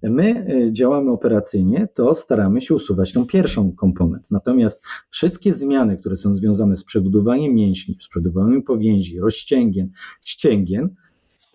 [0.03, 4.31] my e, działamy operacyjnie, to staramy się usuwać tą pierwszą komponent.
[4.31, 9.89] Natomiast wszystkie zmiany, które są związane z przebudowaniem mięśni, z przebudowaniem powięzi, rozcięgien,
[10.21, 10.95] ścięgien,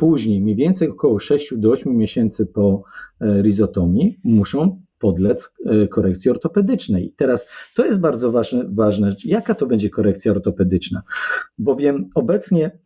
[0.00, 2.82] później, mniej więcej około 6 do 8 miesięcy po
[3.20, 7.14] e, rizotomii, muszą podlec e, korekcji ortopedycznej.
[7.16, 11.02] Teraz to jest bardzo ważne, ważne, jaka to będzie korekcja ortopedyczna,
[11.58, 12.78] bowiem obecnie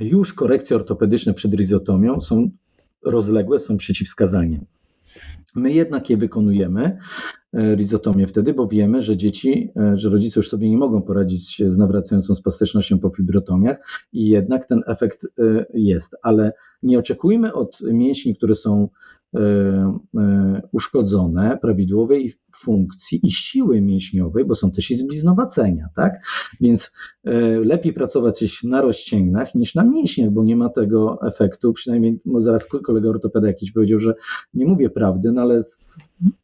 [0.00, 2.50] już korekcje ortopedyczne przed rizotomią są
[3.04, 4.64] rozległe, są przeciwwskazaniem.
[5.54, 6.98] My jednak je wykonujemy,
[7.52, 11.62] e, rizotomię wtedy, bo wiemy, że dzieci, e, że rodzice już sobie nie mogą poradzić
[11.66, 16.16] z nawracającą spastycznością po fibrotomiach i jednak ten efekt e, jest.
[16.22, 18.88] Ale nie oczekujmy od mięśni, które są
[20.72, 26.12] uszkodzone prawidłowej funkcji i siły mięśniowej, bo są też i zbliznowacenia, tak?
[26.60, 26.92] Więc
[27.24, 32.40] e, lepiej pracować na rozcięgnach niż na mięśniach, bo nie ma tego efektu, przynajmniej no
[32.40, 34.14] zaraz kolega ortopeda jakiś powiedział, że
[34.54, 35.62] nie mówię prawdy, no ale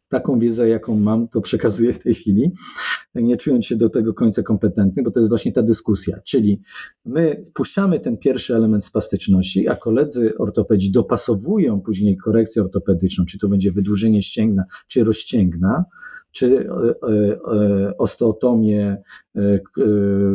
[0.09, 2.53] taką wiedzę, jaką mam, to przekazuję w tej chwili,
[3.15, 6.21] nie czując się do tego końca kompetentny, bo to jest właśnie ta dyskusja.
[6.25, 6.61] Czyli
[7.05, 13.49] my spuszczamy ten pierwszy element spastyczności, a koledzy ortopedzi dopasowują później korekcję ortopedyczną, czy to
[13.49, 15.85] będzie wydłużenie ścięgna, czy rozcięgna,
[16.33, 19.03] czy e, e, osteotomię
[19.37, 19.61] e,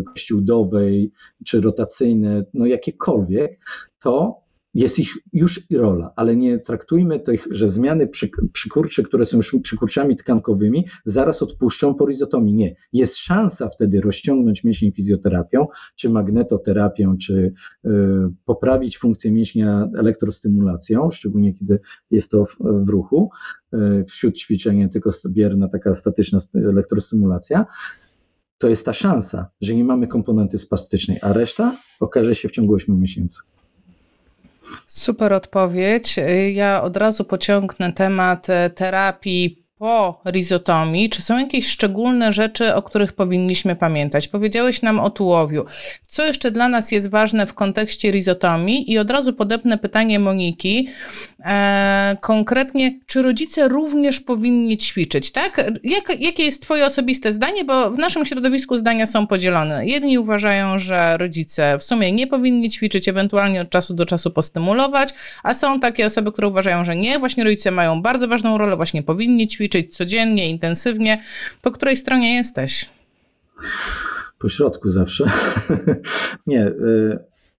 [0.03, 1.11] kości udowej,
[1.45, 3.59] czy rotacyjne, no jakiekolwiek,
[3.99, 4.41] to
[4.73, 8.09] jest ich już rola, ale nie traktujmy tych, że zmiany
[8.53, 12.53] przykurcze, które są przykurczami tkankowymi, zaraz odpuszczą porizotomii.
[12.53, 12.75] Nie.
[12.93, 17.53] Jest szansa wtedy rozciągnąć mięsień fizjoterapią, czy magnetoterapią, czy
[17.85, 17.89] y,
[18.45, 21.79] poprawić funkcję mięśnia elektrostymulacją, szczególnie kiedy
[22.11, 23.29] jest to w, w ruchu.
[23.73, 27.65] Y, wśród ćwiczeń tylko bierna taka statyczna elektrostymulacja,
[28.57, 32.73] to jest ta szansa, że nie mamy komponenty spastycznej, a reszta okaże się w ciągu
[32.73, 33.41] 8 miesięcy.
[34.87, 36.19] Super odpowiedź.
[36.53, 42.81] Ja od razu pociągnę temat e, terapii po rizotomii, czy są jakieś szczególne rzeczy, o
[42.81, 44.27] których powinniśmy pamiętać?
[44.27, 45.65] Powiedziałeś nam o tułowiu.
[46.07, 48.91] Co jeszcze dla nas jest ważne w kontekście rizotomii?
[48.91, 50.87] I od razu podepnę pytanie Moniki.
[51.45, 55.71] E, konkretnie, czy rodzice również powinni ćwiczyć, tak?
[55.83, 57.65] Jak, jakie jest twoje osobiste zdanie?
[57.65, 59.85] Bo w naszym środowisku zdania są podzielone.
[59.85, 65.13] Jedni uważają, że rodzice w sumie nie powinni ćwiczyć, ewentualnie od czasu do czasu postymulować,
[65.43, 69.03] a są takie osoby, które uważają, że nie, właśnie rodzice mają bardzo ważną rolę, właśnie
[69.03, 71.23] powinni ćwiczyć, ćwiczyć codziennie, intensywnie.
[71.61, 72.89] Po której stronie jesteś?
[74.39, 75.25] Po środku zawsze.
[76.47, 76.61] Nie.
[76.61, 76.73] E,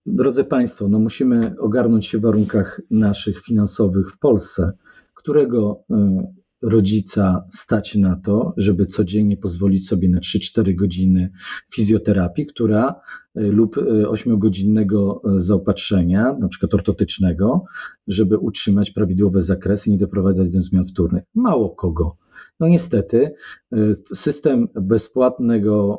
[0.07, 4.73] drodzy Państwo, no musimy ogarnąć się w warunkach naszych finansowych w Polsce.
[5.15, 6.33] Którego e,
[6.63, 11.31] rodzica stać na to, żeby codziennie pozwolić sobie na 3-4 godziny
[11.75, 12.95] fizjoterapii, która
[13.35, 17.65] e, lub 8-godzinnego zaopatrzenia, na przykład ortotycznego,
[18.07, 21.23] żeby utrzymać prawidłowe zakresy i nie doprowadzać do zmian wtórnych.
[21.35, 22.17] Mało kogo.
[22.61, 23.35] No niestety,
[23.73, 23.77] e,
[24.15, 25.99] system bezpłatnego,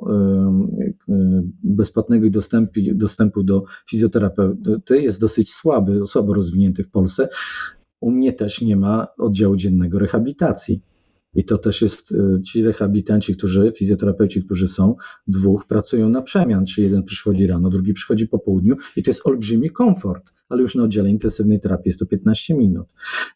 [1.09, 7.29] e, bezpłatnego dostępu, dostępu do fizjoterapeuty jest dosyć słaby, słabo rozwinięty w Polsce.
[8.03, 10.81] U mnie też nie ma oddziału dziennego rehabilitacji.
[11.35, 14.95] I to też jest e, ci rehabilitanci, którzy, fizjoterapeuci, którzy są,
[15.27, 19.27] dwóch pracują na przemian, czy jeden przychodzi rano, drugi przychodzi po południu i to jest
[19.27, 22.87] olbrzymi komfort, ale już na oddziale intensywnej terapii jest to 15 minut.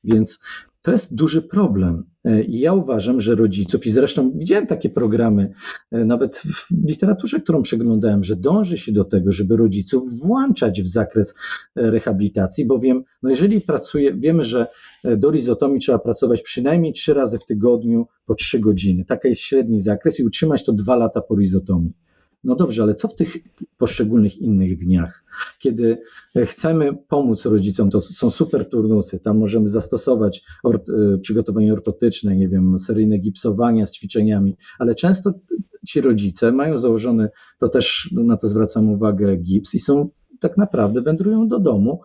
[0.03, 0.39] Więc
[0.87, 2.03] to jest duży problem.
[2.25, 5.53] E, I ja uważam, że rodziców, i zresztą widziałem takie programy,
[5.91, 10.87] e, nawet w literaturze, którą przeglądałem, że dąży się do tego, żeby rodziców włączać w
[10.87, 11.35] zakres
[11.75, 14.67] e, rehabilitacji, bowiem, no jeżeli pracuje, wiemy, że
[15.17, 19.05] do rizotomii trzeba pracować przynajmniej trzy razy w tygodniu po trzy godziny.
[19.05, 21.93] Taki jest średni zakres i utrzymać to dwa lata po rizotomii.
[22.47, 23.37] No dobrze, ale co w tych
[23.77, 25.23] poszczególnych innych dniach?
[25.59, 25.97] Kiedy
[26.45, 30.81] chcemy pomóc rodzicom, to są super turnusy, tam możemy zastosować or,
[31.15, 35.33] y, przygotowanie ortotyczne, nie wiem, seryjne gipsowania z ćwiczeniami, ale często
[35.87, 37.29] ci rodzice mają założony,
[37.59, 40.09] to też na to zwracam uwagę, gips i są
[40.39, 42.01] tak naprawdę wędrują do domu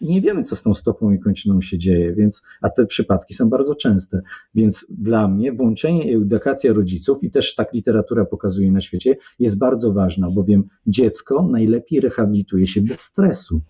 [0.00, 3.34] i nie wiemy, co z tą stopą i kończyną się dzieje, więc, a te przypadki
[3.34, 4.20] są bardzo częste.
[4.54, 9.92] Więc dla mnie włączenie edukacja rodziców, i też tak literatura pokazuje na świecie, jest bardzo
[9.92, 13.60] ważna, bowiem dziecko najlepiej rehabilituje się bez stresu.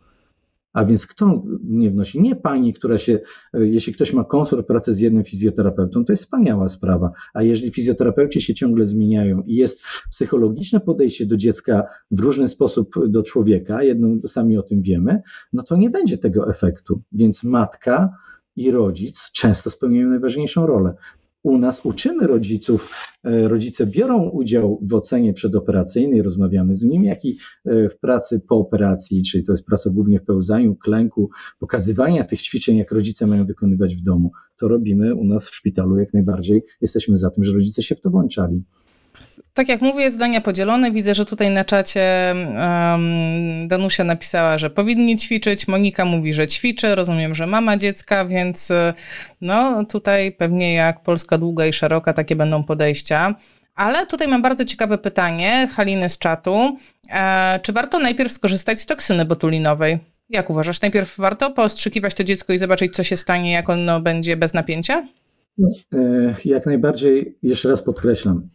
[0.73, 2.21] A więc kto nie wnosi?
[2.21, 3.21] Nie pani, która się,
[3.55, 7.13] e, jeśli ktoś ma komfort pracy z jednym fizjoterapeutą, to jest wspaniała sprawa.
[7.35, 13.09] A jeżeli fizjoterapeuci się ciągle zmieniają i jest psychologiczne podejście do dziecka w różny sposób
[13.09, 17.03] do człowieka, jedno, sami o tym wiemy, no to nie będzie tego efektu.
[17.13, 18.11] Więc matka
[18.57, 20.95] i rodzic często spełniają najważniejszą rolę
[21.43, 27.25] u nas uczymy rodziców, e, rodzice biorą udział w ocenie przedoperacyjnej, rozmawiamy z nimi, jak
[27.25, 32.25] i e, w pracy po operacji, czyli to jest praca głównie w pełzaniu, klęku, pokazywania
[32.25, 34.31] tych ćwiczeń, jak rodzice mają wykonywać w domu.
[34.57, 36.63] To robimy u nas w szpitalu jak najbardziej.
[36.81, 38.63] Jesteśmy za tym, że rodzice się w to włączali.
[39.55, 40.91] Tak jak mówię, zdania podzielone.
[40.91, 42.03] Widzę, że tutaj na czacie
[42.35, 45.69] um, Danusia napisała, że powinni ćwiczyć.
[45.69, 46.95] Monika mówi, że ćwiczy.
[46.95, 48.69] Rozumiem, że mama dziecka, więc
[49.41, 53.35] no tutaj pewnie jak Polska długa i szeroka, takie będą podejścia.
[53.75, 56.77] Ale tutaj mam bardzo ciekawe pytanie Haliny z czatu.
[57.11, 59.99] E, czy warto najpierw skorzystać z toksyny botulinowej?
[60.29, 60.81] Jak uważasz?
[60.81, 65.07] Najpierw warto poostrzykiwać to dziecko i zobaczyć, co się stanie, jak ono będzie bez napięcia?
[65.93, 68.49] E, jak najbardziej, jeszcze raz podkreślam,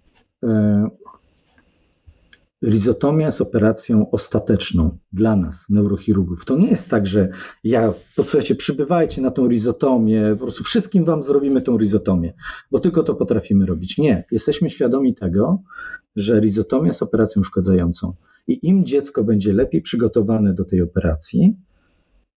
[2.64, 6.46] rizotomia jest operacją ostateczną dla nas, neurochirurgów.
[6.46, 7.30] To nie jest tak, że
[7.64, 12.34] ja, posłuchajcie, przybywajcie na tą rizotomię, po prostu wszystkim wam zrobimy tą rizotomię,
[12.72, 13.98] bo tylko to potrafimy robić.
[13.98, 15.62] Nie, jesteśmy świadomi tego,
[16.16, 18.14] że rizotomia jest operacją uszkadzającą
[18.48, 21.56] i im dziecko będzie lepiej przygotowane do tej operacji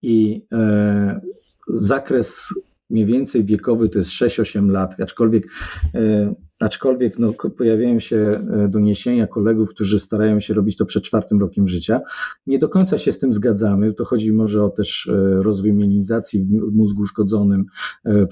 [0.03, 1.21] i e,
[1.69, 2.55] zakres
[2.91, 5.49] mniej więcej wiekowy to jest 6-8 lat, aczkolwiek
[5.95, 11.41] e, aczkolwiek no, pojawiają się e, doniesienia kolegów, którzy starają się robić to przed czwartym
[11.41, 12.01] rokiem życia.
[12.47, 13.93] Nie do końca się z tym zgadzamy.
[13.93, 17.65] To chodzi może o też e, rozwój mielinizacji w mózgu uszkodzonym,
[18.07, 18.27] e,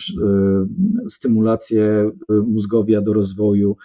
[1.08, 3.76] stymulację mózgowia do rozwoju,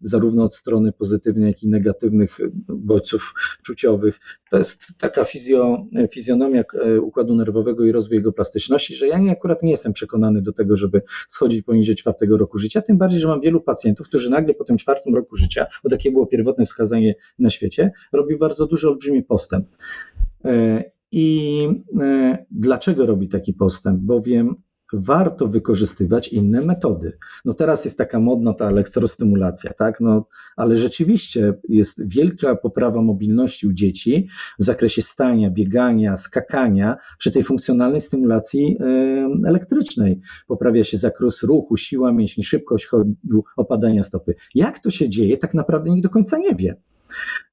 [0.00, 2.38] zarówno od strony pozytywnej, jak i negatywnych
[2.68, 4.20] bodźców czuciowych.
[4.50, 6.64] To jest taka fizjo, fizjonomia
[7.02, 10.76] układu nerwowego i rozwój jego plastyczności, że ja nie, akurat nie jestem przekonany do tego,
[10.76, 14.64] żeby schodzić poniżej czwartego roku życia, tym bardziej, że mam wielu pacjentów, którzy nagle po
[14.64, 19.22] tym czwartym roku życia, bo takie było pierwotne wskazanie na świecie, robi bardzo duży, olbrzymi
[19.22, 19.68] postęp.
[20.44, 21.68] E, I
[22.00, 24.00] e, dlaczego robi taki postęp?
[24.00, 24.54] Bowiem
[24.92, 27.18] warto wykorzystywać inne metody.
[27.44, 30.00] No teraz jest taka modna ta elektrostymulacja, tak?
[30.00, 30.26] No,
[30.56, 34.28] ale rzeczywiście jest wielka poprawa mobilności u dzieci
[34.58, 38.78] w zakresie stania, biegania, skakania przy tej funkcjonalnej stymulacji
[39.46, 40.20] elektrycznej.
[40.46, 44.34] Poprawia się zakres ruchu, siła mięśni, szybkość chodu, opadania stopy.
[44.54, 46.76] Jak to się dzieje, tak naprawdę nikt do końca nie wie.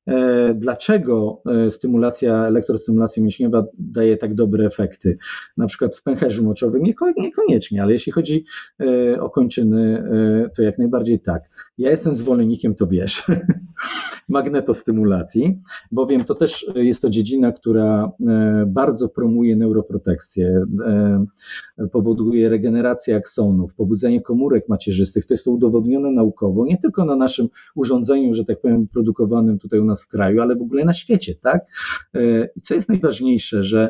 [0.08, 5.18] E, dlaczego e, stymulacja, elektrostymulacja mięśniowa daje tak dobre efekty.
[5.58, 6.84] Na przykład w pęcherzu moczowym
[7.18, 8.46] niekoniecznie, ale jeśli chodzi
[8.80, 10.04] e, o kończyny,
[10.56, 11.44] to jak najbardziej tak.
[11.78, 13.24] Ja jestem zwolennikiem, to wiesz,
[14.30, 18.12] magnetostymulacji, bowiem to też jest to dziedzina, która
[18.68, 20.66] bardzo promuje neuroprotekcję,
[21.92, 25.26] powoduje regenerację aksonów, pobudzenie komórek macierzystych.
[25.26, 29.80] To jest to udowodnione naukowo, nie tylko na naszym urządzeniu, że tak powiem, produkowanym tutaj
[29.80, 31.66] u nas nas w kraju, ale w ogóle na świecie, tak?
[32.16, 33.90] E, I co jest najważniejsze, że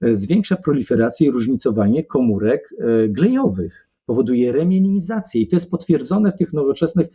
[0.00, 6.36] e, zwiększa proliferację i różnicowanie komórek e, glejowych powoduje remielinizację i to jest potwierdzone w
[6.36, 7.06] tych nowoczesnych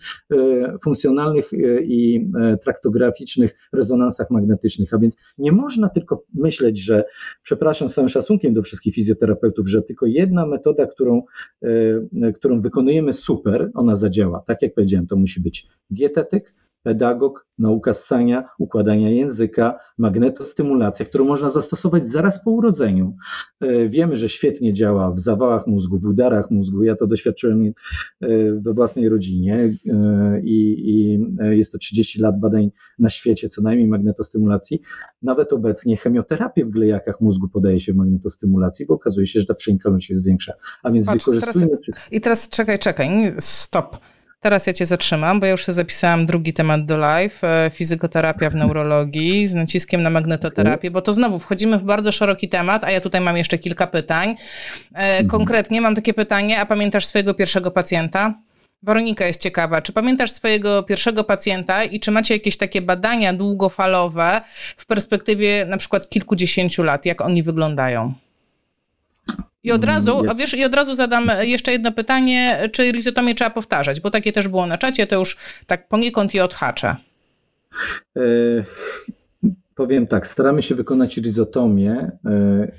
[0.84, 1.50] funkcjonalnych
[1.84, 2.30] i
[2.62, 4.94] traktograficznych rezonansach magnetycznych.
[4.94, 7.04] A więc nie można tylko myśleć, że,
[7.44, 11.22] przepraszam z całym szacunkiem do wszystkich fizjoterapeutów, że tylko jedna metoda, którą,
[12.36, 14.44] którą wykonujemy super, ona zadziała.
[14.48, 16.54] Tak jak powiedziałem, to musi być dietetyk,
[16.86, 23.16] pedagog, nauka ssania, układania języka, magnetostymulacja, którą można zastosować zaraz po urodzeniu.
[23.62, 26.84] E, wiemy, że świetnie działa w zawałach mózgu, w udarach mózgu.
[26.84, 27.72] Ja to doświadczyłem e,
[28.54, 31.20] we własnej rodzinie e, i, i
[31.58, 34.82] jest to 30 lat badań na świecie, co najmniej magnetostymulacji.
[35.22, 39.54] Nawet obecnie chemioterapię w glejakach mózgu podaje się w magnetostymulacji, bo okazuje się, że ta
[39.54, 40.54] przenikalność jest większa.
[40.84, 41.72] A więc Patrz, wykorzystujemy...
[41.72, 43.10] Teraz, I teraz czekaj, czekaj,
[43.40, 43.98] stop
[44.46, 48.56] Teraz ja cię zatrzymam, bo ja już zapisałam drugi temat do live, e, fizykoterapia w
[48.56, 53.02] neurologii z naciskiem na magnetoterapię, bo to znowu wchodzimy w bardzo szeroki temat, a ja
[53.02, 54.30] tutaj mam jeszcze kilka pytań.
[54.30, 54.36] E,
[54.96, 55.28] mhm.
[55.28, 58.34] Konkretnie mam takie pytanie, a pamiętasz swojego pierwszego pacjenta?
[58.84, 64.42] Weronika jest ciekawa, czy pamiętasz swojego pierwszego pacjenta i czy macie jakieś takie badania długofalowe
[64.78, 68.14] w perspektywie na przykład kilkudziesięciu lat, jak oni wyglądają?
[69.66, 73.50] I od razu, a wiesz, i od razu zadam jeszcze jedno pytanie, czy rizotomię trzeba
[73.50, 75.38] powtarzać, bo takie też było na czacie, to już
[75.68, 76.96] tak poniekąd je odhaczę.
[79.76, 82.72] Powiem tak, staramy się wykonać rizotomię, e,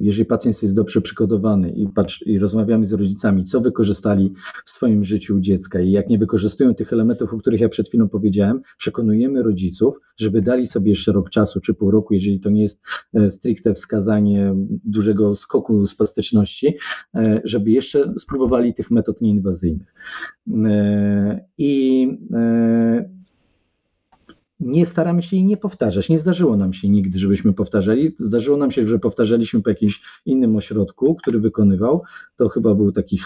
[0.00, 4.34] jeżeli pacjent jest dobrze przygotowany i, patrz, i rozmawiamy z rodzicami, co wykorzystali
[4.64, 8.08] w swoim życiu dziecka i jak nie wykorzystują tych elementów, o których ja przed chwilą
[8.08, 12.62] powiedziałem, przekonujemy rodziców, żeby dali sobie jeszcze rok czasu czy pół roku, jeżeli to nie
[12.62, 12.82] jest
[13.14, 16.76] e, stricte wskazanie dużego skoku spastyczności,
[17.14, 19.94] e, żeby jeszcze spróbowali tych metod nieinwazyjnych.
[21.58, 22.08] I
[24.62, 26.08] nie staramy się jej nie powtarzać.
[26.08, 28.16] Nie zdarzyło nam się nigdy, żebyśmy powtarzali.
[28.18, 32.02] Zdarzyło nam się, że powtarzaliśmy po jakimś innym ośrodku, który wykonywał.
[32.36, 33.24] To chyba był takich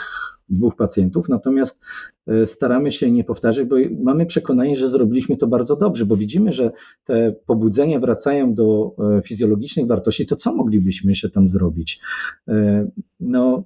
[0.49, 1.81] dwóch pacjentów, natomiast
[2.27, 6.53] e, staramy się nie powtarzać, bo mamy przekonanie, że zrobiliśmy to bardzo dobrze, bo widzimy,
[6.53, 6.71] że
[7.05, 12.01] te pobudzenia wracają do e, fizjologicznych wartości, to co moglibyśmy jeszcze tam zrobić?
[12.49, 12.87] E,
[13.21, 13.65] no,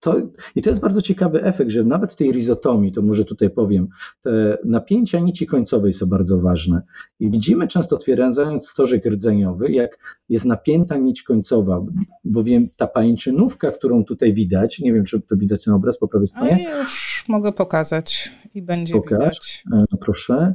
[0.00, 0.16] to,
[0.56, 3.88] I to jest bardzo ciekawy efekt, że nawet w tej rizotomii, to może tutaj powiem,
[4.22, 6.82] te napięcia nici końcowej są bardzo ważne.
[7.20, 9.98] I widzimy często otwierając stożek rdzeniowy, jak
[10.28, 11.84] jest napięta nić końcowa,
[12.24, 16.28] bowiem ta pańczynówka, którą tutaj widać, nie wiem, czy to widać na obraz po prawej
[16.28, 16.74] stronie.
[16.74, 19.64] A już mogę pokazać i będzie Pokaż, widać.
[19.92, 20.54] E, proszę.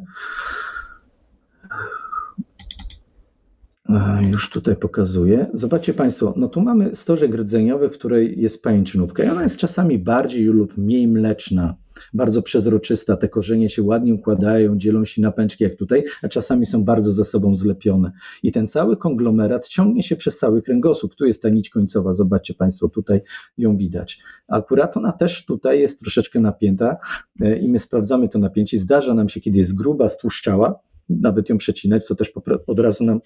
[4.31, 5.47] Już tutaj pokazuję.
[5.53, 9.99] Zobaczcie Państwo, no tu mamy stożek rdzeniowy, w której jest pajęczynówka i ona jest czasami
[9.99, 11.75] bardziej lub mniej mleczna,
[12.13, 13.17] bardzo przezroczysta.
[13.17, 17.11] Te korzenie się ładnie układają, dzielą się na pęczki jak tutaj, a czasami są bardzo
[17.11, 18.11] ze sobą zlepione.
[18.43, 21.15] I ten cały konglomerat ciągnie się przez cały kręgosłup.
[21.15, 23.21] Tu jest ta nić końcowa, zobaczcie Państwo, tutaj
[23.57, 24.19] ją widać.
[24.47, 26.97] Akurat ona też tutaj jest troszeczkę napięta
[27.41, 28.79] e, i my sprawdzamy to napięcie.
[28.79, 30.79] Zdarza nam się, kiedy jest gruba, stłuszczała,
[31.09, 32.33] nawet ją przecinać, co też
[32.67, 33.19] od razu nam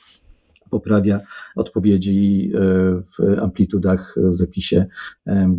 [0.70, 1.20] poprawia
[1.56, 2.60] odpowiedzi e,
[3.18, 4.86] w amplitudach w zapisie.
[5.28, 5.56] E,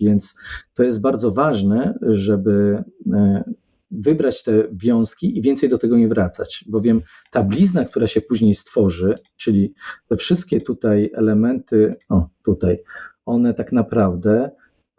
[0.00, 0.34] więc
[0.74, 3.44] to jest bardzo ważne, żeby e,
[3.90, 7.00] wybrać te wiązki i więcej do tego nie wracać, bowiem
[7.30, 9.74] ta blizna, która się później stworzy, czyli
[10.08, 12.78] te wszystkie tutaj elementy, o tutaj,
[13.26, 14.50] one tak naprawdę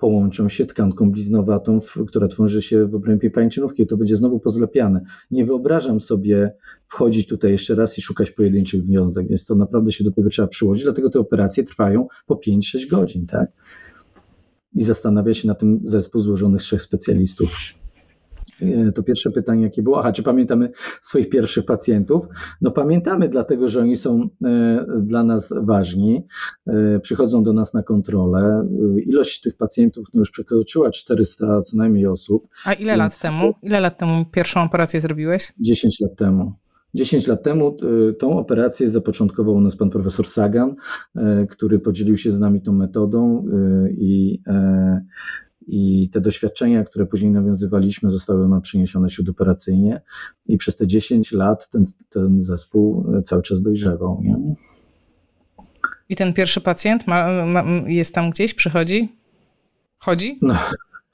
[0.06, 3.88] połączą się tkanką bliznowatą, która tworzy się w obrębie pańczynówki.
[3.88, 5.02] To będzie znowu pozlepiane.
[5.32, 6.54] Nie wyobrażam sobie
[6.88, 10.48] wchodzić tutaj jeszcze raz i szukać pojedynczych wiązek, więc to naprawdę się do tego trzeba
[10.48, 13.52] przyłożyć, dlatego te operacje trwają po 5-6 godzin, tak?
[14.76, 17.50] I zastanawia się na tym zespół złożonych z trzech specjalistów.
[18.62, 22.26] E, to pierwsze pytanie, jakie było, aha, czy pamiętamy swoich pierwszych pacjentów?
[22.62, 26.26] No pamiętamy, dlatego że oni są e, dla nas ważni,
[26.68, 28.68] e, przychodzą do nas na kontrolę.
[29.06, 32.48] Ilość tych pacjentów no już przekroczyła 400 co najmniej osób.
[32.66, 33.54] A ile lat temu?
[33.64, 35.54] Ile lat temu pierwszą operację zrobiłeś?
[35.60, 36.54] 10 lat temu.
[36.94, 37.78] 10 lat temu
[38.20, 40.76] tą operację zapoczątkował u nas pan profesor Sagan,
[41.50, 43.46] który podzielił się z nami tą metodą
[43.92, 44.40] i
[45.68, 50.02] i te doświadczenia, które później nawiązywaliśmy, zostały nam przeniesione śródoperacyjnie
[50.46, 54.22] i przez te 10 lat ten, ten zespół cały czas dojrzewał.
[54.24, 54.56] Nie?
[56.10, 59.16] I ten pierwszy pacjent ma, ma, jest tam gdzieś, przychodzi?
[59.98, 60.40] Chodzi?
[60.42, 60.56] No,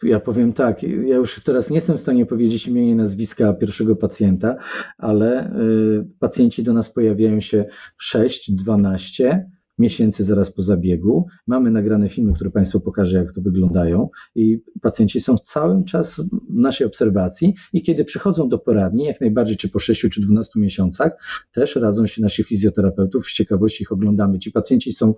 [0.04, 3.96] ja powiem tak, ja już teraz nie jestem w stanie powiedzieć imienia i nazwiska pierwszego
[3.96, 4.56] pacjenta,
[4.98, 7.66] ale y, pacjenci do nas pojawiają się
[7.98, 9.50] 6, 12
[9.82, 11.26] miesięcy zaraz po zabiegu.
[11.48, 16.20] Mamy nagrane filmy, które Państwu pokażę, jak to wyglądają i pacjenci są cały czas
[16.50, 20.60] w naszej obserwacji i kiedy przychodzą do poradni, jak najbardziej czy po 6 czy 12
[20.60, 21.12] miesiącach,
[21.52, 24.40] też radzą się nasi fizjoterapeutów, z ciekawości ich oglądamy.
[24.40, 25.14] Ci pacjenci są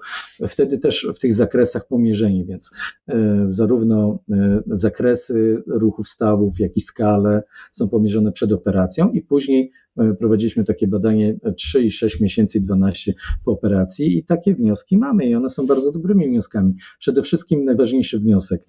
[0.47, 2.71] wtedy też w tych zakresach pomierzeni, więc
[3.07, 9.71] e, zarówno e, zakresy ruchów stawów, jak i skale są pomierzone przed operacją i później
[10.19, 13.13] prowadziliśmy takie badanie 3 i 6 miesięcy i 12
[13.45, 16.73] po operacji i takie wnioski mamy i one są bardzo dobrymi wnioskami.
[16.99, 18.65] Przede wszystkim najważniejszy wniosek.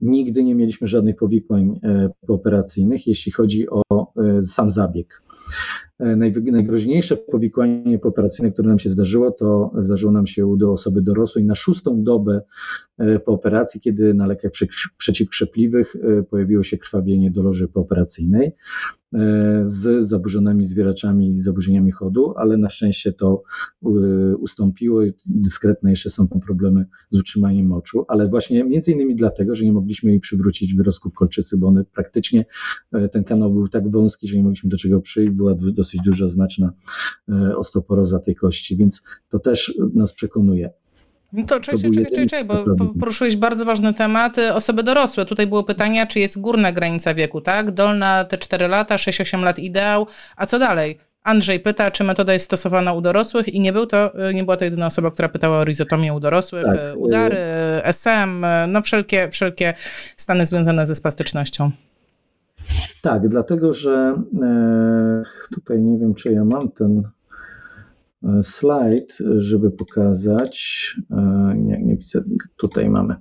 [0.00, 3.82] Nigdy nie mieliśmy żadnych powikłań e, pooperacyjnych, jeśli chodzi o
[4.16, 5.22] e, sam zabieg.
[5.98, 11.54] Najgroźniejsze powikłanie pooperacyjne, które nam się zdarzyło, to zdarzyło nam się do osoby dorosłej na
[11.54, 12.40] szóstą dobę
[13.24, 14.52] po operacji, kiedy na lekach
[14.98, 15.96] przeciwkrzepliwych
[16.30, 18.52] pojawiło się krwawienie do loży pooperacyjnej.
[19.14, 23.42] E, z zaburzonymi zwieraczami i zaburzeniami chodu, ale na szczęście to
[23.84, 23.88] e,
[24.36, 29.54] ustąpiło i dyskretne jeszcze są tam problemy z utrzymaniem moczu, ale właśnie między innymi dlatego,
[29.54, 32.44] że nie mogliśmy jej przywrócić wyrostków kolczycy, bo one praktycznie,
[32.92, 36.28] e, ten kanał był tak wąski, że nie mogliśmy do czego przyjść, była dosyć duża,
[36.28, 36.72] znaczna
[37.56, 40.70] osteoporoza tej kości, więc to też nas przekonuje.
[41.32, 44.36] No to czekaj, czekaj, czekaj, czekaj, bo poruszyłeś bardzo ważny temat.
[44.54, 45.24] Osoby dorosłe.
[45.24, 47.70] Tutaj było pytanie, czy jest górna granica wieku, tak?
[47.70, 50.06] Dolna te 4 lata, 6-8 lat ideał.
[50.36, 50.98] A co dalej?
[51.22, 54.64] Andrzej pyta, czy metoda jest stosowana u dorosłych i nie, był to, nie była to
[54.64, 56.76] jedyna osoba, która pytała o rizotomię u dorosłych, tak.
[56.76, 57.38] E, udary,
[57.84, 59.74] SM, e, no wszelkie, wszelkie
[60.16, 61.70] stany związane ze spastycznością.
[63.02, 65.22] Tak, dlatego że e,
[65.54, 67.02] tutaj nie wiem, czy ja mam ten
[68.26, 70.96] E, slajd, żeby pokazać.
[71.10, 72.22] E, nie, nie widzę,
[72.56, 73.16] tutaj mamy.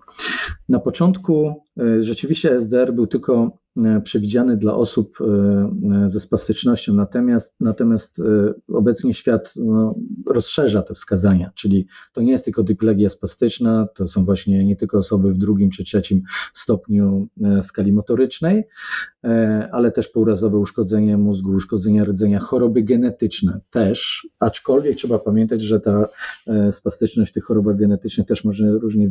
[0.69, 1.63] Na początku
[2.01, 5.25] rzeczywiście SDR był tylko E, przewidziany dla osób e,
[6.05, 8.21] e, ze spastycznością, natomiast, natomiast
[8.67, 9.95] obecnie świat no,
[10.25, 14.97] rozszerza te wskazania, czyli to nie jest tylko diplegia spastyczna, to są właśnie nie tylko
[14.97, 16.21] osoby w drugim czy trzecim
[16.53, 17.27] stopniu
[17.61, 18.63] skali motorycznej,
[19.71, 26.07] ale też półrazowe uszkodzenie mózgu, uszkodzenia rdzenia, choroby genetyczne też, aczkolwiek trzeba pamiętać, że ta
[26.71, 29.09] spastyczność w tych chorobach genetycznych też może różnie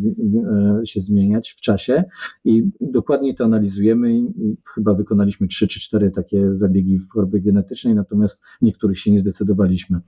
[0.85, 2.05] się zmieniać w czasie
[2.45, 7.95] i dokładnie to analizujemy i chyba wykonaliśmy trzy czy cztery takie zabiegi w chorobie genetycznej,
[7.95, 10.01] natomiast niektórych się nie zdecydowaliśmy.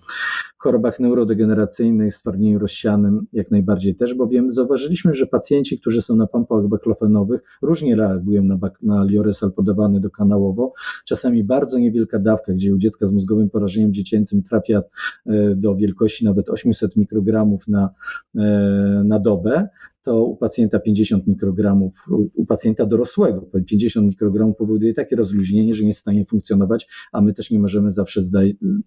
[0.58, 6.26] W chorobach neurodegeneracyjnych, stwardnieniu rozsianym jak najbardziej też, bowiem zauważyliśmy, że pacjenci, którzy są na
[6.26, 10.72] pompach baklofenowych, różnie reagują na, na lioresal podawany dokanałowo.
[11.04, 14.82] Czasami bardzo niewielka dawka, gdzie u dziecka z mózgowym porażeniem dziecięcym trafia
[15.26, 17.90] e, do wielkości nawet 800 mikrogramów na,
[18.36, 19.68] e, na dobę,
[20.06, 25.88] to u pacjenta 50 mikrogramów, u pacjenta dorosłego 50 mikrogramów powoduje takie rozluźnienie, że nie
[25.88, 28.20] jest w stanie funkcjonować, a my też nie możemy zawsze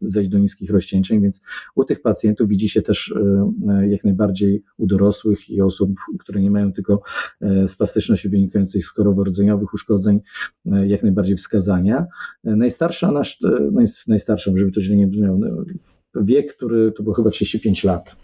[0.01, 1.41] zejść do niskich rozcieńczeń, więc
[1.75, 3.13] u tych pacjentów widzi się też
[3.67, 7.01] e, jak najbardziej u dorosłych i osób, które nie mają tylko
[7.41, 10.19] e, spastyczności wynikających z choroborodzeniowych uszkodzeń,
[10.65, 12.05] e, jak najbardziej wskazania.
[12.43, 13.39] Najstarsza nasz,
[14.07, 15.39] najstarsza, żeby to źle nie brzmiało,
[16.15, 18.15] wiek, który to było chyba 35 lat.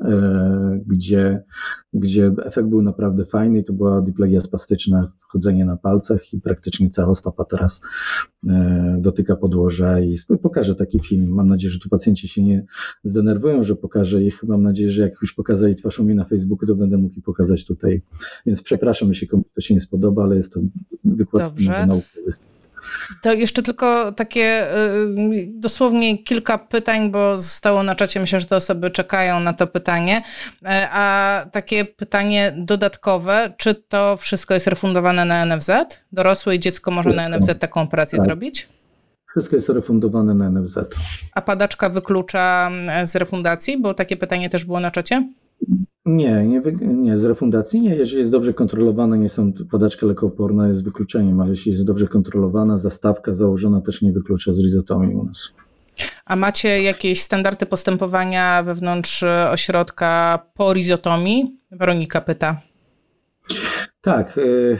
[0.00, 1.42] E, gdzie,
[1.94, 6.90] gdzie efekt był naprawdę fajny i to była diplegia spastyczna, chodzenie na palcach i praktycznie
[6.90, 7.82] cała stopa teraz
[8.48, 11.28] e, dotyka podłoża i pokażę taki film.
[11.28, 12.64] Mam nadzieję, że tu pacjenci się nie
[13.04, 14.42] zdenerwują, że pokażę ich.
[14.42, 17.64] Mam nadzieję, że jak już pokazali twarz u mnie na Facebooku, to będę mógł pokazać
[17.64, 18.02] tutaj.
[18.46, 20.60] Więc przepraszam, jeśli komuś to się nie spodoba, ale jest to
[21.04, 21.54] wykład
[21.86, 22.51] naukowy.
[23.22, 28.20] To jeszcze tylko takie y, dosłownie kilka pytań, bo zostało na czacie.
[28.20, 30.22] Myślę, że te osoby czekają na to pytanie.
[30.64, 35.70] E, a takie pytanie dodatkowe, czy to wszystko jest refundowane na NFZ?
[36.12, 37.28] Dorosłe i dziecko może wszystko.
[37.28, 38.26] na NFZ taką operację tak.
[38.26, 38.68] zrobić?
[39.30, 40.78] Wszystko jest refundowane na NFZ.
[41.34, 42.70] A padaczka wyklucza
[43.04, 43.80] z refundacji?
[43.80, 45.28] Bo takie pytanie też było na czacie?
[46.06, 47.94] Nie, nie, nie, z refundacji nie.
[47.94, 52.78] Jeżeli jest dobrze kontrolowana, nie są podaczka lekooporna jest wykluczeniem, ale jeśli jest dobrze kontrolowana,
[52.78, 55.54] zastawka założona też nie wyklucza z rizotomii u nas.
[56.24, 61.56] A macie jakieś standardy postępowania wewnątrz ośrodka po rizotomii?
[61.70, 62.60] Weronika pyta.
[64.00, 64.38] Tak.
[64.38, 64.78] Y,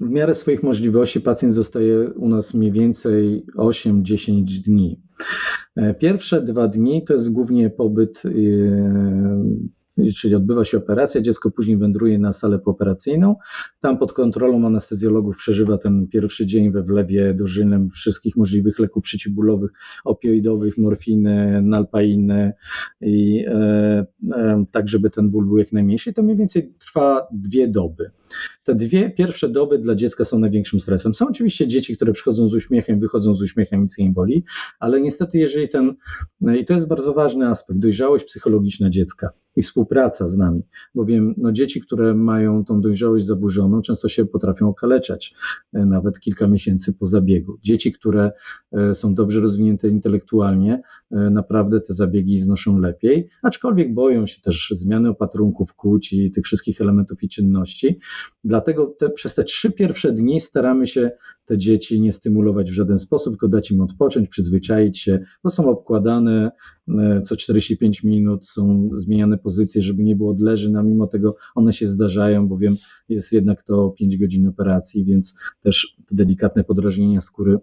[0.00, 5.00] w miarę swoich możliwości pacjent zostaje u nas mniej więcej 8-10 dni.
[5.76, 8.30] E, pierwsze dwa dni to jest głównie pobyt y,
[10.16, 13.36] czyli odbywa się operacja, dziecko później wędruje na salę pooperacyjną.
[13.80, 19.70] Tam pod kontrolą anestezjologów przeżywa ten pierwszy dzień we wlewie dożylnym wszystkich możliwych leków przeciwbólowych,
[20.04, 22.52] opioidowych, morfiny, nalpainy
[23.00, 26.12] i e, e, tak, żeby ten ból był jak najmniejszy.
[26.12, 28.10] To mniej więcej trwa dwie doby.
[28.64, 31.14] Te dwie pierwsze doby dla dziecka są największym stresem.
[31.14, 34.44] Są oczywiście dzieci, które przychodzą z uśmiechem, wychodzą z uśmiechem, nic nie boli,
[34.78, 35.94] ale niestety jeżeli ten,
[36.60, 40.62] i to jest bardzo ważny aspekt, dojrzałość psychologiczna dziecka i współpraca z nami,
[40.94, 45.34] bowiem no, dzieci, które mają tą dojrzałość zaburzoną, często się potrafią okaleczać
[45.72, 47.58] e, nawet kilka miesięcy po zabiegu.
[47.62, 48.32] Dzieci, które
[48.72, 54.72] e, są dobrze rozwinięte intelektualnie, e, naprawdę te zabiegi znoszą lepiej, aczkolwiek boją się też
[54.76, 57.98] zmiany opatrunków, kłóci, tych wszystkich elementów i czynności.
[58.44, 61.10] Dlatego te, przez te trzy pierwsze dni staramy się
[61.44, 65.68] te dzieci nie stymulować w żaden sposób, tylko dać im odpocząć, przyzwyczaić się, bo są
[65.68, 66.50] obkładane
[67.24, 71.86] co 45 minut, są zmieniane pozycje, żeby nie było odleży, a mimo tego one się
[71.86, 72.76] zdarzają, bowiem
[73.08, 77.58] jest jednak to 5 godzin operacji, więc też te delikatne podrażnienia skóry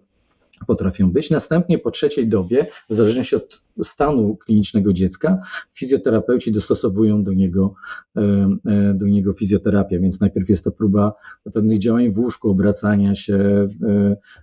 [0.66, 1.30] potrafią być.
[1.30, 5.38] Następnie po trzeciej dobie, w zależności od stanu klinicznego dziecka,
[5.74, 7.74] fizjoterapeuci dostosowują do niego,
[8.16, 8.20] e,
[8.66, 11.12] e, do niego fizjoterapię, więc najpierw jest to próba
[11.54, 13.66] pewnych działań w łóżku, obracania się,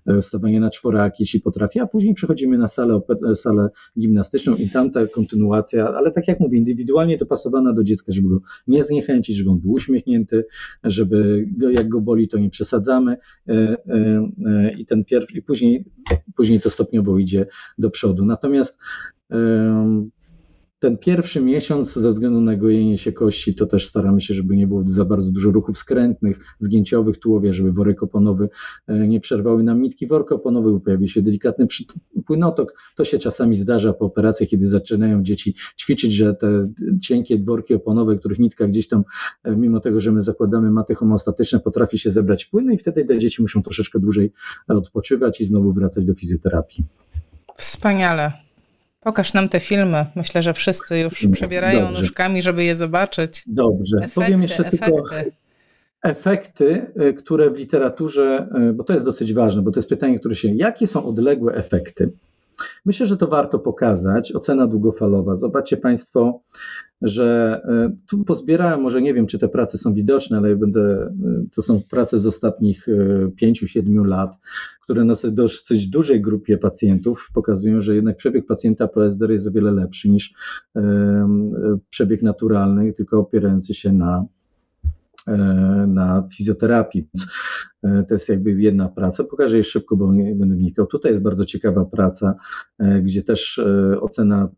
[0.08, 3.02] e, stawania na czworaki, jeśli potrafi, a później przechodzimy na salę,
[3.36, 8.30] salę gimnastyczną i tam ta kontynuacja, ale tak jak mówię, indywidualnie dopasowana do dziecka, żeby
[8.30, 10.46] go nie zniechęcić, żeby on był uśmiechnięty,
[10.84, 13.18] żeby go, jak go boli, to nie przesadzamy
[14.78, 15.86] i ten pierwszy, i później
[16.36, 17.46] później to stopniowo idzie
[17.78, 18.26] do przodu.
[18.26, 18.80] Natomiast
[20.86, 24.68] ten pierwszy miesiąc ze względu na gojenie się kości, to też staramy się, żeby nie
[24.68, 28.50] było za bardzo dużo ruchów skrętnych, zgięciowych tułowia, żeby worek oponowy
[28.88, 31.68] e, nie przerwały nam nitki worka oponowego, pojawi się delikatny
[32.26, 32.74] płynotok.
[32.96, 36.72] To się czasami zdarza po operacji, kiedy zaczynają dzieci ćwiczyć, że te
[37.02, 39.04] cienkie worki oponowe, których nitka gdzieś tam,
[39.44, 43.18] e, mimo tego, że my zakładamy maty homostatyczne, potrafi się zebrać płyny i wtedy te
[43.18, 44.32] dzieci muszą troszeczkę dłużej
[44.68, 46.86] odpoczywać i znowu wracać do fizjoterapii.
[47.56, 48.45] Wspaniale.
[49.06, 50.06] Pokaż nam te filmy.
[50.16, 52.02] Myślę, że wszyscy już przebierają Dobrze.
[52.02, 53.44] nóżkami, żeby je zobaczyć.
[53.48, 53.98] Dobrze.
[53.98, 54.86] Efekty, Powiem jeszcze efekty.
[54.86, 55.16] tylko
[56.04, 60.20] efekty, y, które w literaturze, y, bo to jest dosyć ważne, bo to jest pytanie,
[60.20, 62.12] które się, jakie są odległe efekty?
[62.86, 64.32] Myślę, że to warto pokazać.
[64.36, 65.36] Ocena długofalowa.
[65.36, 66.40] Zobaczcie Państwo,
[67.02, 71.14] że y, tu pozbierałem, może nie wiem, czy te prace są widoczne, ale będę,
[71.56, 72.88] to są prace z ostatnich
[73.42, 74.32] 5-7 lat,
[74.84, 79.52] które na dosyć dużej grupie pacjentów pokazują, że jednak przebieg pacjenta po SDR jest o
[79.52, 80.34] wiele lepszy niż
[81.90, 84.26] przebieg naturalny, tylko opierający się na
[85.28, 85.36] e,
[85.88, 87.08] na fizjoterapii.
[87.84, 89.24] E, to jest jakby jedna praca.
[89.24, 90.88] Pokażę je szybko, bo nie będę wnikał.
[90.88, 92.36] Tutaj jest bardzo ciekawa praca,
[92.80, 93.62] e, gdzie też
[94.02, 94.50] ocena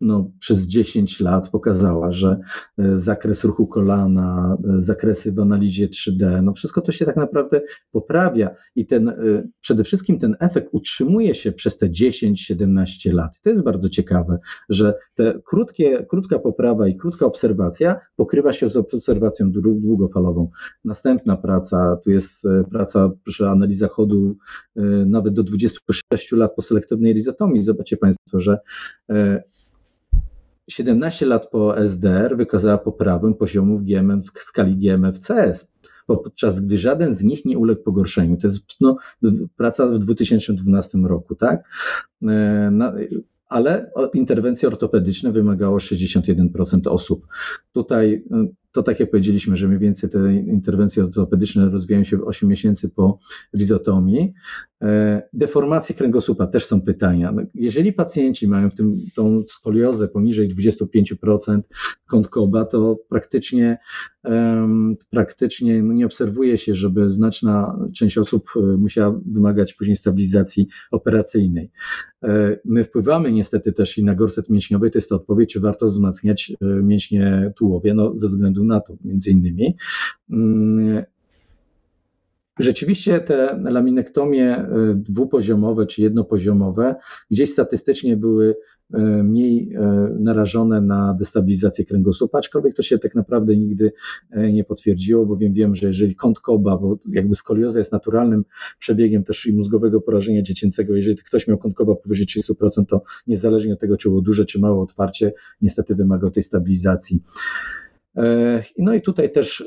[0.00, 2.40] no, przez 10 lat pokazała, że
[2.78, 7.60] e, zakres ruchu kolana, e, zakresy w analizie 3D, no wszystko to się tak naprawdę
[7.92, 9.14] poprawia i ten, e,
[9.60, 13.40] przede wszystkim ten efekt utrzymuje się przez te 10-17 lat.
[13.42, 14.38] To jest bardzo ciekawe,
[14.68, 20.50] że te krótkie, krótka poprawa i krótka obserwacja pokrywa się z obserwacją długofalową.
[20.84, 24.36] Następna praca, tu jest praca przy analizie chodu
[25.06, 27.62] nawet do 26 lat po selektywnej rizotomii.
[27.62, 28.58] Zobaczcie Państwo, że
[30.70, 35.72] 17 lat po SDR wykazała poprawę poziomów GMM, skali GMF-CS,
[36.06, 38.36] podczas gdy żaden z nich nie uległ pogorszeniu.
[38.36, 38.96] To jest no,
[39.56, 41.62] praca w 2012 roku, tak?
[42.22, 42.92] E, na,
[43.48, 47.26] ale interwencje ortopedyczne wymagało 61% osób.
[47.72, 52.48] Tutaj e, to tak jak powiedzieliśmy, że mniej więcej te interwencje ortopedyczne rozwijają się 8
[52.48, 53.18] miesięcy po
[53.54, 54.32] lizotomii.
[54.82, 57.32] E, deformacje kręgosłupa też są pytania.
[57.32, 61.60] No, jeżeli pacjenci mają w tym tą skoliozę poniżej 25%
[62.06, 63.78] kąt Koba, to praktycznie,
[65.10, 71.70] praktycznie no nie obserwuje się, żeby znaczna część osób e, musiała wymagać później stabilizacji operacyjnej.
[72.22, 75.86] E, my wpływamy niestety też i na gorset mięśniowy, to jest to odpowiedź, czy warto
[75.86, 79.76] wzmacniać mięśnie tułowia, no ze względu na to między innymi.
[80.30, 81.02] Mm,
[82.58, 86.94] Rzeczywiście te laminektomie dwupoziomowe czy jednopoziomowe
[87.30, 88.56] gdzieś statystycznie były
[88.94, 89.80] E, mniej e,
[90.18, 93.92] narażone na destabilizację kręgosłupa, aczkolwiek to się tak naprawdę nigdy
[94.30, 98.44] e, nie potwierdziło, bowiem wiem, że jeżeli kąt Koba, bo jakby skolioza jest naturalnym
[98.78, 103.72] przebiegiem też i mózgowego porażenia dziecięcego, jeżeli ktoś miał kąt Koba powyżej 30%, to niezależnie
[103.72, 105.32] od tego, czy było duże, czy małe otwarcie,
[105.62, 107.22] niestety wymaga tej stabilizacji.
[108.16, 109.64] E, no i tutaj też e,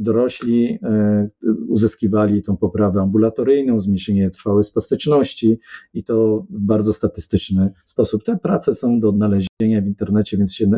[0.00, 1.28] dorośli e,
[1.68, 5.58] uzyskiwali tą poprawę ambulatoryjną, zmniejszenie trwałej spastyczności
[5.94, 8.24] i to w bardzo statystyczny sposób.
[8.24, 10.70] Te prace są do odnalezienia w internecie, więc się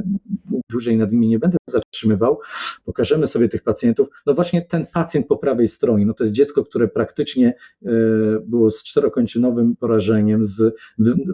[0.70, 2.38] dłużej nad nimi nie będę zatrzymywał.
[2.84, 4.08] Pokażemy sobie tych pacjentów.
[4.26, 7.54] No właśnie ten pacjent po prawej stronie, no to jest dziecko, które praktycznie
[8.46, 10.74] było z czterokończynowym porażeniem, z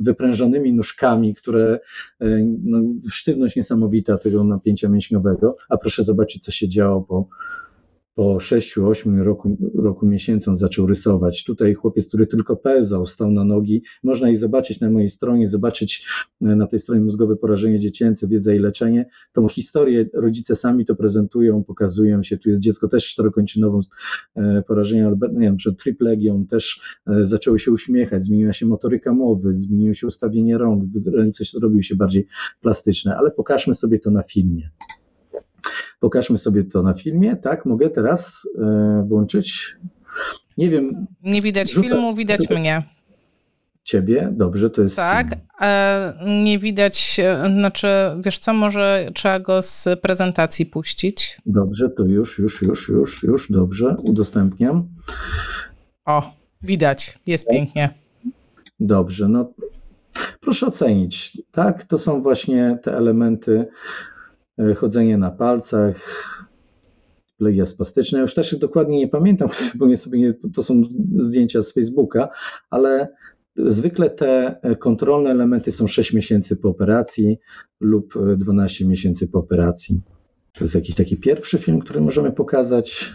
[0.02, 1.80] wyprężonymi nóżkami, które
[2.64, 2.78] no,
[3.10, 7.28] sztywność niesamowita tego napięcia mięśniowego a proszę zobaczyć, co się działo po,
[8.14, 11.44] po 6-8 roku, roku miesięcy on zaczął rysować.
[11.44, 13.82] Tutaj chłopiec, który tylko pełzał, stał na nogi.
[14.02, 16.06] Można ich zobaczyć na mojej stronie, zobaczyć
[16.42, 19.06] e, na tej stronie mózgowe porażenie dziecięce, wiedza i leczenie.
[19.32, 22.38] Tą historię rodzice sami to prezentują, pokazują się.
[22.38, 23.80] Tu jest dziecko też czterokończynową
[24.36, 29.12] e, porażeniem, albo nie wiem, przed triplegią też e, zaczęło się uśmiechać, zmieniła się motoryka
[29.12, 32.26] mowy, zmieniło się ustawienie rąk, ręce zrobiły się bardziej
[32.60, 34.70] plastyczne, ale pokażmy sobie to na filmie.
[36.04, 37.36] Pokażmy sobie to na filmie.
[37.36, 39.76] Tak, mogę teraz e, włączyć.
[40.58, 41.06] Nie wiem.
[41.22, 42.82] Nie widać rzucę, filmu, widać mnie.
[43.84, 44.28] Ciebie?
[44.32, 44.96] Dobrze, to jest.
[44.96, 45.26] Tak,
[45.60, 46.14] e,
[46.44, 47.88] nie widać, e, znaczy,
[48.20, 51.40] wiesz co, może trzeba go z prezentacji puścić.
[51.46, 54.88] Dobrze, to już, już, już, już, już, dobrze, udostępniam.
[56.04, 56.32] O,
[56.62, 57.94] widać, jest pięknie.
[58.80, 59.52] Dobrze, no
[60.40, 61.38] proszę ocenić.
[61.52, 63.66] Tak, to są właśnie te elementy
[64.76, 65.96] chodzenie na palcach,
[67.38, 68.20] plegia spastyczna.
[68.20, 69.48] Już też dokładnie nie pamiętam,
[69.78, 70.82] bo sobie nie, to są
[71.16, 72.28] zdjęcia z Facebooka,
[72.70, 73.08] ale
[73.56, 77.38] zwykle te kontrolne elementy są 6 miesięcy po operacji
[77.80, 80.00] lub 12 miesięcy po operacji.
[80.52, 83.12] To jest jakiś taki pierwszy film, który możemy pokazać.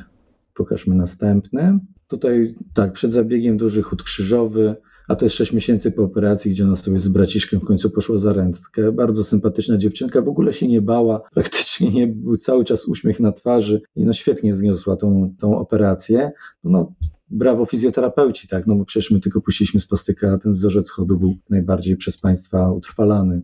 [0.53, 1.79] Pokażmy następny.
[2.07, 4.75] Tutaj tak, przed zabiegiem duży chód krzyżowy,
[5.09, 8.17] a to jest 6 miesięcy po operacji, gdzie ona sobie z braciszkiem w końcu poszła
[8.17, 8.91] za ręczkę.
[8.91, 13.31] Bardzo sympatyczna dziewczynka, w ogóle się nie bała, praktycznie nie był cały czas uśmiech na
[13.31, 16.31] twarzy i no świetnie zniosła tą, tą operację.
[16.63, 16.93] No,
[17.29, 21.17] brawo fizjoterapeuci, tak, no bo przecież my tylko puściliśmy z plastyka, a ten wzorzec chodu
[21.17, 23.41] był najbardziej przez Państwa utrwalany.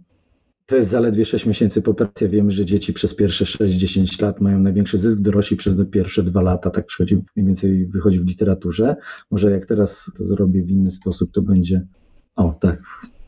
[0.65, 2.29] To jest zaledwie 6 miesięcy po operacji.
[2.29, 6.69] Wiemy, że dzieci przez pierwsze 6-10 lat mają największy zysk, dorośli przez pierwsze 2 lata.
[6.69, 8.95] Tak przychodzi, mniej więcej wychodzi w literaturze.
[9.31, 11.87] Może jak teraz to zrobię w inny sposób, to będzie.
[12.35, 12.83] O, tak.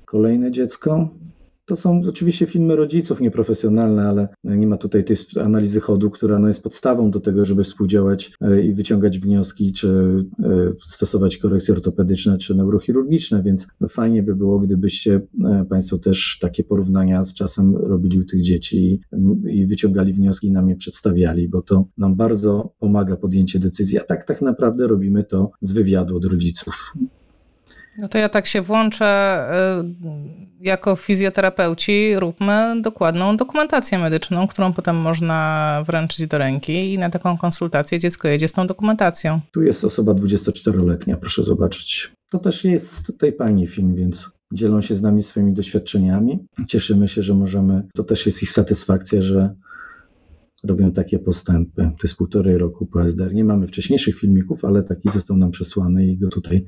[0.05, 1.09] Kolejne dziecko.
[1.67, 6.47] To są oczywiście filmy rodziców nieprofesjonalne, ale nie ma tutaj tej analizy chodu, która no
[6.47, 12.37] jest podstawą do tego, żeby współdziałać e, i wyciągać wnioski, czy e, stosować korekcje ortopedyczne,
[12.37, 18.19] czy neurochirurgiczne, więc fajnie by było, gdybyście e, Państwo też takie porównania z czasem robili
[18.19, 19.01] u tych dzieci
[19.49, 24.03] i wyciągali wnioski i nam je przedstawiali, bo to nam bardzo pomaga podjęcie decyzji, a
[24.03, 26.93] tak tak naprawdę robimy to z wywiadu od rodziców.
[27.97, 29.39] No to ja tak się włączę.
[29.83, 37.09] Y, jako fizjoterapeuci róbmy dokładną dokumentację medyczną, którą potem można wręczyć do ręki i na
[37.09, 39.41] taką konsultację dziecko jedzie z tą dokumentacją.
[39.51, 42.11] Tu jest osoba 24-letnia, proszę zobaczyć.
[42.29, 46.39] To też jest tej pani film, więc dzielą się z nami swoimi doświadczeniami.
[46.67, 49.55] Cieszymy się, że możemy, to też jest ich satysfakcja, że
[50.63, 51.81] robią takie postępy.
[51.81, 53.33] To jest półtorej roku po SDR.
[53.33, 56.65] Nie mamy wcześniejszych filmików, ale taki został nam przesłany i go tutaj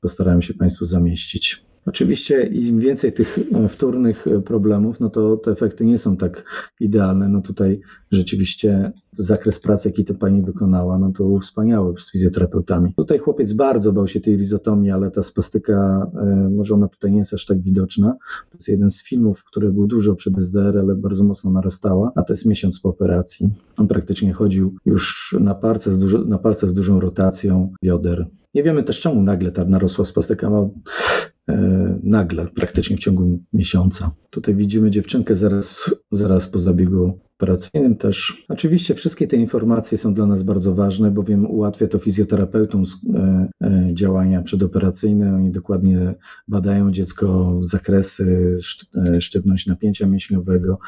[0.00, 1.64] postarałem się Państwu zamieścić.
[1.86, 6.44] Oczywiście im więcej tych e, wtórnych e, problemów, no to te efekty nie są tak
[6.80, 7.28] idealne.
[7.28, 12.94] No tutaj rzeczywiście zakres pracy, jaki ta pani wykonała, no to był wspaniały z fizjoterapeutami.
[12.94, 17.18] Tutaj chłopiec bardzo bał się tej lizotomii, ale ta spastyka, e, może ona tutaj nie
[17.18, 18.16] jest aż tak widoczna.
[18.50, 22.22] To jest jeden z filmów, który był dużo przed SDR, ale bardzo mocno narastała, a
[22.22, 23.48] to jest miesiąc po operacji.
[23.76, 28.26] On praktycznie chodził już na palce z, dużo, na palce z dużą rotacją bioder.
[28.54, 30.68] Nie wiemy też czemu nagle ta narosła spastyka ma
[31.48, 34.10] e, nagle, praktycznie w ciągu miesiąca.
[34.30, 38.44] Tutaj widzimy dziewczynkę zaraz, zaraz po zabiegu operacyjnym też.
[38.48, 43.90] Oczywiście wszystkie te informacje są dla nas bardzo ważne, bowiem ułatwia to fizjoterapeutom e, e,
[43.94, 45.34] działania przedoperacyjne.
[45.34, 46.14] Oni dokładnie
[46.48, 48.56] badają dziecko, zakresy,
[49.20, 50.78] sztywność napięcia mięśniowego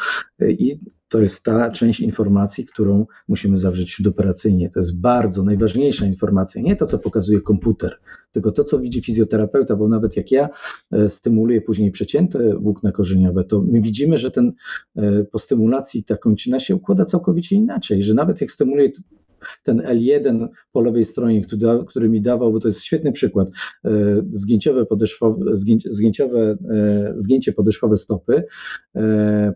[0.41, 0.79] i
[1.13, 4.71] to jest ta część informacji, którą musimy zawrzeć śródoperacyjnie.
[4.71, 7.99] To jest bardzo najważniejsza informacja, nie to, co pokazuje komputer,
[8.33, 10.49] tylko to, co widzi fizjoterapeuta, bo nawet jak ja
[10.93, 14.53] e, stymuluję później przecięte włókna korzeniowe, to my widzimy, że ten
[14.97, 18.91] e, po stymulacji ta kończyna się układa całkowicie inaczej, że nawet jak stymuluję
[19.63, 21.47] ten L1 po lewej stronie,
[21.89, 23.49] który, mi dawał, bo to jest świetny przykład,
[23.85, 23.91] e,
[24.31, 24.87] zgięciowe,
[25.85, 26.57] zgięciowe,
[27.15, 28.45] zgięcie podeszwowe stopy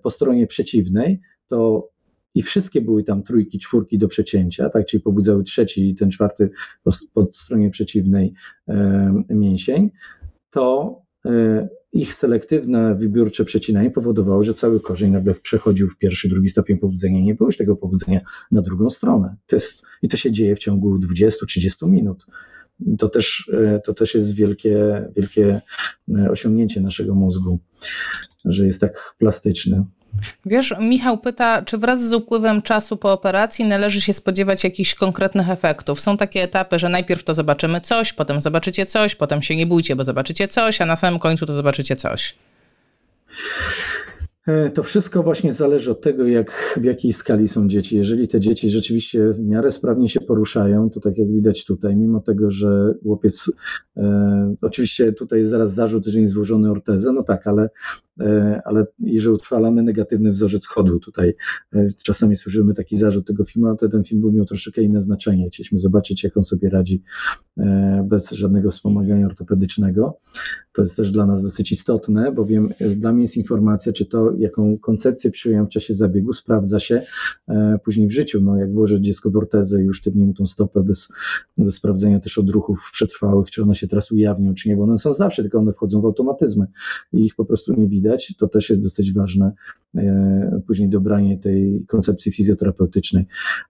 [0.02, 1.88] po stronie przeciwnej, to
[2.34, 6.50] i wszystkie były tam trójki, czwórki do przecięcia, tak, czyli pobudzały trzeci i ten czwarty
[6.82, 8.34] po, po stronie przeciwnej
[8.68, 9.90] e, mięsień,
[10.50, 10.96] to
[11.26, 16.78] e, ich selektywne, wybiórcze przecinanie powodowało, że cały korzeń nagle przechodził w pierwszy, drugi stopień
[16.78, 17.20] pobudzenia.
[17.20, 18.20] Nie było już tego pobudzenia
[18.52, 19.36] na drugą stronę.
[19.46, 22.26] To jest, I to się dzieje w ciągu 20-30 minut.
[22.98, 25.60] To też, e, to też jest wielkie, wielkie
[26.18, 27.60] e, osiągnięcie naszego mózgu,
[28.44, 29.84] że jest tak plastyczny.
[30.46, 35.50] Wiesz, Michał pyta, czy wraz z upływem czasu po operacji należy się spodziewać jakichś konkretnych
[35.50, 36.00] efektów?
[36.00, 39.96] Są takie etapy, że najpierw to zobaczymy coś, potem zobaczycie coś, potem się nie bójcie,
[39.96, 42.34] bo zobaczycie coś, a na samym końcu to zobaczycie coś.
[44.46, 47.96] E, to wszystko właśnie zależy od tego, jak, w jakiej skali są dzieci.
[47.96, 52.20] Jeżeli te dzieci rzeczywiście w miarę sprawnie się poruszają, to tak jak widać tutaj, mimo
[52.20, 53.52] tego, że chłopiec,
[53.96, 57.68] e, oczywiście tutaj zaraz zarzut, że nie złożony ortezę, no tak, ale
[58.64, 61.00] ale i że utrwalamy negatywny wzorzec chodu.
[61.00, 61.34] Tutaj
[61.74, 65.48] e, czasami słyszymy taki zarzut tego filmu, ale ten film był miał troszeczkę inne znaczenie.
[65.48, 67.02] Chcieliśmy zobaczyć, jak on sobie radzi
[67.58, 70.18] e, bez żadnego wspomagania ortopedycznego.
[70.72, 74.78] To jest też dla nas dosyć istotne, bowiem dla mnie jest informacja, czy to, jaką
[74.78, 77.02] koncepcję przyjąłem w czasie zabiegu, sprawdza się
[77.84, 78.40] później w życiu.
[78.40, 81.08] No, jak włożę dziecko w ortezę i usztywnię mu tą stopę bez,
[81.58, 85.14] bez sprawdzenia też odruchów przetrwałych, czy one się teraz ujawnią, czy nie, bo one są
[85.14, 86.66] zawsze, tylko one wchodzą w automatyzmy
[87.12, 89.52] i ich po prostu nie widać widać, to też jest dosyć ważne,
[89.94, 93.26] e, później dobranie tej koncepcji fizjoterapeutycznej.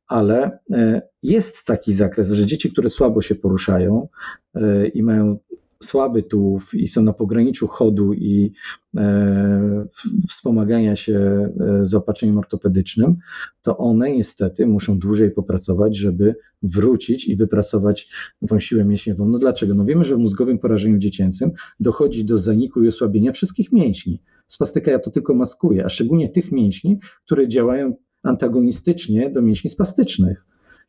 [0.07, 4.09] Ale e, jest taki zakres, że dzieci, które słabo się poruszają
[4.55, 5.39] e, i mają
[5.87, 8.53] słaby tułów i są na pograniczu chodu i
[8.97, 9.87] e,
[10.29, 11.53] wspomagania się e,
[11.83, 13.17] zaopatrzeniem ortopedycznym,
[13.63, 18.09] to one niestety muszą dłużej popracować, żeby wrócić i wypracować
[18.49, 19.29] tą siłę mięśniową.
[19.29, 19.75] No dlaczego?
[19.75, 21.51] No wiemy, że w mózgowym porażeniu dziecięcym
[21.81, 24.23] dochodzi do zaniku i osłabienia wszystkich mięśni.
[24.47, 30.45] Spastyka to tylko maskuje, a szczególnie tych mięśni, które działają antagonistycznie do mięśni spastycznych.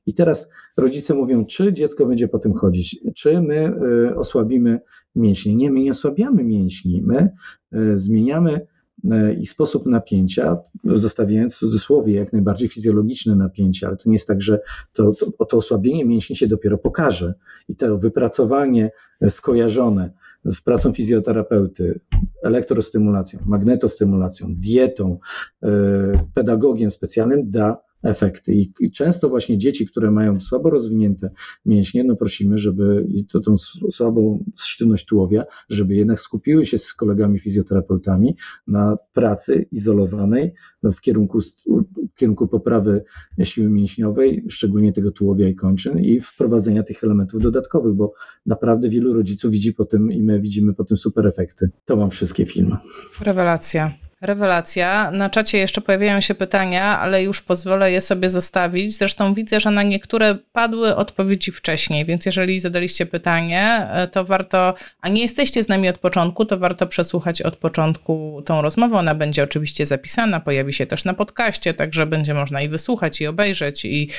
[0.08, 3.74] I teraz rodzice mówią, czy dziecko będzie po tym chodzić, czy my
[4.12, 4.82] y, osłabimy
[5.16, 5.56] mięśnie.
[5.56, 7.30] Nie, my nie osłabiamy mięśni, my
[7.76, 8.68] y, zmieniamy
[9.06, 14.28] y, ich sposób napięcia, zostawiając w cudzysłowie jak najbardziej fizjologiczne napięcie, ale to nie jest
[14.28, 14.60] tak, że
[14.94, 17.34] to, to, to osłabienie mięśni się dopiero pokaże.
[17.70, 18.92] I to wypracowanie
[19.30, 20.12] skojarzone
[20.46, 22.00] z pracą fizjoterapeuty,
[22.44, 25.20] elektrostymulacją, magnetostymulacją, dietą,
[26.34, 28.54] pedagogiem specjalnym da efekty.
[28.56, 31.30] I, często właśnie dzieci, które mają słabo rozwinięte
[31.66, 33.58] mięśnie, no prosimy, żeby to, tą
[33.92, 38.36] słabą sztywność tułowia, żeby jednak skupiły się z kolegami fizjoterapeutami
[38.68, 40.54] na pracy izolowanej
[40.84, 41.40] w kierunku,
[42.12, 43.04] w kierunku poprawy
[43.44, 48.14] siły mięśniowej, szczególnie tego tułowia i kończyn i wprowadzenia tych elementów dodatkowych, bo
[48.46, 51.70] naprawdę wielu rodziców widzi po tym i my widzimy po tym super efekty.
[51.86, 52.78] To mam wszystkie filmy.
[53.22, 54.07] Rewelacja.
[54.22, 55.12] Rewelacja.
[55.12, 58.98] Na czacie jeszcze pojawiają się pytania, ale już pozwolę je sobie zostawić.
[58.98, 64.74] Zresztą widzę, że na niektóre padły odpowiedzi wcześniej, więc jeżeli zadaliście pytanie, e, to warto,
[65.02, 68.98] a nie jesteście z nami od początku, to warto przesłuchać od początku tą rozmowę.
[68.98, 73.28] Ona będzie oczywiście zapisana, pojawi się też na podcaście, także będzie można i wysłuchać, i
[73.28, 74.10] obejrzeć, i,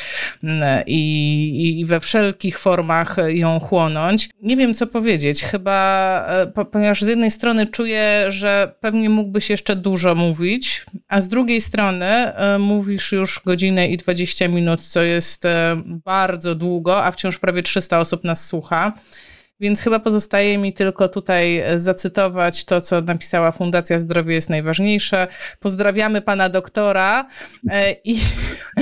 [0.44, 4.30] mm, i, i we wszelkich formach ją chłonąć.
[4.42, 5.44] Nie wiem, co powiedzieć.
[5.44, 6.26] Chyba,
[6.56, 11.60] e, ponieważ z jednej strony czuję, że pewnie mógłbyś jeszcze dużo mówić, a z drugiej
[11.60, 17.38] strony e, mówisz już godzinę i 20 minut, co jest e, bardzo długo, a wciąż
[17.38, 18.92] prawie 300 osób nas słucha.
[19.60, 25.26] Więc chyba pozostaje mi tylko tutaj e, zacytować to, co napisała Fundacja Zdrowie jest najważniejsze.
[25.60, 27.26] Pozdrawiamy pana doktora
[28.04, 28.18] i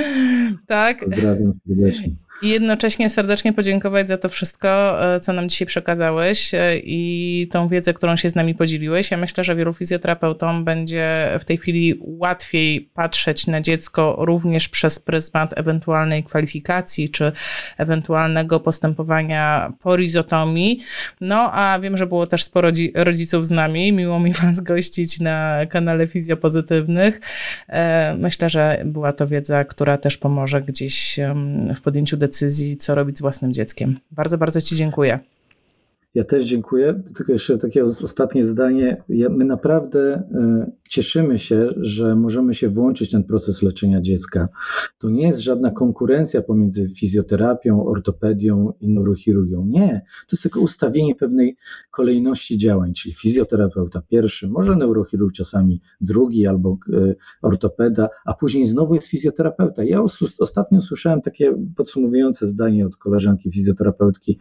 [0.66, 1.00] tak.
[1.00, 2.25] Pozdrawiam serdecznie.
[2.42, 4.68] I jednocześnie serdecznie podziękować za to wszystko,
[5.14, 9.10] e, co nam dzisiaj przekazałeś e, i tą wiedzę, którą się z nami podzieliłeś.
[9.10, 14.98] Ja myślę, że wielu fizjoterapeutom będzie w tej chwili łatwiej patrzeć na dziecko również przez
[14.98, 17.32] pryzmat ewentualnej kwalifikacji czy
[17.78, 20.80] ewentualnego postępowania po rizotomii.
[21.20, 23.92] No a wiem, że było też sporo rodziców z nami.
[23.92, 27.20] Miło mi Was gościć na kanale Fizjopozytywnych.
[27.68, 31.20] E, myślę, że była to wiedza, która też pomoże gdzieś
[31.76, 33.98] w podjęciu decyzji decyzji, co robić z własnym dzieckiem.
[34.10, 35.20] Bardzo, bardzo Ci dziękuję.
[36.16, 37.02] Ja też dziękuję.
[37.16, 39.02] Tylko jeszcze takie ostatnie zdanie.
[39.08, 44.48] My naprawdę y, cieszymy się, że możemy się włączyć w ten proces leczenia dziecka.
[44.98, 49.66] To nie jest żadna konkurencja pomiędzy fizjoterapią, ortopedią i neurochirurgią.
[49.66, 50.02] Nie.
[50.28, 51.56] To jest tylko ustawienie pewnej
[51.90, 58.94] kolejności działań, czyli fizjoterapeuta pierwszy, może neurochirurg czasami drugi albo y, ortopeda, a później znowu
[58.94, 59.84] jest fizjoterapeuta.
[59.84, 60.02] Ja
[60.38, 64.38] ostatnio usłyszałem takie podsumowujące zdanie od koleżanki fizjoterapeutki.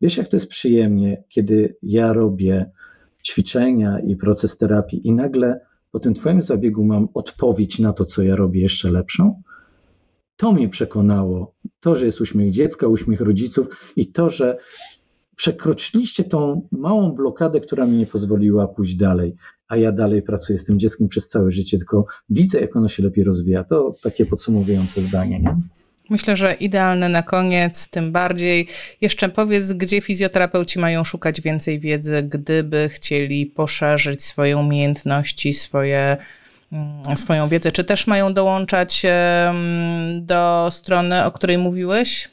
[0.00, 2.70] Wiesz, jak to jest przyjemnie, kiedy ja robię
[3.26, 5.60] ćwiczenia i proces terapii i nagle
[5.90, 9.42] po tym Twoim zabiegu mam odpowiedź na to, co ja robię jeszcze lepszą?
[10.36, 11.54] To mnie przekonało.
[11.80, 14.58] To, że jest uśmiech dziecka, uśmiech rodziców i to, że
[15.36, 19.34] przekroczyliście tą małą blokadę, która mi nie pozwoliła pójść dalej,
[19.68, 23.02] a ja dalej pracuję z tym dzieckiem przez całe życie, tylko widzę, jak ono się
[23.02, 23.64] lepiej rozwija.
[23.64, 25.40] To takie podsumowujące zdanie.
[25.40, 25.56] Nie?
[26.10, 28.66] Myślę, że idealne na koniec, tym bardziej.
[29.00, 36.16] Jeszcze powiedz, gdzie fizjoterapeuci mają szukać więcej wiedzy, gdyby chcieli poszerzyć swoje umiejętności, swoje,
[36.72, 37.72] mm, swoją wiedzę.
[37.72, 39.06] Czy też mają dołączać
[40.20, 42.30] do strony, o której mówiłeś?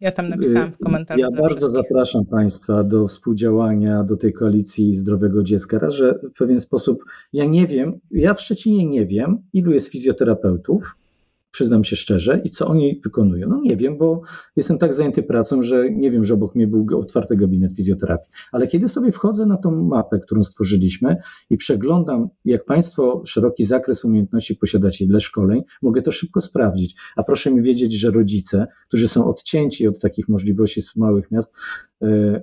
[0.00, 1.20] Ja tam napisałam w komentarzu.
[1.20, 5.78] Ja bardzo zapraszam Państwa do współdziałania do tej koalicji zdrowego dziecka.
[5.78, 9.88] Raz, że w pewien sposób ja nie wiem, ja w Szczecinie nie wiem, ilu jest
[9.88, 10.96] fizjoterapeutów
[11.56, 13.48] przyznam się szczerze, i co oni wykonują?
[13.48, 14.22] No nie wiem, bo
[14.56, 18.30] jestem tak zajęty pracą, że nie wiem, że obok mnie był otwarty gabinet fizjoterapii.
[18.52, 21.16] Ale kiedy sobie wchodzę na tą mapę, którą stworzyliśmy
[21.50, 26.96] i przeglądam, jak Państwo szeroki zakres umiejętności posiadacie dla szkoleń, mogę to szybko sprawdzić.
[27.16, 31.56] A proszę mi wiedzieć, że rodzice, którzy są odcięci od takich możliwości z małych miast,
[32.02, 32.42] e,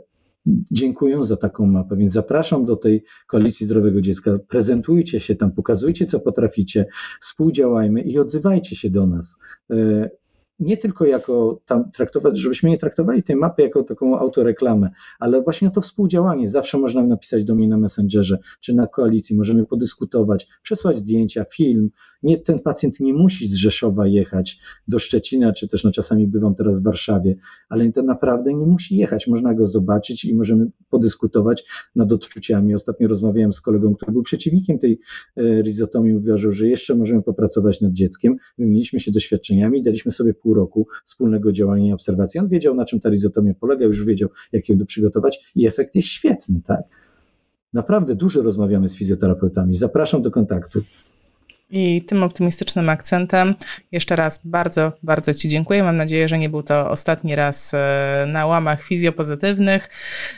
[0.72, 4.40] dziękuję za taką mapę, więc zapraszam do tej koalicji zdrowego dziecka.
[4.48, 6.86] Prezentujcie się tam, pokazujcie, co potraficie,
[7.22, 9.40] współdziałajmy i odzywajcie się do nas.
[9.72, 10.10] E,
[10.60, 14.90] nie tylko jako tam traktować, żebyśmy nie traktowali tej mapy jako taką autoreklamę,
[15.20, 16.50] ale właśnie to współdziałanie.
[16.50, 21.90] Zawsze można napisać do mnie na Messengerze czy na koalicji, możemy podyskutować, przesłać zdjęcia, film,
[22.24, 26.56] nie, ten pacjent nie musi z Rzeszowa jechać do Szczecina, czy też no, czasami bywam
[26.56, 27.36] teraz w Warszawie,
[27.70, 29.28] ale to naprawdę nie musi jechać.
[29.28, 32.76] Można go zobaczyć i możemy podyskutować nad odczuciami.
[32.76, 35.00] Ostatnio rozmawiałem z kolegą, który był przeciwnikiem tej
[35.38, 38.36] e, rizotomii, uważał, że jeszcze możemy popracować nad dzieckiem.
[38.58, 42.40] Wymieniliśmy się doświadczeniami, daliśmy sobie pół roku wspólnego działania i obserwacji.
[42.40, 46.08] On wiedział, na czym ta rizotomia polega, już wiedział, jak ją przygotować i efekt jest
[46.08, 46.84] świetny, tak?
[47.74, 49.76] Naprawdę dużo rozmawiamy z fizjoterapeutami.
[49.76, 50.82] Zapraszam do kontaktu.
[51.70, 53.56] I tym optymistycznym akcentem
[53.92, 55.84] jeszcze raz bardzo, bardzo Ci dziękuję.
[55.84, 59.90] Mam nadzieję, że nie był to ostatni raz e, na łamach fizjopozytywnych.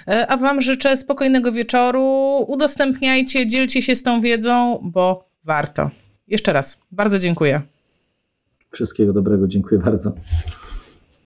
[0.08, 2.38] E, a Wam życzę spokojnego wieczoru.
[2.48, 5.90] Udostępniajcie, dzielcie się z tą wiedzą, bo warto.
[6.28, 7.62] Jeszcze raz bardzo dziękuję.
[8.72, 10.12] Wszystkiego dobrego, dziękuję bardzo.